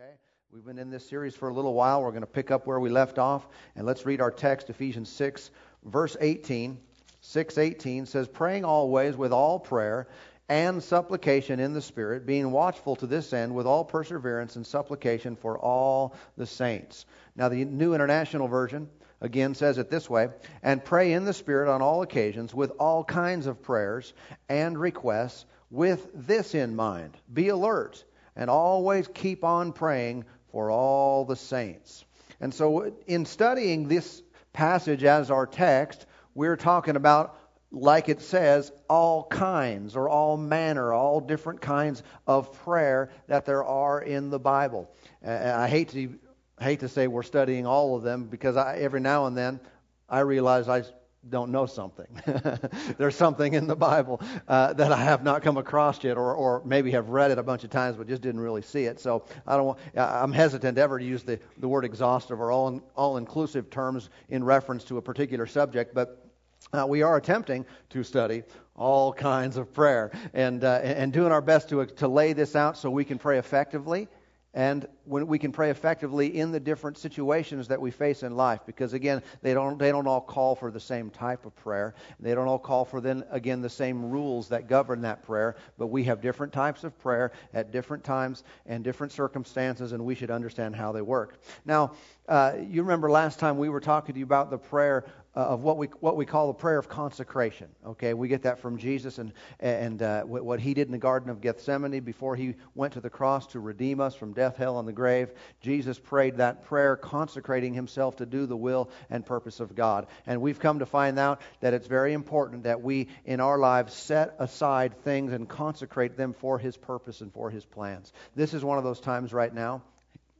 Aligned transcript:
Okay? 0.00 0.14
We've 0.50 0.64
been 0.64 0.78
in 0.78 0.88
this 0.88 1.06
series 1.06 1.34
for 1.34 1.50
a 1.50 1.52
little 1.52 1.74
while. 1.74 2.02
We're 2.02 2.10
going 2.10 2.22
to 2.22 2.26
pick 2.26 2.50
up 2.50 2.66
where 2.66 2.80
we 2.80 2.88
left 2.88 3.18
off, 3.18 3.46
and 3.76 3.86
let's 3.86 4.06
read 4.06 4.22
our 4.22 4.30
text, 4.30 4.70
Ephesians 4.70 5.10
6, 5.10 5.50
verse 5.84 6.16
18. 6.20 6.78
6:18 7.22 8.06
says, 8.06 8.26
"Praying 8.26 8.64
always 8.64 9.14
with 9.14 9.30
all 9.30 9.58
prayer 9.58 10.08
and 10.48 10.82
supplication 10.82 11.60
in 11.60 11.74
the 11.74 11.82
Spirit, 11.82 12.24
being 12.24 12.50
watchful 12.50 12.96
to 12.96 13.06
this 13.06 13.34
end 13.34 13.54
with 13.54 13.66
all 13.66 13.84
perseverance 13.84 14.56
and 14.56 14.66
supplication 14.66 15.36
for 15.36 15.58
all 15.58 16.14
the 16.38 16.46
saints." 16.46 17.04
Now, 17.36 17.50
the 17.50 17.66
New 17.66 17.92
International 17.92 18.48
Version 18.48 18.88
again 19.20 19.54
says 19.54 19.76
it 19.76 19.90
this 19.90 20.08
way 20.08 20.30
and 20.62 20.82
pray 20.82 21.12
in 21.12 21.26
the 21.26 21.34
Spirit 21.34 21.70
on 21.70 21.82
all 21.82 22.00
occasions 22.00 22.54
with 22.54 22.70
all 22.78 23.04
kinds 23.04 23.46
of 23.46 23.60
prayers 23.60 24.14
and 24.48 24.78
requests 24.78 25.44
with 25.70 26.08
this 26.14 26.54
in 26.54 26.74
mind 26.74 27.18
be 27.34 27.48
alert 27.48 28.04
and 28.40 28.50
always 28.50 29.06
keep 29.06 29.44
on 29.44 29.72
praying 29.72 30.24
for 30.50 30.70
all 30.70 31.24
the 31.26 31.36
saints. 31.36 32.04
And 32.40 32.52
so, 32.52 32.92
in 33.06 33.26
studying 33.26 33.86
this 33.86 34.22
passage 34.54 35.04
as 35.04 35.30
our 35.30 35.46
text, 35.46 36.06
we're 36.34 36.56
talking 36.56 36.96
about, 36.96 37.38
like 37.70 38.08
it 38.08 38.22
says, 38.22 38.72
all 38.88 39.24
kinds 39.24 39.94
or 39.94 40.08
all 40.08 40.38
manner, 40.38 40.92
all 40.92 41.20
different 41.20 41.60
kinds 41.60 42.02
of 42.26 42.52
prayer 42.64 43.10
that 43.28 43.44
there 43.44 43.62
are 43.62 44.00
in 44.00 44.30
the 44.30 44.40
Bible. 44.40 44.90
I 45.24 45.68
hate 45.68 45.90
to 45.90 46.18
hate 46.58 46.80
to 46.80 46.88
say 46.88 47.06
we're 47.06 47.22
studying 47.22 47.66
all 47.66 47.94
of 47.94 48.02
them 48.02 48.24
because 48.24 48.56
I, 48.56 48.76
every 48.76 49.00
now 49.00 49.26
and 49.26 49.36
then 49.36 49.60
I 50.08 50.20
realize 50.20 50.68
I 50.68 50.82
don't 51.28 51.50
know 51.50 51.66
something. 51.66 52.06
There's 52.98 53.14
something 53.14 53.52
in 53.52 53.66
the 53.66 53.76
Bible 53.76 54.22
uh, 54.48 54.72
that 54.72 54.90
I 54.90 54.96
have 54.96 55.22
not 55.22 55.42
come 55.42 55.58
across 55.58 56.02
yet, 56.02 56.16
or, 56.16 56.34
or 56.34 56.62
maybe 56.64 56.90
have 56.92 57.10
read 57.10 57.30
it 57.30 57.38
a 57.38 57.42
bunch 57.42 57.62
of 57.62 57.70
times 57.70 57.96
but 57.96 58.08
just 58.08 58.22
didn't 58.22 58.40
really 58.40 58.62
see 58.62 58.84
it. 58.84 58.98
So 58.98 59.24
I 59.46 59.56
don't. 59.56 59.66
Want, 59.66 59.78
I'm 59.96 60.32
hesitant 60.32 60.78
ever 60.78 60.98
to 60.98 61.04
use 61.04 61.22
the, 61.22 61.38
the 61.58 61.68
word 61.68 61.84
exhaustive 61.84 62.40
or 62.40 62.50
all 62.50 62.80
all 62.96 63.18
inclusive 63.18 63.68
terms 63.68 64.08
in 64.30 64.42
reference 64.42 64.84
to 64.84 64.96
a 64.96 65.02
particular 65.02 65.46
subject, 65.46 65.94
but. 65.94 66.26
Uh, 66.74 66.84
we 66.86 67.02
are 67.02 67.16
attempting 67.16 67.64
to 67.88 68.04
study 68.04 68.44
all 68.76 69.12
kinds 69.14 69.56
of 69.56 69.72
prayer 69.72 70.12
and 70.34 70.62
uh, 70.62 70.78
and 70.82 71.10
doing 71.10 71.32
our 71.32 71.40
best 71.40 71.70
to 71.70 71.84
to 71.86 72.06
lay 72.06 72.34
this 72.34 72.54
out 72.54 72.76
so 72.76 72.90
we 72.90 73.04
can 73.04 73.18
pray 73.18 73.38
effectively 73.38 74.06
and 74.52 74.86
when 75.04 75.28
we 75.28 75.38
can 75.38 75.52
pray 75.52 75.70
effectively 75.70 76.36
in 76.38 76.50
the 76.50 76.58
different 76.58 76.98
situations 76.98 77.68
that 77.68 77.80
we 77.80 77.90
face 77.90 78.24
in 78.24 78.36
life 78.36 78.60
because 78.66 78.92
again 78.94 79.22
they 79.42 79.54
don't 79.54 79.78
they 79.78 79.90
don't 79.90 80.08
all 80.08 80.20
call 80.20 80.56
for 80.56 80.72
the 80.72 80.80
same 80.80 81.08
type 81.10 81.46
of 81.46 81.54
prayer. 81.54 81.94
They 82.18 82.34
don't 82.34 82.48
all 82.48 82.58
call 82.58 82.84
for 82.84 83.00
then 83.00 83.24
again 83.30 83.62
the 83.62 83.70
same 83.70 84.10
rules 84.10 84.48
that 84.48 84.68
govern 84.68 85.02
that 85.02 85.22
prayer 85.22 85.56
but 85.78 85.86
we 85.86 86.02
have 86.04 86.20
different 86.20 86.52
types 86.52 86.82
of 86.82 86.98
prayer 86.98 87.30
at 87.54 87.70
different 87.70 88.02
times 88.02 88.42
and 88.66 88.82
different 88.82 89.12
circumstances 89.12 89.92
and 89.92 90.04
we 90.04 90.16
should 90.16 90.30
understand 90.30 90.74
how 90.74 90.90
they 90.90 91.02
work. 91.02 91.40
Now 91.64 91.92
uh, 92.28 92.54
you 92.68 92.82
remember 92.82 93.10
last 93.10 93.38
time 93.38 93.56
we 93.56 93.68
were 93.68 93.80
talking 93.80 94.14
to 94.14 94.18
you 94.18 94.24
about 94.24 94.50
the 94.50 94.58
prayer 94.58 95.04
uh, 95.36 95.40
of 95.40 95.62
what 95.62 95.76
we 95.76 95.86
what 96.00 96.16
we 96.16 96.26
call 96.26 96.48
the 96.48 96.54
prayer 96.54 96.78
of 96.78 96.88
consecration. 96.88 97.68
Okay, 97.86 98.14
we 98.14 98.28
get 98.28 98.42
that 98.42 98.58
from 98.58 98.78
Jesus 98.78 99.18
and 99.18 99.32
and 99.60 100.02
uh, 100.02 100.22
what 100.22 100.58
he 100.60 100.74
did 100.74 100.88
in 100.88 100.92
the 100.92 100.98
Garden 100.98 101.30
of 101.30 101.40
Gethsemane 101.40 102.00
before 102.00 102.34
he 102.34 102.54
went 102.74 102.94
to 102.94 103.00
the 103.00 103.10
cross 103.10 103.46
to 103.48 103.60
redeem 103.60 104.00
us 104.00 104.14
from 104.14 104.32
death, 104.32 104.56
hell, 104.56 104.78
and 104.78 104.88
the 104.88 104.92
grave. 104.92 105.30
Jesus 105.60 105.98
prayed 105.98 106.38
that 106.38 106.64
prayer, 106.64 106.96
consecrating 106.96 107.74
himself 107.74 108.16
to 108.16 108.26
do 108.26 108.46
the 108.46 108.56
will 108.56 108.90
and 109.08 109.24
purpose 109.24 109.60
of 109.60 109.74
God. 109.74 110.06
And 110.26 110.40
we've 110.40 110.58
come 110.58 110.80
to 110.80 110.86
find 110.86 111.18
out 111.18 111.40
that 111.60 111.74
it's 111.74 111.86
very 111.86 112.12
important 112.12 112.64
that 112.64 112.82
we 112.82 113.08
in 113.24 113.40
our 113.40 113.58
lives 113.58 113.94
set 113.94 114.34
aside 114.38 114.98
things 115.02 115.32
and 115.32 115.48
consecrate 115.48 116.16
them 116.16 116.32
for 116.32 116.58
His 116.58 116.76
purpose 116.76 117.20
and 117.20 117.32
for 117.32 117.50
His 117.50 117.64
plans. 117.64 118.12
This 118.34 118.54
is 118.54 118.64
one 118.64 118.78
of 118.78 118.84
those 118.84 119.00
times 119.00 119.32
right 119.32 119.54
now 119.54 119.82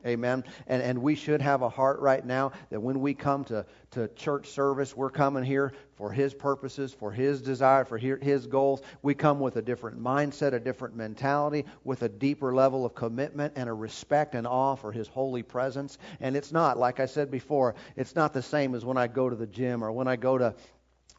Amen. 0.06 0.44
And, 0.66 0.82
and 0.82 1.02
we 1.02 1.14
should 1.14 1.42
have 1.42 1.62
a 1.62 1.68
heart 1.68 2.00
right 2.00 2.24
now 2.24 2.52
that 2.70 2.80
when 2.80 3.00
we 3.00 3.12
come 3.12 3.44
to, 3.44 3.66
to 3.90 4.08
church 4.08 4.48
service, 4.48 4.96
we're 4.96 5.10
coming 5.10 5.44
here 5.44 5.72
for 5.96 6.10
His 6.10 6.32
purposes, 6.32 6.94
for 6.94 7.12
His 7.12 7.42
desire, 7.42 7.84
for 7.84 7.98
His 7.98 8.46
goals. 8.46 8.80
We 9.02 9.14
come 9.14 9.40
with 9.40 9.56
a 9.56 9.62
different 9.62 10.02
mindset, 10.02 10.54
a 10.54 10.60
different 10.60 10.96
mentality, 10.96 11.66
with 11.84 12.02
a 12.02 12.08
deeper 12.08 12.54
level 12.54 12.86
of 12.86 12.94
commitment 12.94 13.52
and 13.56 13.68
a 13.68 13.72
respect 13.74 14.34
and 14.34 14.46
awe 14.46 14.74
for 14.74 14.90
His 14.90 15.08
holy 15.08 15.42
presence. 15.42 15.98
And 16.20 16.34
it's 16.34 16.52
not, 16.52 16.78
like 16.78 16.98
I 16.98 17.06
said 17.06 17.30
before, 17.30 17.74
it's 17.96 18.14
not 18.14 18.32
the 18.32 18.42
same 18.42 18.74
as 18.74 18.84
when 18.84 18.96
I 18.96 19.06
go 19.06 19.28
to 19.28 19.36
the 19.36 19.46
gym 19.46 19.84
or 19.84 19.92
when 19.92 20.08
I 20.08 20.16
go 20.16 20.38
to 20.38 20.54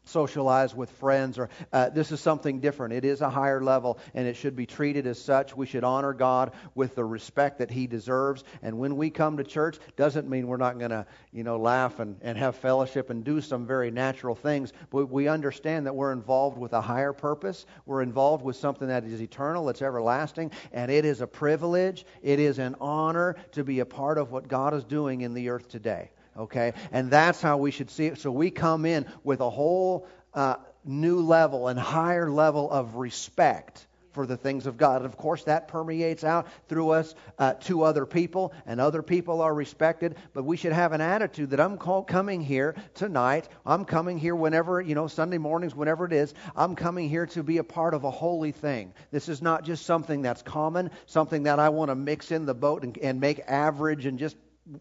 socialize 0.04 0.74
with 0.74 0.90
friends 0.90 1.38
or 1.38 1.48
uh, 1.72 1.88
this 1.90 2.12
is 2.12 2.20
something 2.20 2.60
different. 2.60 2.94
It 2.94 3.04
is 3.04 3.20
a 3.20 3.30
higher 3.30 3.62
level 3.62 3.98
and 4.14 4.26
it 4.26 4.36
should 4.36 4.56
be 4.56 4.66
treated 4.66 5.06
as 5.06 5.20
such. 5.20 5.56
We 5.56 5.66
should 5.66 5.84
honor 5.84 6.12
god 6.12 6.52
with 6.74 6.94
the 6.94 7.04
respect 7.04 7.58
that 7.58 7.70
he 7.70 7.86
deserves. 7.86 8.44
And 8.62 8.78
when 8.78 8.96
we 8.96 9.10
come 9.10 9.36
to 9.36 9.44
church 9.44 9.78
doesn't 9.96 10.28
mean 10.28 10.46
we're 10.46 10.56
not 10.56 10.78
going 10.78 10.90
to 10.90 11.06
you 11.32 11.44
know 11.44 11.58
laugh 11.58 12.00
and, 12.00 12.16
and 12.22 12.36
have 12.38 12.56
fellowship 12.56 13.10
and 13.10 13.24
do 13.24 13.40
some 13.40 13.66
very 13.66 13.90
natural 13.90 14.34
things. 14.34 14.72
But 14.90 15.06
we 15.06 15.28
understand 15.28 15.86
that 15.86 15.94
we're 15.94 16.12
involved 16.12 16.58
with 16.58 16.72
a 16.72 16.80
higher 16.80 17.12
purpose. 17.12 17.66
We're 17.86 18.02
involved 18.02 18.44
with 18.44 18.56
something 18.56 18.88
that 18.88 19.04
is 19.04 19.20
eternal 19.20 19.68
it's 19.68 19.82
everlasting 19.82 20.50
and 20.72 20.90
it 20.90 21.04
is 21.04 21.20
a 21.20 21.26
privilege. 21.26 22.04
It 22.22 22.38
is 22.38 22.58
an 22.58 22.76
honor 22.80 23.36
to 23.52 23.64
be 23.64 23.80
a 23.80 23.86
part 23.86 24.18
of 24.18 24.30
what 24.30 24.48
god 24.48 24.74
is 24.74 24.84
doing 24.84 25.22
in 25.22 25.34
the 25.34 25.48
earth 25.48 25.68
today 25.68 26.10
Okay? 26.36 26.72
And 26.92 27.10
that's 27.10 27.40
how 27.40 27.58
we 27.58 27.70
should 27.70 27.90
see 27.90 28.06
it. 28.06 28.18
So 28.18 28.30
we 28.30 28.50
come 28.50 28.86
in 28.86 29.06
with 29.24 29.40
a 29.40 29.50
whole 29.50 30.06
uh, 30.34 30.56
new 30.84 31.20
level 31.20 31.68
and 31.68 31.78
higher 31.78 32.30
level 32.30 32.70
of 32.70 32.96
respect 32.96 33.86
for 34.12 34.26
the 34.26 34.36
things 34.36 34.66
of 34.66 34.76
God. 34.76 34.96
And 34.96 35.06
of 35.06 35.16
course, 35.16 35.44
that 35.44 35.68
permeates 35.68 36.22
out 36.22 36.46
through 36.68 36.90
us 36.90 37.14
uh, 37.38 37.54
to 37.54 37.82
other 37.82 38.06
people, 38.06 38.52
and 38.66 38.80
other 38.80 39.02
people 39.02 39.40
are 39.40 39.54
respected. 39.54 40.16
But 40.34 40.44
we 40.44 40.56
should 40.56 40.72
have 40.72 40.92
an 40.92 41.00
attitude 41.00 41.50
that 41.50 41.60
I'm 41.60 41.78
call, 41.78 42.02
coming 42.02 42.42
here 42.42 42.76
tonight. 42.94 43.48
I'm 43.64 43.84
coming 43.84 44.18
here 44.18 44.36
whenever, 44.36 44.80
you 44.80 44.94
know, 44.94 45.06
Sunday 45.06 45.38
mornings, 45.38 45.74
whenever 45.74 46.04
it 46.04 46.12
is. 46.12 46.34
I'm 46.54 46.76
coming 46.76 47.08
here 47.08 47.26
to 47.26 47.42
be 47.42 47.58
a 47.58 47.64
part 47.64 47.94
of 47.94 48.04
a 48.04 48.10
holy 48.10 48.52
thing. 48.52 48.92
This 49.10 49.28
is 49.28 49.42
not 49.42 49.64
just 49.64 49.86
something 49.86 50.22
that's 50.22 50.42
common, 50.42 50.90
something 51.06 51.44
that 51.44 51.58
I 51.58 51.70
want 51.70 51.90
to 51.90 51.94
mix 51.94 52.30
in 52.30 52.46
the 52.46 52.54
boat 52.54 52.84
and, 52.84 52.96
and 52.98 53.20
make 53.20 53.40
average 53.48 54.06
and 54.06 54.18
just 54.18 54.36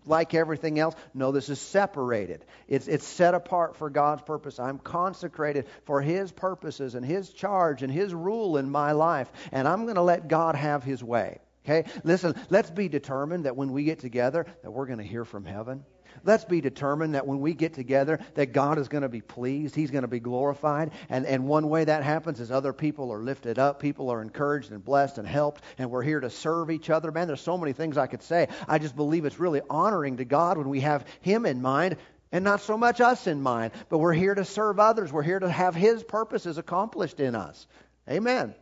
like 0.05 0.33
everything 0.33 0.79
else. 0.79 0.95
No, 1.13 1.31
this 1.31 1.49
is 1.49 1.59
separated. 1.59 2.45
It's, 2.67 2.87
it's 2.87 3.05
set 3.05 3.33
apart 3.33 3.75
for 3.75 3.89
God's 3.89 4.21
purpose. 4.21 4.59
I'm 4.59 4.77
consecrated 4.77 5.67
for 5.85 6.01
His 6.01 6.31
purposes 6.31 6.95
and 6.95 7.05
His 7.05 7.31
charge 7.31 7.83
and 7.83 7.91
His 7.91 8.13
rule 8.13 8.57
in 8.57 8.69
my 8.69 8.91
life. 8.91 9.31
And 9.51 9.67
I'm 9.67 9.83
going 9.83 9.95
to 9.95 10.01
let 10.01 10.27
God 10.27 10.55
have 10.55 10.83
His 10.83 11.03
way. 11.03 11.39
Okay? 11.65 11.89
Listen, 12.03 12.35
let's 12.49 12.71
be 12.71 12.87
determined 12.89 13.45
that 13.45 13.55
when 13.55 13.71
we 13.71 13.83
get 13.83 13.99
together, 13.99 14.45
that 14.63 14.71
we're 14.71 14.87
going 14.87 14.99
to 14.99 15.03
hear 15.03 15.25
from 15.25 15.45
heaven. 15.45 15.83
Let's 16.23 16.45
be 16.45 16.61
determined 16.61 17.15
that 17.15 17.25
when 17.25 17.39
we 17.39 17.53
get 17.53 17.73
together, 17.73 18.19
that 18.35 18.53
God 18.53 18.77
is 18.77 18.87
going 18.87 19.03
to 19.03 19.09
be 19.09 19.21
pleased. 19.21 19.75
He's 19.75 19.91
going 19.91 20.03
to 20.03 20.07
be 20.07 20.19
glorified. 20.19 20.91
And, 21.09 21.25
and 21.25 21.47
one 21.47 21.69
way 21.69 21.83
that 21.83 22.03
happens 22.03 22.39
is 22.39 22.51
other 22.51 22.73
people 22.73 23.11
are 23.11 23.21
lifted 23.21 23.59
up. 23.59 23.79
People 23.79 24.09
are 24.09 24.21
encouraged 24.21 24.71
and 24.71 24.83
blessed 24.83 25.17
and 25.17 25.27
helped. 25.27 25.61
And 25.77 25.89
we're 25.89 26.03
here 26.03 26.19
to 26.19 26.29
serve 26.29 26.71
each 26.71 26.89
other. 26.89 27.11
Man, 27.11 27.27
there's 27.27 27.41
so 27.41 27.57
many 27.57 27.73
things 27.73 27.97
I 27.97 28.07
could 28.07 28.23
say. 28.23 28.47
I 28.67 28.79
just 28.79 28.95
believe 28.95 29.25
it's 29.25 29.39
really 29.39 29.61
honoring 29.69 30.17
to 30.17 30.25
God 30.25 30.57
when 30.57 30.69
we 30.69 30.81
have 30.81 31.05
Him 31.21 31.45
in 31.45 31.61
mind 31.61 31.97
and 32.31 32.43
not 32.43 32.61
so 32.61 32.77
much 32.77 33.01
us 33.01 33.27
in 33.27 33.41
mind. 33.41 33.71
But 33.89 33.99
we're 33.99 34.13
here 34.13 34.35
to 34.35 34.45
serve 34.45 34.79
others. 34.79 35.11
We're 35.11 35.23
here 35.23 35.39
to 35.39 35.49
have 35.49 35.75
His 35.75 36.03
purposes 36.03 36.57
accomplished 36.57 37.19
in 37.19 37.35
us. 37.35 37.67
Amen. 38.09 38.55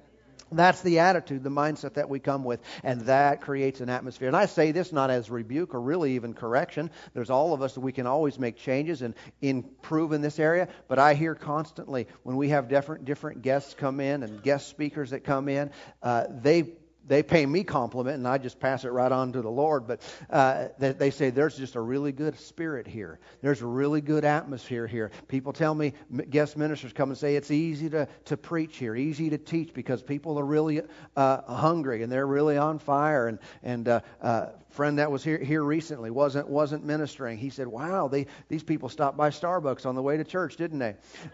That's 0.51 0.81
the 0.81 0.99
attitude, 0.99 1.43
the 1.43 1.49
mindset 1.49 1.93
that 1.95 2.09
we 2.09 2.19
come 2.19 2.43
with, 2.43 2.59
and 2.83 3.01
that 3.01 3.41
creates 3.41 3.81
an 3.81 3.89
atmosphere. 3.89 4.27
And 4.27 4.37
I 4.37 4.45
say 4.45 4.71
this 4.71 4.91
not 4.91 5.09
as 5.09 5.29
rebuke 5.29 5.73
or 5.73 5.81
really 5.81 6.15
even 6.15 6.33
correction. 6.33 6.89
There's 7.13 7.29
all 7.29 7.53
of 7.53 7.61
us 7.61 7.73
that 7.75 7.81
we 7.81 7.91
can 7.91 8.07
always 8.07 8.39
make 8.39 8.57
changes 8.57 9.01
and 9.01 9.13
improve 9.41 10.11
in 10.11 10.21
this 10.21 10.39
area. 10.39 10.67
But 10.87 10.99
I 10.99 11.13
hear 11.13 11.35
constantly 11.35 12.07
when 12.23 12.35
we 12.35 12.49
have 12.49 12.67
different 12.67 13.05
different 13.05 13.41
guests 13.41 13.73
come 13.73 13.99
in 13.99 14.23
and 14.23 14.41
guest 14.41 14.69
speakers 14.69 15.11
that 15.11 15.23
come 15.23 15.49
in, 15.49 15.71
uh, 16.01 16.25
they 16.29 16.73
they 17.09 17.23
pay 17.23 17.45
me 17.45 17.63
compliment 17.63 18.17
and 18.17 18.27
I 18.27 18.37
just 18.37 18.59
pass 18.59 18.85
it 18.85 18.89
right 18.89 19.11
on 19.11 19.33
to 19.33 19.41
the 19.41 19.49
Lord. 19.49 19.87
But 19.87 20.01
uh, 20.29 20.67
they, 20.77 20.93
they 20.93 21.09
say 21.09 21.31
there's 21.31 21.57
just 21.57 21.75
a 21.75 21.81
really 21.81 22.11
good 22.11 22.39
spirit 22.39 22.87
here. 22.87 23.19
There's 23.41 23.61
a 23.61 23.65
really 23.65 23.99
good 23.99 24.23
atmosphere 24.23 24.85
here. 24.87 25.11
People 25.27 25.51
tell 25.51 25.73
me, 25.73 25.93
guest 26.29 26.55
ministers 26.55 26.93
come 26.93 27.09
and 27.09 27.17
say 27.17 27.35
it's 27.35 27.49
easy 27.51 27.89
to, 27.89 28.07
to 28.25 28.37
preach 28.37 28.77
here, 28.77 28.95
easy 28.95 29.31
to 29.31 29.39
teach 29.39 29.73
because 29.73 30.03
people 30.03 30.39
are 30.39 30.45
really 30.45 30.81
uh, 31.17 31.41
hungry 31.53 32.03
and 32.03 32.11
they're 32.11 32.27
really 32.27 32.57
on 32.57 32.77
fire. 32.77 33.27
And, 33.27 33.39
and 33.63 33.87
uh, 33.87 34.01
uh, 34.21 34.45
friend 34.69 34.99
that 34.99 35.11
was 35.11 35.23
here, 35.23 35.39
here 35.39 35.63
recently 35.63 36.11
wasn't, 36.11 36.47
wasn't 36.47 36.85
ministering. 36.85 37.39
He 37.39 37.49
said, 37.49 37.67
wow, 37.67 38.07
they, 38.07 38.27
these 38.49 38.63
people 38.63 38.87
stopped 38.87 39.17
by 39.17 39.31
Starbucks 39.31 39.87
on 39.87 39.95
the 39.95 40.03
way 40.03 40.15
to 40.15 40.23
church, 40.23 40.57
didn't 40.57 40.77
they? 40.77 40.95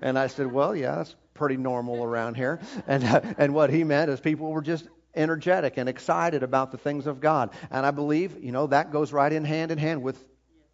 and 0.00 0.16
I 0.16 0.28
said, 0.28 0.46
well, 0.46 0.76
yeah, 0.76 0.94
that's 0.96 1.16
pretty 1.42 1.56
normal 1.56 2.04
around 2.04 2.36
here. 2.36 2.60
And, 2.86 3.02
uh, 3.02 3.20
and 3.36 3.52
what 3.52 3.68
he 3.68 3.82
meant 3.82 4.08
is 4.12 4.20
people 4.20 4.52
were 4.52 4.62
just 4.62 4.86
energetic 5.12 5.76
and 5.76 5.88
excited 5.88 6.44
about 6.44 6.70
the 6.70 6.78
things 6.78 7.08
of 7.08 7.20
God. 7.20 7.50
And 7.72 7.84
I 7.84 7.90
believe, 7.90 8.38
you 8.40 8.52
know, 8.52 8.68
that 8.68 8.92
goes 8.92 9.12
right 9.12 9.32
in 9.32 9.44
hand 9.44 9.72
in 9.72 9.78
hand 9.78 10.04
with 10.04 10.24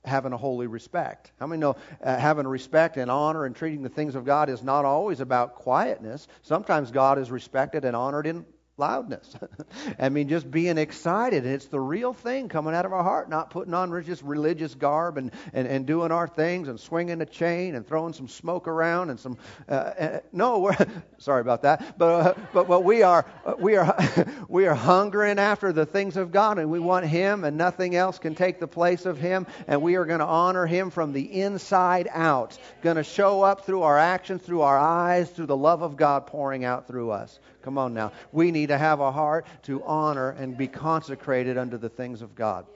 having 0.04 0.34
a 0.34 0.36
holy 0.36 0.66
respect. 0.66 1.32
How 1.40 1.46
many 1.46 1.58
know 1.58 1.76
uh, 2.04 2.18
having 2.18 2.46
respect 2.46 2.98
and 2.98 3.10
honor 3.10 3.46
and 3.46 3.56
treating 3.56 3.82
the 3.82 3.88
things 3.88 4.14
of 4.14 4.26
God 4.26 4.50
is 4.50 4.62
not 4.62 4.84
always 4.84 5.20
about 5.20 5.54
quietness? 5.54 6.28
Sometimes 6.42 6.90
God 6.90 7.18
is 7.18 7.30
respected 7.30 7.86
and 7.86 7.96
honored 7.96 8.26
in 8.26 8.44
loudness. 8.78 9.34
I 9.98 10.08
mean, 10.08 10.28
just 10.28 10.50
being 10.50 10.78
excited. 10.78 11.44
It's 11.44 11.66
the 11.66 11.80
real 11.80 12.12
thing 12.12 12.48
coming 12.48 12.74
out 12.74 12.86
of 12.86 12.92
our 12.92 13.02
heart, 13.02 13.28
not 13.28 13.50
putting 13.50 13.74
on 13.74 13.88
just 14.04 14.22
religious 14.22 14.74
garb 14.74 15.18
and, 15.18 15.32
and, 15.52 15.66
and 15.66 15.86
doing 15.86 16.12
our 16.12 16.28
things 16.28 16.68
and 16.68 16.78
swinging 16.78 17.20
a 17.20 17.26
chain 17.26 17.74
and 17.74 17.86
throwing 17.86 18.12
some 18.12 18.28
smoke 18.28 18.68
around 18.68 19.10
and 19.10 19.18
some. 19.18 19.36
Uh, 19.68 19.72
uh, 19.72 20.20
no, 20.32 20.60
we're, 20.60 20.76
sorry 21.18 21.40
about 21.40 21.62
that. 21.62 21.98
But, 21.98 22.06
uh, 22.06 22.34
but, 22.52 22.68
but 22.68 22.84
we 22.84 23.02
are, 23.02 23.26
we, 23.58 23.76
are, 23.76 23.96
we 24.48 24.66
are 24.66 24.74
hungering 24.74 25.38
after 25.38 25.72
the 25.72 25.86
things 25.86 26.16
of 26.16 26.32
God 26.32 26.58
and 26.58 26.70
we 26.70 26.78
want 26.80 27.06
Him 27.06 27.44
and 27.44 27.56
nothing 27.56 27.96
else 27.96 28.18
can 28.18 28.34
take 28.34 28.60
the 28.60 28.68
place 28.68 29.06
of 29.06 29.18
Him. 29.18 29.46
And 29.66 29.82
we 29.82 29.96
are 29.96 30.04
going 30.04 30.20
to 30.20 30.26
honor 30.26 30.66
Him 30.66 30.90
from 30.90 31.12
the 31.12 31.40
inside 31.40 32.08
out. 32.12 32.58
Going 32.82 32.96
to 32.96 33.04
show 33.04 33.42
up 33.42 33.66
through 33.66 33.82
our 33.82 33.98
actions, 33.98 34.42
through 34.42 34.62
our 34.62 34.78
eyes, 34.78 35.30
through 35.30 35.46
the 35.46 35.56
love 35.56 35.82
of 35.82 35.96
God 35.96 36.26
pouring 36.26 36.64
out 36.64 36.86
through 36.86 37.10
us. 37.10 37.38
Come 37.62 37.76
on 37.76 37.92
now. 37.92 38.12
We 38.32 38.50
need 38.50 38.67
to 38.68 38.78
have 38.78 39.00
a 39.00 39.12
heart 39.12 39.46
to 39.64 39.82
honor 39.84 40.30
and 40.30 40.56
be 40.56 40.68
consecrated 40.68 41.58
unto 41.58 41.76
the 41.76 41.88
things 41.88 42.22
of 42.22 42.34
God. 42.34 42.66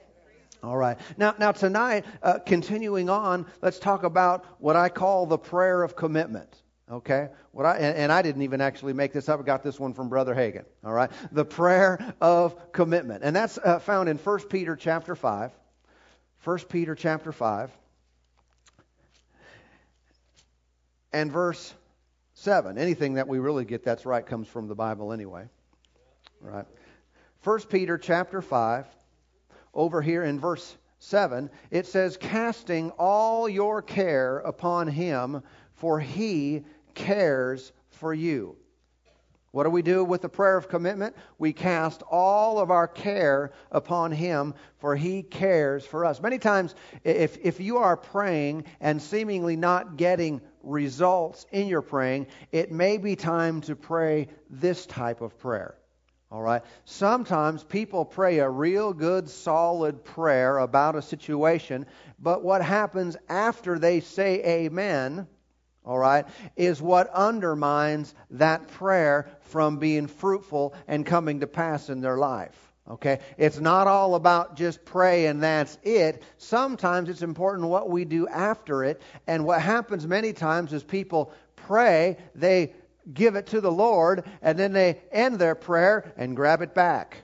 All 0.62 0.76
right. 0.76 0.96
Now, 1.16 1.34
now 1.38 1.50
tonight, 1.50 2.04
uh, 2.22 2.38
continuing 2.38 3.10
on, 3.10 3.46
let's 3.62 3.80
talk 3.80 4.04
about 4.04 4.44
what 4.60 4.76
I 4.76 4.88
call 4.88 5.26
the 5.26 5.38
prayer 5.38 5.82
of 5.82 5.96
commitment. 5.96 6.62
Okay? 6.90 7.30
What 7.50 7.66
I, 7.66 7.76
and, 7.76 7.96
and, 7.96 8.12
I 8.12 8.22
didn't 8.22 8.42
even 8.42 8.60
actually 8.60 8.92
make 8.92 9.12
this 9.12 9.28
up. 9.28 9.40
I 9.40 9.42
got 9.42 9.62
this 9.62 9.80
one 9.80 9.94
from 9.94 10.08
Brother 10.08 10.34
Hagin. 10.34 10.64
All 10.84 10.92
right? 10.92 11.10
The 11.32 11.44
prayer 11.44 12.14
of 12.20 12.72
commitment. 12.72 13.24
And 13.24 13.34
that's 13.34 13.58
uh, 13.58 13.78
found 13.80 14.08
in 14.08 14.18
1 14.18 14.40
Peter 14.48 14.76
chapter 14.76 15.16
5. 15.16 15.50
1 16.44 16.58
Peter 16.68 16.94
chapter 16.94 17.32
5. 17.32 17.70
And 21.12 21.32
verse 21.32 21.74
7. 22.34 22.78
Anything 22.78 23.14
that 23.14 23.26
we 23.26 23.38
really 23.38 23.64
get 23.64 23.84
that's 23.84 24.06
right 24.06 24.24
comes 24.24 24.46
from 24.48 24.68
the 24.68 24.74
Bible 24.74 25.12
anyway. 25.12 25.48
Right? 26.42 26.66
1 27.44 27.60
Peter 27.62 27.96
chapter 27.96 28.42
5, 28.42 28.86
over 29.74 30.02
here 30.02 30.24
in 30.24 30.38
verse 30.38 30.76
7, 30.98 31.50
it 31.70 31.86
says, 31.86 32.16
Casting 32.16 32.90
all 32.98 33.48
your 33.48 33.80
care 33.80 34.38
upon 34.38 34.88
him, 34.88 35.42
for 35.74 35.98
he 35.98 36.64
cares 36.94 37.72
for 37.90 38.12
you. 38.12 38.56
What 39.52 39.64
do 39.64 39.70
we 39.70 39.82
do 39.82 40.02
with 40.02 40.22
the 40.22 40.30
prayer 40.30 40.56
of 40.56 40.68
commitment? 40.68 41.14
We 41.38 41.52
cast 41.52 42.02
all 42.10 42.58
of 42.58 42.70
our 42.70 42.88
care 42.88 43.52
upon 43.70 44.10
Him, 44.10 44.54
for 44.78 44.96
He 44.96 45.22
cares 45.22 45.84
for 45.84 46.06
us. 46.06 46.22
Many 46.22 46.38
times, 46.38 46.74
if, 47.04 47.36
if 47.42 47.60
you 47.60 47.76
are 47.76 47.96
praying 47.96 48.64
and 48.80 49.00
seemingly 49.00 49.56
not 49.56 49.98
getting 49.98 50.40
results 50.62 51.44
in 51.52 51.66
your 51.66 51.82
praying, 51.82 52.28
it 52.50 52.72
may 52.72 52.96
be 52.96 53.14
time 53.14 53.60
to 53.62 53.76
pray 53.76 54.28
this 54.48 54.86
type 54.86 55.20
of 55.20 55.38
prayer. 55.38 55.74
All 56.32 56.40
right? 56.40 56.62
Sometimes 56.86 57.62
people 57.62 58.06
pray 58.06 58.38
a 58.38 58.48
real 58.48 58.94
good, 58.94 59.28
solid 59.28 60.02
prayer 60.02 60.58
about 60.58 60.96
a 60.96 61.02
situation, 61.02 61.84
but 62.18 62.42
what 62.42 62.64
happens 62.64 63.18
after 63.28 63.78
they 63.78 64.00
say 64.00 64.42
amen 64.42 65.28
all 65.84 65.98
right, 65.98 66.26
is 66.56 66.80
what 66.80 67.10
undermines 67.10 68.14
that 68.30 68.68
prayer 68.68 69.28
from 69.40 69.78
being 69.78 70.06
fruitful 70.06 70.74
and 70.86 71.04
coming 71.04 71.40
to 71.40 71.48
pass 71.48 71.88
in 71.88 72.00
their 72.00 72.16
life. 72.16 72.56
Okay? 72.88 73.18
It's 73.36 73.58
not 73.58 73.88
all 73.88 74.14
about 74.14 74.56
just 74.56 74.84
pray 74.84 75.26
and 75.26 75.42
that's 75.42 75.78
it. 75.82 76.22
Sometimes 76.38 77.08
it's 77.08 77.22
important 77.22 77.68
what 77.68 77.90
we 77.90 78.04
do 78.04 78.28
after 78.28 78.84
it. 78.84 79.02
And 79.26 79.44
what 79.44 79.60
happens 79.60 80.06
many 80.06 80.32
times 80.32 80.72
is 80.72 80.84
people 80.84 81.32
pray, 81.56 82.16
they 82.34 82.74
give 83.12 83.36
it 83.36 83.46
to 83.48 83.60
the 83.60 83.72
Lord, 83.72 84.24
and 84.42 84.58
then 84.58 84.72
they 84.72 85.00
end 85.10 85.38
their 85.38 85.54
prayer 85.54 86.12
and 86.16 86.36
grab 86.36 86.62
it 86.62 86.74
back. 86.74 87.16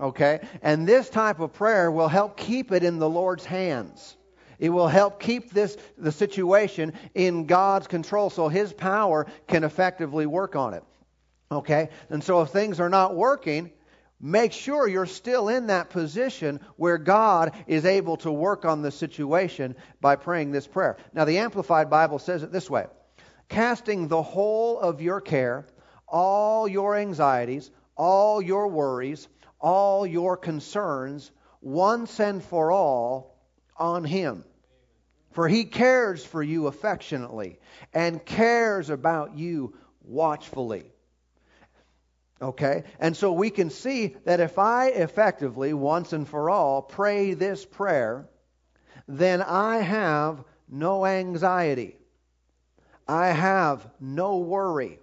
Okay? 0.00 0.40
And 0.62 0.86
this 0.86 1.08
type 1.10 1.40
of 1.40 1.52
prayer 1.54 1.90
will 1.90 2.08
help 2.08 2.36
keep 2.36 2.72
it 2.72 2.84
in 2.84 2.98
the 2.98 3.08
Lord's 3.08 3.44
hands. 3.44 4.16
It 4.58 4.70
will 4.70 4.88
help 4.88 5.20
keep 5.20 5.50
this 5.50 5.76
the 5.96 6.12
situation 6.12 6.92
in 7.14 7.46
God's 7.46 7.86
control 7.86 8.30
so 8.30 8.48
his 8.48 8.72
power 8.72 9.26
can 9.46 9.64
effectively 9.64 10.26
work 10.26 10.56
on 10.56 10.74
it. 10.74 10.84
Okay? 11.50 11.90
And 12.10 12.22
so 12.22 12.42
if 12.42 12.50
things 12.50 12.80
are 12.80 12.88
not 12.88 13.14
working, 13.14 13.70
make 14.20 14.52
sure 14.52 14.88
you're 14.88 15.06
still 15.06 15.48
in 15.48 15.68
that 15.68 15.90
position 15.90 16.60
where 16.76 16.98
God 16.98 17.52
is 17.66 17.84
able 17.84 18.16
to 18.18 18.32
work 18.32 18.64
on 18.64 18.82
the 18.82 18.90
situation 18.90 19.76
by 20.00 20.16
praying 20.16 20.50
this 20.50 20.66
prayer. 20.66 20.96
Now 21.12 21.24
the 21.24 21.38
amplified 21.38 21.88
Bible 21.88 22.18
says 22.18 22.42
it 22.42 22.50
this 22.50 22.68
way: 22.68 22.86
casting 23.48 24.08
the 24.08 24.22
whole 24.22 24.78
of 24.78 25.00
your 25.00 25.20
care, 25.20 25.66
all 26.06 26.68
your 26.68 26.96
anxieties, 26.96 27.70
all 27.96 28.40
your 28.40 28.68
worries, 28.68 29.28
all 29.60 30.06
your 30.06 30.36
concerns 30.36 31.30
once 31.60 32.20
and 32.20 32.42
for 32.42 32.70
all 32.70 33.36
on 33.76 34.04
him 34.04 34.44
for 35.38 35.46
he 35.46 35.66
cares 35.66 36.24
for 36.24 36.42
you 36.42 36.66
affectionately 36.66 37.60
and 37.94 38.24
cares 38.26 38.90
about 38.90 39.38
you 39.38 39.72
watchfully. 40.02 40.90
Okay? 42.42 42.82
And 42.98 43.16
so 43.16 43.30
we 43.30 43.50
can 43.50 43.70
see 43.70 44.16
that 44.24 44.40
if 44.40 44.58
I 44.58 44.88
effectively, 44.88 45.72
once 45.72 46.12
and 46.12 46.26
for 46.26 46.50
all, 46.50 46.82
pray 46.82 47.34
this 47.34 47.64
prayer, 47.64 48.28
then 49.06 49.40
I 49.40 49.78
have 49.78 50.42
no 50.68 51.06
anxiety. 51.06 51.97
I 53.08 53.28
have 53.28 53.88
no 53.98 54.38
worry. 54.38 54.98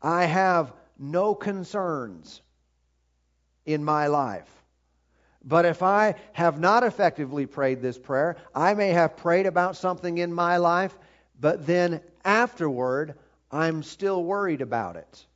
I 0.00 0.26
have 0.26 0.72
no 0.98 1.34
concerns 1.34 2.40
in 3.66 3.84
my 3.84 4.06
life. 4.06 4.48
But 5.44 5.66
if 5.66 5.82
I 5.82 6.14
have 6.32 6.58
not 6.58 6.84
effectively 6.84 7.46
prayed 7.46 7.82
this 7.82 7.98
prayer, 7.98 8.36
I 8.54 8.74
may 8.74 8.90
have 8.90 9.16
prayed 9.16 9.46
about 9.46 9.76
something 9.76 10.18
in 10.18 10.32
my 10.32 10.56
life, 10.56 10.96
but 11.38 11.66
then 11.66 12.00
afterward, 12.24 13.14
I'm 13.50 13.82
still 13.82 14.24
worried 14.24 14.62
about 14.62 14.96
it. 14.96 15.26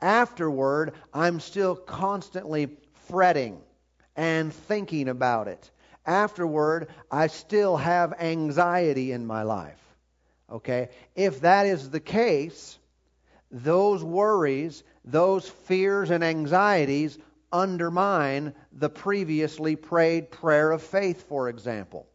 Afterward, 0.00 0.94
I'm 1.14 1.38
still 1.40 1.76
constantly 1.76 2.76
fretting 3.08 3.60
and 4.16 4.52
thinking 4.52 5.08
about 5.08 5.48
it. 5.48 5.70
Afterward, 6.04 6.88
I 7.10 7.28
still 7.28 7.76
have 7.76 8.14
anxiety 8.20 9.12
in 9.12 9.26
my 9.26 9.42
life. 9.42 9.85
Okay? 10.50 10.90
If 11.14 11.40
that 11.40 11.66
is 11.66 11.90
the 11.90 12.00
case, 12.00 12.78
those 13.50 14.02
worries, 14.02 14.84
those 15.04 15.48
fears 15.48 16.10
and 16.10 16.22
anxieties 16.22 17.18
undermine 17.52 18.54
the 18.72 18.90
previously 18.90 19.76
prayed 19.76 20.30
prayer 20.30 20.70
of 20.72 20.82
faith, 20.82 21.28
for 21.28 21.48
example. 21.48 22.06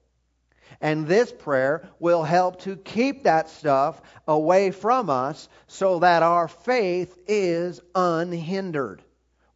And 0.79 1.05
this 1.05 1.31
prayer 1.31 1.89
will 1.99 2.23
help 2.23 2.61
to 2.61 2.75
keep 2.77 3.23
that 3.23 3.49
stuff 3.49 4.01
away 4.27 4.71
from 4.71 5.09
us 5.09 5.49
so 5.67 5.99
that 5.99 6.23
our 6.23 6.47
faith 6.47 7.17
is 7.27 7.81
unhindered. 7.93 9.03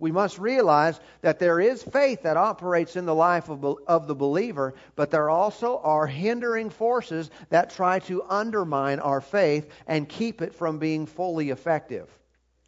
We 0.05 0.11
must 0.11 0.37
realize 0.37 0.99
that 1.21 1.39
there 1.39 1.59
is 1.59 1.81
faith 1.81 2.21
that 2.21 2.37
operates 2.37 2.95
in 2.95 3.07
the 3.07 3.15
life 3.15 3.49
of, 3.49 3.65
of 3.87 4.05
the 4.05 4.13
believer, 4.13 4.75
but 4.95 5.09
there 5.09 5.31
also 5.31 5.79
are 5.79 6.05
hindering 6.05 6.69
forces 6.69 7.31
that 7.49 7.71
try 7.71 7.97
to 8.01 8.21
undermine 8.29 8.99
our 8.99 9.19
faith 9.19 9.67
and 9.87 10.07
keep 10.07 10.43
it 10.43 10.53
from 10.53 10.77
being 10.77 11.07
fully 11.07 11.49
effective. 11.49 12.07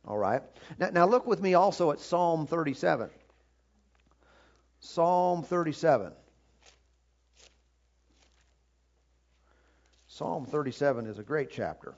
All 0.08 0.18
right? 0.18 0.42
Now, 0.80 0.90
now 0.90 1.06
look 1.06 1.28
with 1.28 1.40
me 1.40 1.54
also 1.54 1.92
at 1.92 2.00
Psalm 2.00 2.48
37. 2.48 3.12
Psalm 4.80 5.44
37. 5.44 6.14
Psalm 10.08 10.48
37 10.48 11.06
is 11.06 11.20
a 11.20 11.24
great 11.24 11.52
chapter. 11.52 11.94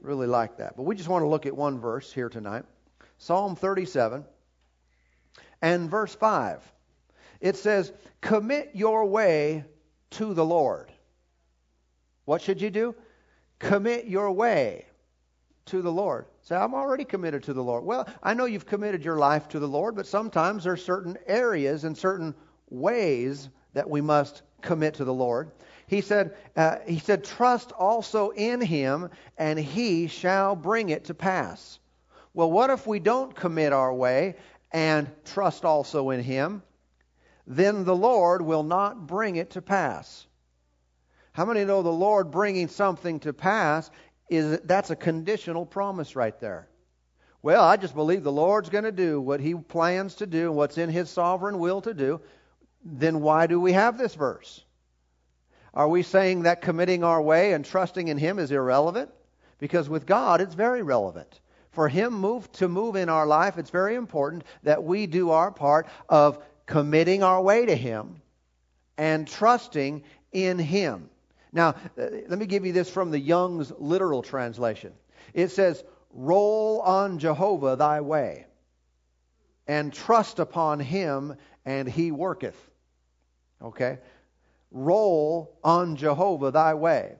Really 0.00 0.26
like 0.26 0.56
that. 0.56 0.78
But 0.78 0.84
we 0.84 0.96
just 0.96 1.10
want 1.10 1.24
to 1.24 1.28
look 1.28 1.44
at 1.44 1.54
one 1.54 1.78
verse 1.78 2.10
here 2.10 2.30
tonight. 2.30 2.64
Psalm 3.22 3.54
37 3.54 4.24
and 5.60 5.88
verse 5.88 6.12
5. 6.12 6.60
It 7.40 7.54
says, 7.54 7.92
Commit 8.20 8.72
your 8.74 9.04
way 9.04 9.64
to 10.10 10.34
the 10.34 10.44
Lord. 10.44 10.90
What 12.24 12.42
should 12.42 12.60
you 12.60 12.68
do? 12.68 12.96
Commit 13.60 14.06
your 14.06 14.32
way 14.32 14.86
to 15.66 15.82
the 15.82 15.92
Lord. 15.92 16.26
Say, 16.40 16.56
I'm 16.56 16.74
already 16.74 17.04
committed 17.04 17.44
to 17.44 17.52
the 17.52 17.62
Lord. 17.62 17.84
Well, 17.84 18.08
I 18.24 18.34
know 18.34 18.46
you've 18.46 18.66
committed 18.66 19.04
your 19.04 19.18
life 19.18 19.46
to 19.50 19.60
the 19.60 19.68
Lord, 19.68 19.94
but 19.94 20.08
sometimes 20.08 20.64
there 20.64 20.72
are 20.72 20.76
certain 20.76 21.16
areas 21.28 21.84
and 21.84 21.96
certain 21.96 22.34
ways 22.70 23.50
that 23.72 23.88
we 23.88 24.00
must 24.00 24.42
commit 24.62 24.94
to 24.94 25.04
the 25.04 25.14
Lord. 25.14 25.52
He 25.86 26.00
said, 26.00 26.34
uh, 26.56 26.78
he 26.88 26.98
said, 26.98 27.22
trust 27.22 27.70
also 27.70 28.30
in 28.30 28.60
him, 28.60 29.10
and 29.38 29.60
he 29.60 30.08
shall 30.08 30.56
bring 30.56 30.88
it 30.88 31.04
to 31.04 31.14
pass. 31.14 31.78
Well, 32.34 32.50
what 32.50 32.70
if 32.70 32.86
we 32.86 32.98
don't 32.98 33.34
commit 33.34 33.72
our 33.72 33.92
way 33.92 34.36
and 34.72 35.10
trust 35.24 35.64
also 35.64 36.10
in 36.10 36.22
him? 36.22 36.62
Then 37.46 37.84
the 37.84 37.96
Lord 37.96 38.42
will 38.42 38.62
not 38.62 39.06
bring 39.06 39.36
it 39.36 39.50
to 39.50 39.62
pass. 39.62 40.26
How 41.32 41.44
many 41.44 41.64
know 41.64 41.82
the 41.82 41.90
Lord 41.90 42.30
bringing 42.30 42.68
something 42.68 43.20
to 43.20 43.32
pass 43.32 43.90
is 44.28 44.60
that's 44.64 44.90
a 44.90 44.96
conditional 44.96 45.66
promise 45.66 46.16
right 46.16 46.38
there. 46.40 46.68
Well, 47.42 47.62
I 47.62 47.76
just 47.76 47.94
believe 47.94 48.22
the 48.22 48.32
Lord's 48.32 48.70
going 48.70 48.84
to 48.84 48.92
do 48.92 49.20
what 49.20 49.40
He 49.40 49.54
plans 49.54 50.16
to 50.16 50.26
do 50.26 50.46
and 50.46 50.56
what's 50.56 50.78
in 50.78 50.88
His 50.88 51.10
sovereign 51.10 51.58
will 51.58 51.82
to 51.82 51.92
do. 51.92 52.20
Then 52.84 53.20
why 53.20 53.46
do 53.46 53.60
we 53.60 53.72
have 53.72 53.98
this 53.98 54.14
verse? 54.14 54.64
Are 55.74 55.88
we 55.88 56.02
saying 56.02 56.42
that 56.42 56.62
committing 56.62 57.02
our 57.02 57.20
way 57.20 57.52
and 57.52 57.64
trusting 57.64 58.08
in 58.08 58.18
Him 58.18 58.38
is 58.38 58.50
irrelevant? 58.50 59.10
Because 59.58 59.88
with 59.88 60.06
God, 60.06 60.40
it's 60.40 60.54
very 60.54 60.82
relevant. 60.82 61.40
For 61.72 61.88
Him 61.88 62.12
move, 62.12 62.50
to 62.52 62.68
move 62.68 62.96
in 62.96 63.08
our 63.08 63.26
life, 63.26 63.58
it's 63.58 63.70
very 63.70 63.94
important 63.94 64.44
that 64.62 64.84
we 64.84 65.06
do 65.06 65.30
our 65.30 65.50
part 65.50 65.86
of 66.08 66.42
committing 66.66 67.22
our 67.22 67.42
way 67.42 67.66
to 67.66 67.74
Him 67.74 68.22
and 68.96 69.26
trusting 69.26 70.04
in 70.32 70.58
Him. 70.58 71.08
Now, 71.52 71.68
uh, 71.68 72.06
let 72.28 72.38
me 72.38 72.46
give 72.46 72.64
you 72.64 72.72
this 72.72 72.88
from 72.88 73.10
the 73.10 73.18
Young's 73.18 73.72
literal 73.78 74.22
translation. 74.22 74.92
It 75.34 75.50
says, 75.50 75.84
Roll 76.14 76.80
on 76.80 77.18
Jehovah 77.18 77.76
thy 77.76 78.00
way, 78.00 78.46
and 79.66 79.92
trust 79.92 80.38
upon 80.38 80.80
him, 80.80 81.36
and 81.64 81.88
he 81.88 82.10
worketh. 82.10 82.56
Okay? 83.62 83.98
Roll 84.70 85.58
on 85.64 85.96
Jehovah 85.96 86.50
thy 86.50 86.74
way. 86.74 87.16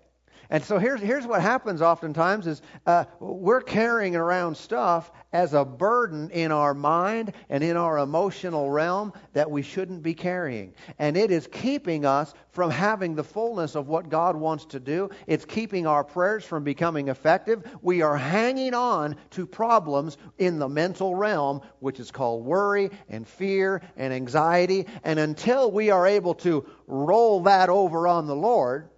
And 0.50 0.62
so 0.62 0.78
here's, 0.78 1.00
here's 1.00 1.26
what 1.26 1.40
happens 1.40 1.80
oftentimes 1.80 2.46
is 2.46 2.62
uh, 2.87 3.04
we're 3.20 3.61
carrying 3.61 4.16
around 4.16 4.56
stuff 4.56 5.11
as 5.32 5.54
a 5.54 5.64
burden 5.64 6.30
in 6.30 6.52
our 6.52 6.75
mind 6.75 7.32
and 7.49 7.64
in 7.64 7.76
our 7.76 7.99
emotional 7.99 8.70
realm 8.70 9.12
that 9.32 9.50
we 9.50 9.62
shouldn't 9.62 10.02
be 10.02 10.14
carrying. 10.14 10.75
And 10.99 11.16
it 11.16 11.30
is 11.30 11.49
keeping 11.50 12.04
us 12.04 12.34
from 12.50 12.70
having 12.70 13.14
the 13.14 13.25
fullness 13.25 13.75
of 13.75 13.88
what 13.88 14.11
God 14.11 14.37
wants 14.37 14.66
to 14.66 14.80
do. 14.80 15.08
It's 15.26 15.44
keeping 15.44 15.87
our 15.87 16.04
prayers 16.04 16.44
from 16.44 16.64
becoming 16.64 17.08
effective. 17.08 17.64
We 17.80 18.02
are 18.02 18.16
hanging 18.16 18.75
on 18.75 19.16
to 19.30 19.46
problems 19.46 20.18
in 20.38 20.58
the 20.58 20.68
mental 20.68 21.14
realm, 21.14 21.62
which 21.80 21.99
is 21.99 22.11
called 22.11 22.44
worry 22.44 22.90
and 23.08 23.26
fear 23.26 23.80
and 23.96 24.12
anxiety. 24.12 24.87
And 25.02 25.18
until 25.18 25.70
we 25.70 25.90
are 25.90 26.06
able 26.06 26.34
to 26.37 26.66
roll 26.87 27.40
that 27.44 27.70
over 27.70 28.06
on 28.06 28.26
the 28.26 28.37
Lord, 28.37 28.90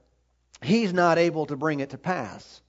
He's 0.64 0.92
not 0.92 1.18
able 1.18 1.46
to 1.46 1.56
bring 1.56 1.80
it 1.80 1.90
to 1.90 1.98
pass. 1.98 2.62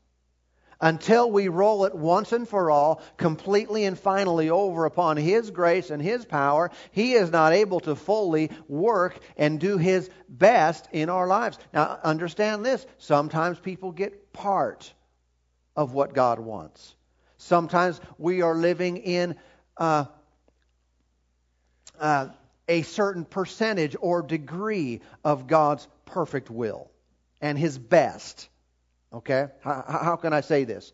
Until 0.82 1.32
we 1.32 1.48
roll 1.48 1.86
it 1.86 1.96
once 1.96 2.34
and 2.34 2.48
for 2.48 2.70
all, 2.70 3.02
completely 3.16 3.86
and 3.86 3.98
finally 3.98 4.50
over 4.50 4.86
upon 4.86 5.16
His 5.16 5.50
grace 5.50 5.90
and 5.90 6.02
His 6.02 6.25
power, 6.25 6.72
He 6.92 7.14
is 7.14 7.32
not 7.32 7.54
able 7.54 7.80
to 7.82 7.96
fully 7.96 8.52
work 8.68 9.18
and 9.38 9.60
do 9.60 9.78
His 9.78 10.10
best 10.28 10.88
in 10.92 11.10
our 11.10 11.28
lives. 11.28 11.58
Now, 11.74 12.00
understand 12.04 12.66
this 12.66 12.86
sometimes 12.98 13.58
people 13.58 13.92
get 13.94 14.34
part 14.34 14.94
of 15.78 15.94
what 15.94 16.14
God 16.14 16.40
wants. 16.40 16.94
Sometimes 17.38 18.02
we 18.18 18.42
are 18.42 18.56
living 18.56 18.98
in 18.98 19.36
uh, 19.78 20.06
uh, 21.98 22.28
a 22.68 22.82
certain 22.82 23.24
percentage 23.24 23.96
or 24.00 24.22
degree 24.22 25.00
of 25.24 25.48
God's 25.48 25.88
perfect 26.06 26.50
will 26.50 26.92
and 27.42 27.58
his 27.58 27.77
best. 27.77 28.50
Okay? 29.13 29.48
How, 29.62 29.84
how, 29.88 30.15
can 30.15 30.34
I 30.34 30.42
say 30.42 30.63
this? 30.63 30.94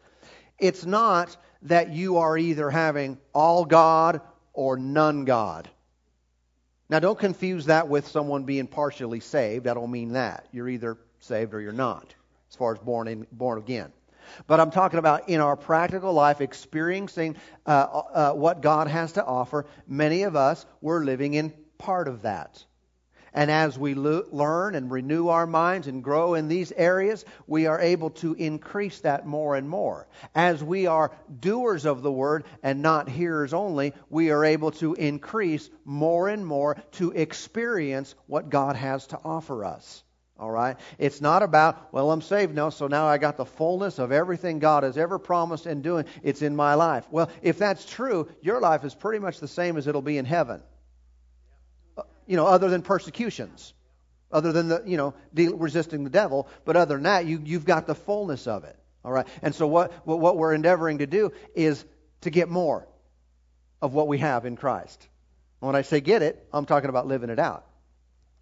It's 0.59 0.85
not 0.85 1.35
that 1.63 1.91
you 1.91 2.17
are 2.17 2.37
either 2.37 2.69
having 2.69 3.17
all 3.33 3.65
God 3.65 4.21
or 4.53 4.77
none 4.77 5.25
God. 5.25 5.69
Now, 6.89 6.99
don't 6.99 7.17
confuse 7.17 7.67
that 7.67 7.87
with 7.87 8.07
someone 8.07 8.43
being 8.43 8.67
partially 8.67 9.21
saved. 9.21 9.67
I 9.67 9.73
don't 9.73 9.91
mean 9.91 10.13
that. 10.13 10.47
You're 10.51 10.67
either 10.67 10.97
saved 11.19 11.53
or 11.53 11.61
you're 11.61 11.71
not, 11.71 12.13
as 12.49 12.55
far 12.55 12.73
as 12.73 12.79
born, 12.79 13.07
in, 13.07 13.25
born 13.31 13.57
again. 13.59 13.93
But 14.47 14.59
I'm 14.59 14.71
talking 14.71 14.99
about 14.99 15.29
in 15.29 15.39
our 15.39 15.55
practical 15.55 16.13
life, 16.13 16.41
experiencing 16.41 17.37
uh, 17.65 17.69
uh, 17.69 18.33
what 18.33 18.61
God 18.61 18.87
has 18.87 19.13
to 19.13 19.25
offer. 19.25 19.65
Many 19.87 20.23
of 20.23 20.35
us, 20.35 20.65
we're 20.81 21.03
living 21.03 21.33
in 21.33 21.53
part 21.77 22.07
of 22.07 22.23
that. 22.23 22.63
And 23.33 23.49
as 23.49 23.79
we 23.79 23.93
lo- 23.93 24.25
learn 24.31 24.75
and 24.75 24.91
renew 24.91 25.29
our 25.29 25.47
minds 25.47 25.87
and 25.87 26.03
grow 26.03 26.33
in 26.33 26.47
these 26.49 26.71
areas, 26.73 27.23
we 27.47 27.65
are 27.65 27.79
able 27.79 28.09
to 28.11 28.33
increase 28.33 28.99
that 29.01 29.25
more 29.25 29.55
and 29.55 29.69
more. 29.69 30.07
As 30.35 30.61
we 30.61 30.87
are 30.87 31.11
doers 31.39 31.85
of 31.85 32.01
the 32.01 32.11
word 32.11 32.43
and 32.61 32.81
not 32.81 33.07
hearers 33.07 33.53
only, 33.53 33.93
we 34.09 34.31
are 34.31 34.43
able 34.43 34.71
to 34.71 34.95
increase 34.95 35.69
more 35.85 36.27
and 36.27 36.45
more 36.45 36.75
to 36.93 37.11
experience 37.11 38.15
what 38.27 38.49
God 38.49 38.75
has 38.75 39.07
to 39.07 39.19
offer 39.23 39.63
us. 39.63 40.03
All 40.37 40.51
right? 40.51 40.75
It's 40.97 41.21
not 41.21 41.43
about, 41.43 41.93
well, 41.93 42.11
I'm 42.11 42.21
saved 42.21 42.55
now, 42.55 42.69
so 42.69 42.87
now 42.87 43.05
I 43.05 43.19
got 43.19 43.37
the 43.37 43.45
fullness 43.45 43.99
of 43.99 44.11
everything 44.11 44.59
God 44.59 44.83
has 44.83 44.97
ever 44.97 45.19
promised 45.19 45.67
and 45.67 45.83
doing. 45.83 46.05
It's 46.23 46.41
in 46.41 46.55
my 46.55 46.73
life. 46.73 47.05
Well, 47.11 47.29
if 47.43 47.59
that's 47.59 47.85
true, 47.85 48.27
your 48.41 48.59
life 48.59 48.83
is 48.83 48.95
pretty 48.95 49.19
much 49.19 49.39
the 49.39 49.47
same 49.47 49.77
as 49.77 49.87
it'll 49.87 50.01
be 50.01 50.17
in 50.17 50.25
heaven 50.25 50.61
you 52.31 52.37
know, 52.37 52.47
other 52.47 52.69
than 52.69 52.81
persecutions, 52.81 53.73
other 54.31 54.53
than 54.53 54.69
the, 54.69 54.81
you 54.85 54.95
know, 54.95 55.13
deal, 55.33 55.57
resisting 55.57 56.05
the 56.05 56.09
devil. 56.09 56.47
But 56.63 56.77
other 56.77 56.95
than 56.95 57.03
that, 57.03 57.25
you, 57.25 57.41
you've 57.43 57.65
got 57.65 57.87
the 57.87 57.93
fullness 57.93 58.47
of 58.47 58.63
it. 58.63 58.77
All 59.03 59.11
right. 59.11 59.27
And 59.41 59.53
so 59.53 59.67
what, 59.67 60.07
what 60.07 60.37
we're 60.37 60.53
endeavoring 60.53 60.99
to 60.99 61.07
do 61.07 61.33
is 61.55 61.83
to 62.21 62.29
get 62.29 62.47
more 62.47 62.87
of 63.81 63.93
what 63.93 64.07
we 64.07 64.19
have 64.19 64.45
in 64.45 64.55
Christ. 64.55 65.09
When 65.59 65.75
I 65.75 65.81
say 65.81 65.99
get 65.99 66.21
it, 66.21 66.47
I'm 66.53 66.65
talking 66.65 66.89
about 66.89 67.05
living 67.05 67.29
it 67.29 67.37
out. 67.37 67.65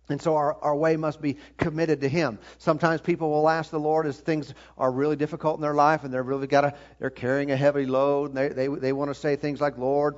And 0.08 0.22
so 0.22 0.36
our, 0.36 0.54
our 0.62 0.76
way 0.76 0.96
must 0.96 1.20
be 1.20 1.38
committed 1.58 2.02
to 2.02 2.10
Him. 2.10 2.38
Sometimes 2.60 3.02
people 3.02 3.32
will 3.32 3.50
ask 3.50 3.72
the 3.72 3.80
Lord 3.80 4.06
as 4.06 4.20
things 4.20 4.54
are 4.78 4.92
really 4.92 5.16
difficult 5.16 5.58
in 5.58 5.62
their 5.64 5.74
life 5.74 6.04
and 6.04 6.14
they're 6.14 6.22
really 6.22 6.46
got 6.46 6.64
a, 6.64 6.76
they're 7.00 7.10
carrying 7.10 7.50
a 7.50 7.58
heavy 7.58 7.88
load 7.88 8.30
and 8.30 8.38
they, 8.38 8.50
they, 8.50 8.68
they 8.68 8.94
want 8.94 9.10
to 9.10 9.16
say 9.16 9.36
things 9.36 9.60
like, 9.60 9.80
Lord, 9.80 10.18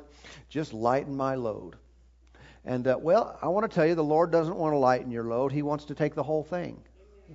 just 0.50 0.74
lighten 0.74 1.16
my 1.16 1.36
load. 1.36 1.78
And, 2.64 2.88
uh, 2.88 2.98
well, 3.00 3.40
I 3.42 3.48
want 3.48 3.70
to 3.70 3.74
tell 3.74 3.86
you, 3.86 3.96
the 3.96 4.04
Lord 4.04 4.32
doesn't 4.32 4.56
want 4.56 4.74
to 4.74 4.78
lighten 4.78 5.12
your 5.12 5.24
load. 5.24 5.52
He 5.52 5.64
wants 5.64 5.86
to 5.86 5.96
take 5.96 6.14
the 6.14 6.24
whole 6.24 6.44
thing. 6.44 6.84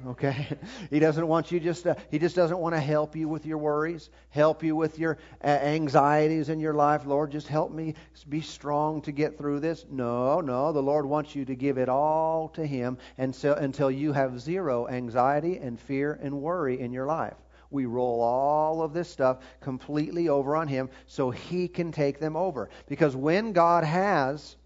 Okay? 0.06 0.46
He 0.90 1.00
doesn't 1.00 1.26
want 1.26 1.50
you 1.50 1.58
just, 1.58 1.86
uh, 1.86 1.94
he 2.10 2.18
just 2.18 2.36
doesn't 2.36 2.58
want 2.58 2.74
to 2.74 2.80
help 2.80 3.16
you 3.16 3.28
with 3.28 3.44
your 3.44 3.58
worries, 3.58 4.10
help 4.28 4.62
you 4.62 4.76
with 4.76 4.98
your 4.98 5.18
uh, 5.42 5.48
anxieties 5.48 6.48
in 6.48 6.60
your 6.60 6.74
life. 6.74 7.06
Lord, 7.06 7.32
just 7.32 7.48
help 7.48 7.72
me 7.72 7.94
be 8.28 8.40
strong 8.40 9.02
to 9.02 9.12
get 9.12 9.36
through 9.36 9.60
this. 9.60 9.84
No, 9.90 10.40
no. 10.40 10.72
The 10.72 10.82
Lord 10.82 11.06
wants 11.06 11.34
you 11.34 11.44
to 11.46 11.56
give 11.56 11.78
it 11.78 11.88
all 11.88 12.48
to 12.50 12.64
Him 12.64 12.98
and 13.18 13.34
so, 13.34 13.54
until 13.54 13.90
you 13.90 14.12
have 14.12 14.40
zero 14.40 14.86
anxiety 14.86 15.58
and 15.58 15.80
fear 15.80 16.18
and 16.22 16.40
worry 16.40 16.78
in 16.80 16.92
your 16.92 17.06
life. 17.06 17.36
We 17.70 17.86
roll 17.86 18.20
all 18.20 18.82
of 18.82 18.92
this 18.92 19.10
stuff 19.10 19.38
completely 19.60 20.28
over 20.28 20.54
on 20.54 20.68
Him 20.68 20.88
so 21.06 21.30
He 21.30 21.66
can 21.66 21.90
take 21.90 22.20
them 22.20 22.36
over. 22.36 22.68
Because 22.86 23.16
when 23.16 23.52
God 23.52 23.82
has 23.82 24.56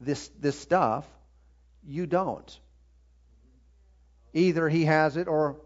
this, 0.00 0.28
this 0.40 0.58
stuff, 0.58 1.06
you 1.86 2.06
don't. 2.06 2.58
Either 4.34 4.68
he 4.68 4.84
has 4.84 5.16
it 5.16 5.28
or 5.28 5.56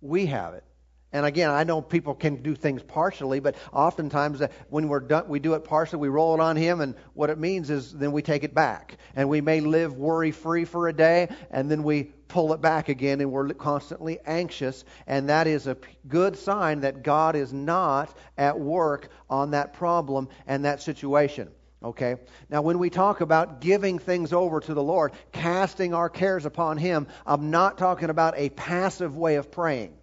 we 0.00 0.26
have 0.26 0.54
it. 0.54 0.64
And 1.10 1.24
again, 1.24 1.48
I 1.48 1.64
know 1.64 1.80
people 1.80 2.14
can 2.14 2.42
do 2.42 2.54
things 2.54 2.82
partially, 2.82 3.40
but 3.40 3.56
oftentimes 3.72 4.42
uh, 4.42 4.48
when 4.68 4.88
we're 4.88 5.00
done, 5.00 5.26
we 5.26 5.38
do 5.38 5.54
it 5.54 5.64
partially, 5.64 6.00
we 6.00 6.08
roll 6.08 6.34
it 6.34 6.40
on 6.40 6.54
him, 6.54 6.82
and 6.82 6.94
what 7.14 7.30
it 7.30 7.38
means 7.38 7.70
is 7.70 7.94
then 7.94 8.12
we 8.12 8.20
take 8.20 8.44
it 8.44 8.54
back. 8.54 8.98
And 9.16 9.26
we 9.30 9.40
may 9.40 9.60
live 9.60 9.94
worry 9.94 10.32
free 10.32 10.66
for 10.66 10.86
a 10.86 10.92
day, 10.92 11.28
and 11.50 11.70
then 11.70 11.82
we 11.82 12.04
pull 12.28 12.52
it 12.52 12.60
back 12.60 12.90
again, 12.90 13.22
and 13.22 13.32
we're 13.32 13.54
constantly 13.54 14.18
anxious. 14.26 14.84
And 15.06 15.30
that 15.30 15.46
is 15.46 15.66
a 15.66 15.78
good 16.06 16.36
sign 16.36 16.80
that 16.80 17.02
God 17.02 17.36
is 17.36 17.54
not 17.54 18.14
at 18.36 18.60
work 18.60 19.08
on 19.30 19.52
that 19.52 19.72
problem 19.72 20.28
and 20.46 20.66
that 20.66 20.82
situation. 20.82 21.48
Okay? 21.82 22.16
Now, 22.50 22.62
when 22.62 22.78
we 22.78 22.90
talk 22.90 23.20
about 23.20 23.60
giving 23.60 23.98
things 23.98 24.32
over 24.32 24.60
to 24.60 24.74
the 24.74 24.82
Lord, 24.82 25.12
casting 25.32 25.94
our 25.94 26.08
cares 26.08 26.44
upon 26.44 26.76
Him, 26.76 27.06
I'm 27.26 27.50
not 27.50 27.78
talking 27.78 28.10
about 28.10 28.34
a 28.36 28.50
passive 28.50 29.16
way 29.16 29.36
of 29.36 29.50
praying 29.50 29.94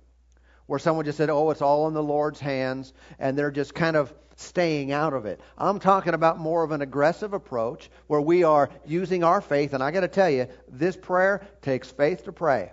where 0.67 0.79
someone 0.79 1.05
just 1.05 1.17
said, 1.17 1.29
oh, 1.29 1.51
it's 1.51 1.61
all 1.61 1.87
in 1.87 1.93
the 1.93 2.03
Lord's 2.03 2.39
hands, 2.39 2.93
and 3.19 3.37
they're 3.37 3.51
just 3.51 3.75
kind 3.75 3.95
of 3.95 4.13
staying 4.37 4.91
out 4.91 5.13
of 5.13 5.25
it. 5.25 5.39
I'm 5.57 5.79
talking 5.79 6.13
about 6.13 6.39
more 6.39 6.63
of 6.63 6.71
an 6.71 6.81
aggressive 6.81 7.33
approach 7.33 7.89
where 8.07 8.21
we 8.21 8.43
are 8.43 8.69
using 8.85 9.23
our 9.23 9.41
faith, 9.41 9.73
and 9.73 9.83
I 9.83 9.91
got 9.91 10.01
to 10.01 10.07
tell 10.07 10.29
you, 10.29 10.47
this 10.67 10.97
prayer 10.97 11.47
takes 11.61 11.89
faith 11.91 12.25
to 12.25 12.31
pray. 12.31 12.71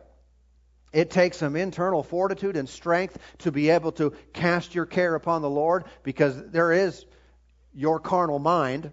It 0.93 1.11
takes 1.11 1.39
some 1.39 1.57
internal 1.57 2.03
fortitude 2.03 2.57
and 2.57 2.69
strength 2.69 3.19
to 3.39 3.53
be 3.53 3.71
able 3.71 3.93
to 3.93 4.13
cast 4.33 4.75
your 4.75 4.87
care 4.87 5.15
upon 5.15 5.41
the 5.41 5.51
Lord 5.51 5.85
because 6.03 6.51
there 6.51 6.73
is 6.73 7.07
your 7.75 7.99
carnal 8.01 8.39
mind 8.39 8.93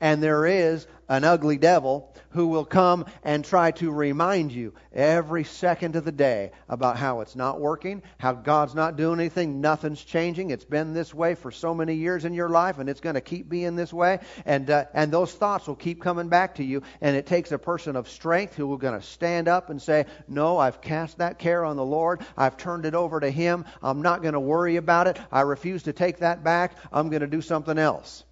And 0.00 0.22
there 0.22 0.46
is 0.46 0.86
an 1.08 1.24
ugly 1.24 1.56
devil 1.56 2.12
who 2.30 2.48
will 2.48 2.64
come 2.64 3.06
and 3.22 3.44
try 3.44 3.70
to 3.70 3.90
remind 3.90 4.52
you 4.52 4.74
every 4.92 5.44
second 5.44 5.96
of 5.96 6.04
the 6.04 6.12
day 6.12 6.50
about 6.68 6.96
how 6.96 7.20
it's 7.20 7.36
not 7.36 7.60
working, 7.60 8.02
how 8.18 8.32
God's 8.32 8.74
not 8.74 8.96
doing 8.96 9.20
anything, 9.20 9.60
nothing's 9.60 10.02
changing. 10.02 10.50
It's 10.50 10.64
been 10.64 10.92
this 10.92 11.14
way 11.14 11.34
for 11.34 11.50
so 11.50 11.74
many 11.74 11.94
years 11.94 12.24
in 12.24 12.34
your 12.34 12.48
life, 12.48 12.78
and 12.78 12.88
it's 12.88 13.00
going 13.00 13.14
to 13.14 13.20
keep 13.20 13.48
being 13.48 13.76
this 13.76 13.92
way. 13.92 14.20
And 14.44 14.68
uh, 14.68 14.86
and 14.92 15.12
those 15.12 15.32
thoughts 15.32 15.66
will 15.66 15.76
keep 15.76 16.02
coming 16.02 16.28
back 16.28 16.56
to 16.56 16.64
you. 16.64 16.82
And 17.00 17.16
it 17.16 17.26
takes 17.26 17.52
a 17.52 17.58
person 17.58 17.96
of 17.96 18.08
strength 18.08 18.54
who 18.54 18.66
will 18.66 18.76
going 18.76 18.98
to 18.98 19.06
stand 19.06 19.48
up 19.48 19.70
and 19.70 19.80
say, 19.80 20.06
"No, 20.28 20.58
I've 20.58 20.80
cast 20.80 21.18
that 21.18 21.38
care 21.38 21.64
on 21.64 21.76
the 21.76 21.84
Lord. 21.84 22.20
I've 22.36 22.56
turned 22.56 22.84
it 22.84 22.94
over 22.94 23.20
to 23.20 23.30
Him. 23.30 23.64
I'm 23.82 24.02
not 24.02 24.22
going 24.22 24.34
to 24.34 24.40
worry 24.40 24.76
about 24.76 25.06
it. 25.06 25.18
I 25.30 25.42
refuse 25.42 25.84
to 25.84 25.92
take 25.92 26.18
that 26.18 26.42
back. 26.42 26.76
I'm 26.92 27.08
going 27.08 27.22
to 27.22 27.26
do 27.26 27.40
something 27.40 27.78
else." 27.78 28.24